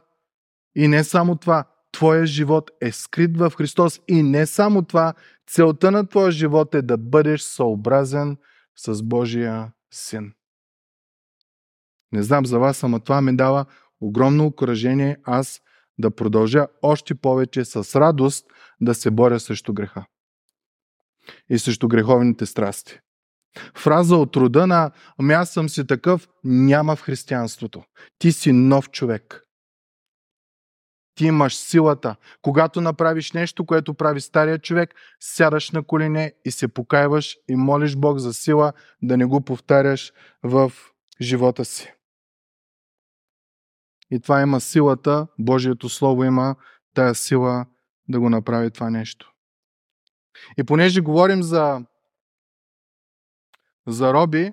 И 0.76 0.88
не 0.88 1.04
само 1.04 1.36
това, 1.36 1.66
твоя 1.92 2.26
живот 2.26 2.72
е 2.82 2.92
скрит 2.92 3.38
в 3.38 3.52
Христос. 3.58 4.02
И 4.08 4.24
не 4.24 4.46
само 4.46 4.82
това, 4.82 5.14
целта 5.48 5.92
на 5.92 6.08
твоя 6.08 6.32
живот 6.32 6.76
е 6.76 6.82
да 6.82 6.98
бъдеш 6.98 7.42
съобразен 7.42 8.38
с 8.76 9.04
Божия 9.04 9.72
Син. 9.92 10.34
Не 12.12 12.24
знам 12.24 12.46
за 12.46 12.60
вас, 12.60 12.84
ама 12.84 13.00
това 13.00 13.22
ми 13.22 13.36
дава 13.36 13.66
огромно 14.02 14.46
окоръжение 14.46 15.18
аз 15.24 15.62
да 15.98 16.12
продължа 16.12 16.68
още 16.82 17.16
повече 17.16 17.66
с 17.66 18.00
радост 18.00 18.46
да 18.82 18.94
се 18.94 19.12
боря 19.12 19.40
срещу 19.40 19.74
греха 19.74 20.06
и 21.50 21.60
срещу 21.60 21.88
греховните 21.88 22.46
страсти. 22.46 23.00
Фраза 23.78 24.16
от 24.16 24.36
рода 24.36 24.68
на 24.68 24.92
ами 25.20 25.34
аз 25.34 25.50
съм 25.50 25.70
си 25.70 25.88
такъв 25.88 26.28
няма 26.44 26.96
в 26.96 27.02
християнството. 27.02 27.84
Ти 28.20 28.32
си 28.32 28.52
нов 28.52 28.90
човек. 28.90 29.42
Ти 31.16 31.26
имаш 31.26 31.56
силата. 31.56 32.16
Когато 32.42 32.82
направиш 32.82 33.32
нещо, 33.32 33.66
което 33.66 33.94
прави 33.94 34.22
стария 34.22 34.60
човек, 34.60 34.96
сядаш 35.20 35.72
на 35.72 35.84
колене 35.84 36.34
и 36.46 36.52
се 36.52 36.68
покайваш 36.68 37.38
и 37.48 37.56
молиш 37.56 37.96
Бог 37.96 38.18
за 38.18 38.34
сила 38.34 38.74
да 39.02 39.18
не 39.18 39.26
го 39.26 39.42
повтаряш 39.42 40.14
в 40.44 40.72
живота 41.22 41.66
си. 41.66 41.94
И 44.12 44.20
това 44.20 44.42
има 44.42 44.62
силата, 44.62 45.28
Божието 45.40 45.90
Слово 45.90 46.24
има 46.24 46.56
тая 46.94 47.16
сила 47.16 47.66
да 48.10 48.20
го 48.20 48.30
направи 48.30 48.72
това 48.72 48.90
нещо. 48.90 49.32
И 50.58 50.64
понеже 50.64 51.02
говорим 51.02 51.44
за 51.44 51.82
за 53.88 54.14
роби, 54.14 54.52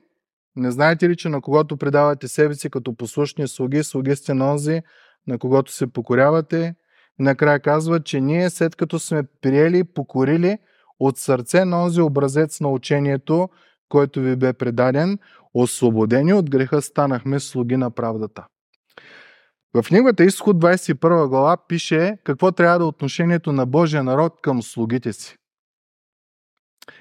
не 0.56 0.70
знаете 0.70 1.08
ли, 1.08 1.16
че 1.16 1.28
на 1.28 1.40
когото 1.40 1.76
предавате 1.76 2.28
себе 2.28 2.54
си 2.54 2.70
като 2.70 2.96
послушни 2.96 3.48
слуги, 3.48 3.82
слуги 3.82 4.16
сте 4.16 4.34
на 4.34 4.52
онзи, 4.52 4.82
на 5.26 5.38
когото 5.38 5.72
се 5.72 5.86
покорявате. 5.86 6.74
Накрая 7.18 7.60
казва, 7.60 8.02
че 8.02 8.20
ние 8.20 8.50
след 8.50 8.76
като 8.76 8.98
сме 8.98 9.22
приели, 9.40 9.84
покорили 9.84 10.58
от 11.00 11.18
сърце 11.18 11.64
на 11.64 11.82
онзи 11.82 12.00
образец 12.00 12.60
на 12.60 12.68
учението, 12.68 13.48
който 13.88 14.20
ви 14.20 14.36
бе 14.36 14.52
предаден, 14.52 15.18
освободени 15.54 16.32
от 16.32 16.50
греха 16.50 16.82
станахме 16.82 17.40
слуги 17.40 17.76
на 17.76 17.90
правдата. 17.90 18.46
В 19.74 19.82
книгата 19.82 20.24
Изход 20.24 20.56
21 20.56 21.28
глава 21.28 21.56
пише 21.66 22.18
какво 22.24 22.52
трябва 22.52 22.78
да 22.78 22.84
е 22.84 22.88
отношението 22.88 23.52
на 23.52 23.66
Божия 23.66 24.04
народ 24.04 24.40
към 24.42 24.62
слугите 24.62 25.12
си. 25.12 25.36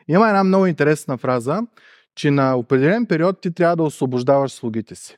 Има 0.07 0.27
една 0.27 0.43
много 0.43 0.65
интересна 0.65 1.17
фраза, 1.17 1.61
че 2.15 2.31
на 2.31 2.55
определен 2.55 3.05
период 3.05 3.41
ти 3.41 3.53
трябва 3.53 3.75
да 3.75 3.83
освобождаваш 3.83 4.51
слугите 4.51 4.95
си. 4.95 5.17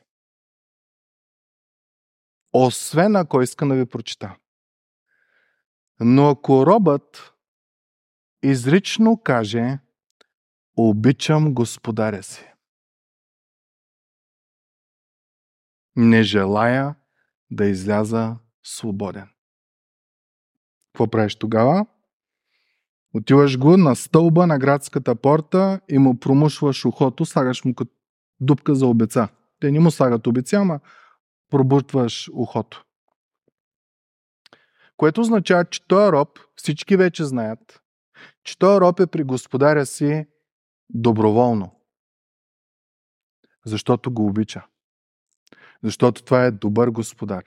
Освен 2.52 3.16
ако 3.16 3.42
иска 3.42 3.66
да 3.66 3.74
ви 3.74 3.86
прочита. 3.86 4.36
Но 6.00 6.28
ако 6.28 6.66
робът 6.66 7.34
изрично 8.42 9.22
каже 9.22 9.78
обичам 10.76 11.54
господаря 11.54 12.22
си, 12.22 12.52
не 15.96 16.22
желая 16.22 16.94
да 17.50 17.64
изляза 17.64 18.36
свободен. 18.62 19.28
Какво 20.92 21.10
правиш 21.10 21.36
тогава? 21.36 21.86
Отиваш 23.14 23.58
го 23.58 23.76
на 23.76 23.96
стълба 23.96 24.46
на 24.46 24.58
градската 24.58 25.14
порта 25.14 25.80
и 25.88 25.98
му 25.98 26.20
промушваш 26.20 26.84
ухото, 26.84 27.24
слагаш 27.24 27.64
му 27.64 27.74
като 27.74 27.92
дупка 28.40 28.74
за 28.74 28.86
обеца. 28.86 29.28
Те 29.60 29.70
не 29.70 29.80
му 29.80 29.90
слагат 29.90 30.26
обеца, 30.26 30.56
ама 30.56 30.80
пробутваш 31.50 32.30
ухото. 32.32 32.84
Което 34.96 35.20
означава, 35.20 35.64
че 35.64 35.86
този 35.86 36.12
роб, 36.12 36.38
всички 36.56 36.96
вече 36.96 37.24
знаят, 37.24 37.82
че 38.44 38.58
този 38.58 38.80
роб 38.80 39.00
е 39.00 39.06
при 39.06 39.24
господаря 39.24 39.86
си 39.86 40.26
доброволно. 40.90 41.80
Защото 43.66 44.12
го 44.12 44.26
обича. 44.26 44.66
Защото 45.84 46.22
това 46.22 46.44
е 46.44 46.50
добър 46.50 46.90
господар. 46.90 47.44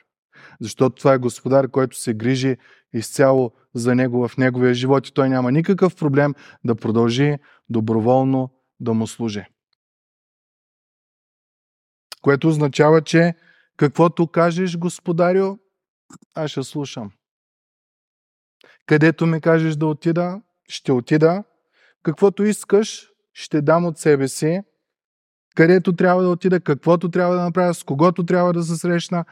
Защото 0.62 0.96
това 0.96 1.14
е 1.14 1.18
господар, 1.18 1.68
който 1.68 1.98
се 1.98 2.14
грижи 2.14 2.58
изцяло 2.94 3.52
за 3.74 3.96
него 3.96 4.28
в 4.28 4.38
неговия 4.38 4.74
живот 4.74 5.08
и 5.08 5.14
той 5.14 5.30
няма 5.30 5.52
никакъв 5.52 5.96
проблем 5.96 6.34
да 6.64 6.76
продължи 6.76 7.38
доброволно 7.70 8.54
да 8.80 8.94
му 8.94 9.08
служи. 9.08 9.46
Което 12.22 12.48
означава, 12.48 13.02
че 13.02 13.34
каквото 13.78 14.28
кажеш, 14.28 14.78
господарю, 14.78 15.58
аз 16.36 16.52
ще 16.52 16.64
слушам. 16.64 17.12
Където 18.86 19.26
ми 19.26 19.42
кажеш 19.42 19.76
да 19.76 19.86
отида, 19.86 20.42
ще 20.70 20.92
отида, 20.92 21.44
каквото 22.04 22.44
искаш, 22.44 23.10
ще 23.34 23.62
дам 23.62 23.86
от 23.86 23.98
себе 23.98 24.28
си, 24.28 24.62
където 25.58 25.96
трябва 25.96 26.24
да 26.24 26.30
отида, 26.30 26.60
каквото 26.60 27.12
трябва 27.12 27.36
да 27.36 27.44
направя, 27.44 27.74
с 27.74 27.84
когото 27.84 28.26
трябва 28.26 28.54
да 28.54 28.64
се 28.64 28.76
срещна, 28.76 29.26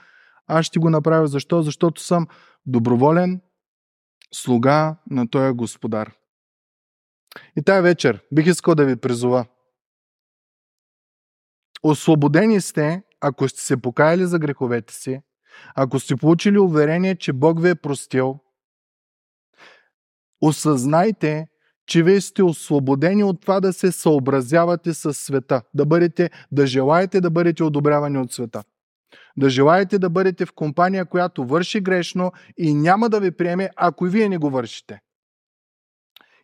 аз 0.48 0.66
ще 0.66 0.80
го 0.80 0.90
направя. 0.90 1.28
Защо? 1.28 1.62
Защото 1.62 2.02
съм 2.02 2.28
доброволен 2.66 3.42
слуга 4.34 4.96
на 5.10 5.30
този 5.30 5.54
господар. 5.54 6.14
И 7.56 7.64
тая 7.64 7.82
вечер 7.82 8.24
бих 8.34 8.46
искал 8.46 8.76
да 8.76 8.86
ви 8.86 8.96
призова. 8.96 9.46
Освободени 11.84 12.62
сте, 12.62 13.04
ако 13.22 13.50
сте 13.50 13.62
се 13.62 13.82
покаяли 13.82 14.26
за 14.26 14.40
греховете 14.40 14.94
си, 14.94 15.22
ако 15.76 16.00
сте 16.00 16.16
получили 16.16 16.60
уверение, 16.60 17.16
че 17.16 17.34
Бог 17.34 17.62
ви 17.62 17.70
е 17.70 17.76
простил, 17.76 18.40
осъзнайте, 20.42 21.48
че 21.88 22.04
вие 22.04 22.22
сте 22.22 22.44
освободени 22.44 23.24
от 23.24 23.42
това 23.42 23.60
да 23.60 23.74
се 23.74 23.92
съобразявате 23.92 24.94
с 24.94 25.14
света, 25.14 25.62
да, 25.74 25.86
бъдете, 25.86 26.30
да 26.52 26.68
желаете 26.68 27.22
да 27.22 27.30
бъдете 27.30 27.64
одобрявани 27.64 28.18
от 28.18 28.34
света. 28.34 28.64
Да 29.38 29.50
желаете 29.50 30.00
да 30.00 30.10
бъдете 30.10 30.46
в 30.46 30.54
компания, 30.54 31.06
която 31.06 31.46
върши 31.46 31.82
грешно 31.82 32.32
и 32.58 32.74
няма 32.74 33.10
да 33.10 33.20
ви 33.20 33.32
приеме, 33.32 33.70
ако 33.76 34.08
и 34.08 34.10
вие 34.10 34.30
не 34.30 34.38
го 34.38 34.50
вършите. 34.50 35.00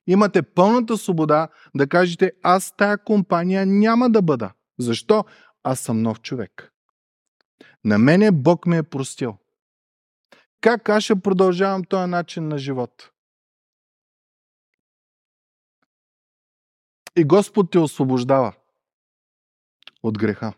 Имате 0.07 0.41
пълната 0.41 0.97
свобода 0.97 1.47
да 1.75 1.87
кажете, 1.87 2.31
аз 2.43 2.75
тая 2.77 2.97
компания 2.97 3.65
няма 3.65 4.09
да 4.09 4.21
бъда. 4.21 4.51
Защо? 4.79 5.25
Аз 5.63 5.79
съм 5.79 6.01
нов 6.01 6.21
човек. 6.21 6.71
На 7.85 7.97
мене 7.97 8.31
Бог 8.31 8.65
ме 8.65 8.77
е 8.77 8.83
простил. 8.83 9.37
Как 10.61 10.89
аз 10.89 11.03
ще 11.03 11.15
продължавам 11.15 11.83
този 11.83 12.09
начин 12.09 12.47
на 12.47 12.57
живот? 12.57 13.11
И 17.15 17.23
Господ 17.23 17.71
те 17.71 17.79
освобождава 17.79 18.53
от 20.03 20.17
греха. 20.17 20.53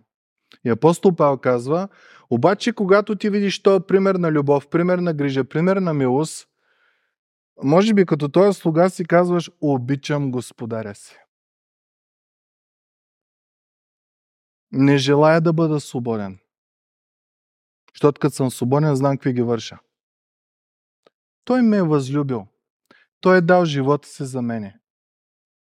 И 0.66 0.70
апостол 0.70 1.16
Павел 1.16 1.38
казва, 1.38 1.90
обаче 2.30 2.74
когато 2.74 3.16
ти 3.16 3.30
видиш 3.30 3.62
този 3.62 3.84
пример 3.88 4.16
на 4.16 4.32
любов, 4.32 4.70
пример 4.70 4.98
на 4.98 5.14
грижа, 5.14 5.44
пример 5.44 5.78
на 5.78 5.94
милост, 5.94 6.50
може 7.64 7.94
би 7.94 8.06
като 8.06 8.30
този 8.30 8.60
слуга 8.60 8.90
си 8.90 9.06
казваш, 9.06 9.52
обичам 9.62 10.32
господаря 10.32 10.96
си. 10.96 11.18
Не 14.72 14.98
желая 14.98 15.42
да 15.42 15.54
бъда 15.54 15.80
свободен. 15.80 16.40
Защото 17.96 18.20
като 18.20 18.36
съм 18.36 18.52
свободен, 18.52 18.96
знам 18.96 19.18
какви 19.18 19.34
ги 19.34 19.42
върша. 19.42 19.80
Той 21.46 21.62
ме 21.62 21.78
е 21.78 21.84
възлюбил. 21.84 22.48
Той 23.22 23.38
е 23.38 23.42
дал 23.42 23.66
живота 23.66 24.08
си 24.08 24.26
за 24.26 24.42
мене. 24.42 24.80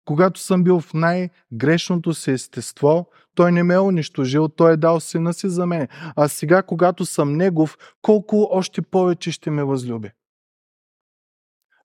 Когато 0.05 0.39
съм 0.39 0.63
бил 0.63 0.79
в 0.79 0.93
най-грешното 0.93 2.13
си 2.13 2.31
естество, 2.31 3.09
той 3.35 3.51
не 3.51 3.63
ме 3.63 3.73
е 3.73 3.79
унищожил, 3.79 4.47
той 4.47 4.73
е 4.73 4.77
дал 4.77 4.99
сина 4.99 5.33
си 5.33 5.49
за 5.49 5.65
мен. 5.65 5.87
А 6.15 6.27
сега, 6.27 6.63
когато 6.63 7.05
съм 7.05 7.33
негов, 7.33 7.77
колко 8.01 8.47
още 8.51 8.81
повече 8.81 9.31
ще 9.31 9.49
ме 9.49 9.63
възлюби. 9.63 10.11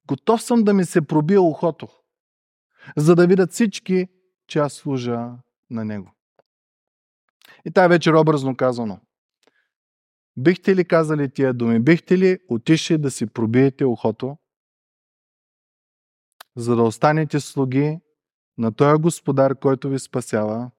Готов 0.07 0.43
съм 0.43 0.65
да 0.65 0.75
ми 0.75 0.85
се 0.85 1.07
пробие 1.07 1.39
ухото, 1.39 1.89
за 2.97 3.15
да 3.15 3.27
видят 3.27 3.53
всички, 3.53 4.09
че 4.47 4.59
аз 4.59 4.73
служа 4.73 5.31
на 5.71 5.85
него. 5.85 6.15
И 7.65 7.71
тая 7.71 7.89
вечер 7.89 8.13
образно 8.13 8.57
казано. 8.57 9.01
Бихте 10.37 10.77
ли 10.77 10.85
казали 10.85 11.31
тия 11.31 11.55
думи? 11.55 11.81
Бихте 11.81 12.19
ли 12.19 12.39
отишли 12.49 12.99
да 12.99 13.11
си 13.11 13.27
пробиете 13.27 13.85
ухото, 13.85 14.37
за 16.57 16.77
да 16.77 16.83
останете 16.83 17.41
слуги 17.41 18.01
на 18.61 18.73
този 18.73 19.03
господар, 19.03 19.59
който 19.59 19.89
ви 19.89 19.99
спасява, 19.99 20.71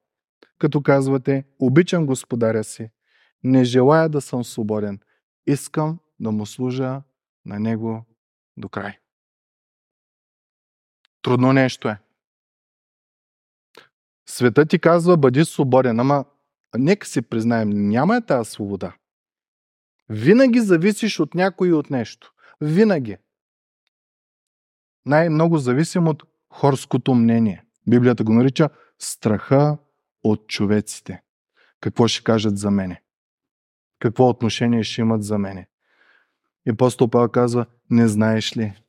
като 0.57 0.81
казвате, 0.81 1.45
обичам 1.59 2.05
господаря 2.05 2.63
си, 2.63 2.89
не 3.43 3.63
желая 3.63 4.09
да 4.09 4.21
съм 4.21 4.43
свободен, 4.43 4.99
искам 5.47 5.99
да 6.19 6.31
му 6.31 6.45
служа 6.45 7.01
на 7.45 7.59
него 7.59 8.05
до 8.57 8.69
край. 8.69 8.97
Трудно 11.21 11.53
нещо 11.53 11.89
е. 11.89 11.97
Светът 14.29 14.69
ти 14.69 14.79
казва, 14.79 15.17
бъди 15.17 15.45
свободен, 15.45 15.99
ама 15.99 16.25
нека 16.77 17.07
си 17.07 17.21
признаем, 17.21 17.69
няма 17.69 18.17
е 18.17 18.25
тази 18.25 18.49
свобода. 18.49 18.95
Винаги 20.09 20.59
зависиш 20.59 21.19
от 21.19 21.35
някой 21.35 21.69
и 21.69 21.73
от 21.73 21.89
нещо. 21.89 22.33
Винаги. 22.61 23.17
Най-много 25.05 25.57
зависим 25.57 26.07
от 26.07 26.23
хорското 26.53 27.15
мнение. 27.15 27.65
Библията 27.87 28.23
го 28.23 28.33
нарича 28.33 28.69
страха 28.99 29.77
от 30.23 30.47
човеците. 30.47 31.23
Какво 31.79 32.07
ще 32.07 32.23
кажат 32.23 32.57
за 32.57 32.71
мене? 32.71 33.01
Какво 33.99 34.29
отношение 34.29 34.83
ще 34.83 35.01
имат 35.01 35.23
за 35.23 35.37
мене? 35.37 35.67
И 36.67 36.69
апостол 36.69 37.09
Павел 37.09 37.29
казва, 37.29 37.65
не 37.89 38.07
знаеш 38.07 38.57
ли? 38.57 38.83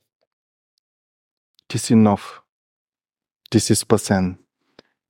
Ти 1.68 1.78
си 1.78 1.94
нов. 1.94 2.42
Ти 3.50 3.60
си 3.60 3.74
спасен. 3.74 4.38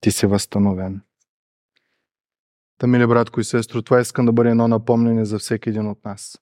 Ти 0.01 0.11
си 0.11 0.27
възстановен. 0.27 1.03
Та, 2.79 2.87
мили 2.87 3.07
братко 3.07 3.41
и 3.41 3.45
сестро, 3.45 3.83
това 3.83 4.01
искам 4.01 4.27
да 4.27 4.33
бъде 4.33 4.51
едно 4.51 4.69
напомнение 4.69 5.25
за 5.25 5.39
всеки 5.39 5.69
един 5.69 5.87
от 5.87 6.05
нас. 6.05 6.39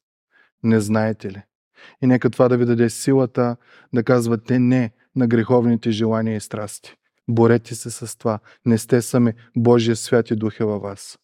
Не 0.63 0.81
знаете 0.81 1.33
ли? 1.33 1.43
И 2.03 2.07
нека 2.07 2.31
това 2.31 2.49
да 2.49 2.57
ви 2.57 2.65
даде 2.65 2.91
силата 2.91 3.57
да 3.95 4.05
казвате 4.05 4.59
не 4.59 4.93
на 5.17 5.27
греховните 5.27 5.91
желания 5.91 6.37
и 6.37 6.41
страсти. 6.41 6.97
Борете 7.31 7.75
се 7.75 7.91
с 7.91 8.19
това. 8.19 8.39
Не 8.67 8.79
сте 8.79 9.03
сами. 9.03 9.33
Божия 9.57 9.97
свят 9.97 10.31
и 10.31 10.37
дух 10.37 10.61
е 10.61 10.65
във 10.65 10.83
вас. 10.83 11.19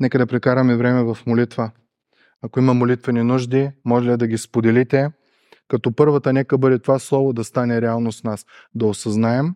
Нека 0.00 0.18
да 0.18 0.26
прекараме 0.26 0.76
време 0.76 1.02
в 1.02 1.18
молитва. 1.26 1.70
Ако 2.42 2.58
има 2.58 2.74
молитвени 2.74 3.22
нужди, 3.22 3.70
може 3.84 4.10
ли 4.10 4.16
да 4.16 4.26
ги 4.26 4.38
споделите? 4.38 5.10
Като 5.68 5.92
първата, 5.92 6.32
нека 6.32 6.58
бъде 6.58 6.78
това 6.78 6.98
слово 6.98 7.32
да 7.32 7.44
стане 7.44 7.82
реалност 7.82 8.24
нас. 8.24 8.46
Да 8.74 8.86
осъзнаем, 8.86 9.54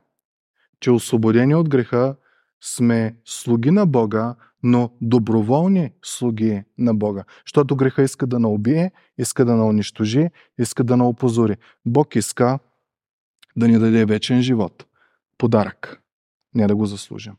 че 0.81 0.91
освободени 0.91 1.55
от 1.55 1.69
греха 1.69 2.17
сме 2.61 3.17
слуги 3.25 3.71
на 3.71 3.87
Бога, 3.87 4.35
но 4.63 4.91
доброволни 5.01 5.93
слуги 6.05 6.63
на 6.79 6.95
Бога. 6.95 7.25
Защото 7.47 7.77
греха 7.77 8.03
иска 8.03 8.27
да 8.27 8.39
наубие, 8.39 8.93
иска 9.19 9.45
да 9.45 9.57
наунищожи, 9.57 10.29
иска 10.59 10.85
да 10.85 10.97
наопозори. 10.97 11.57
Бог 11.87 12.17
иска 12.17 12.59
да 13.57 13.69
ни 13.69 13.79
даде 13.79 14.05
вечен 14.05 14.43
живот. 14.43 14.87
Подарък. 15.39 16.03
Не 16.55 16.67
да 16.67 16.77
го 16.77 16.87
заслужим. 16.87 17.35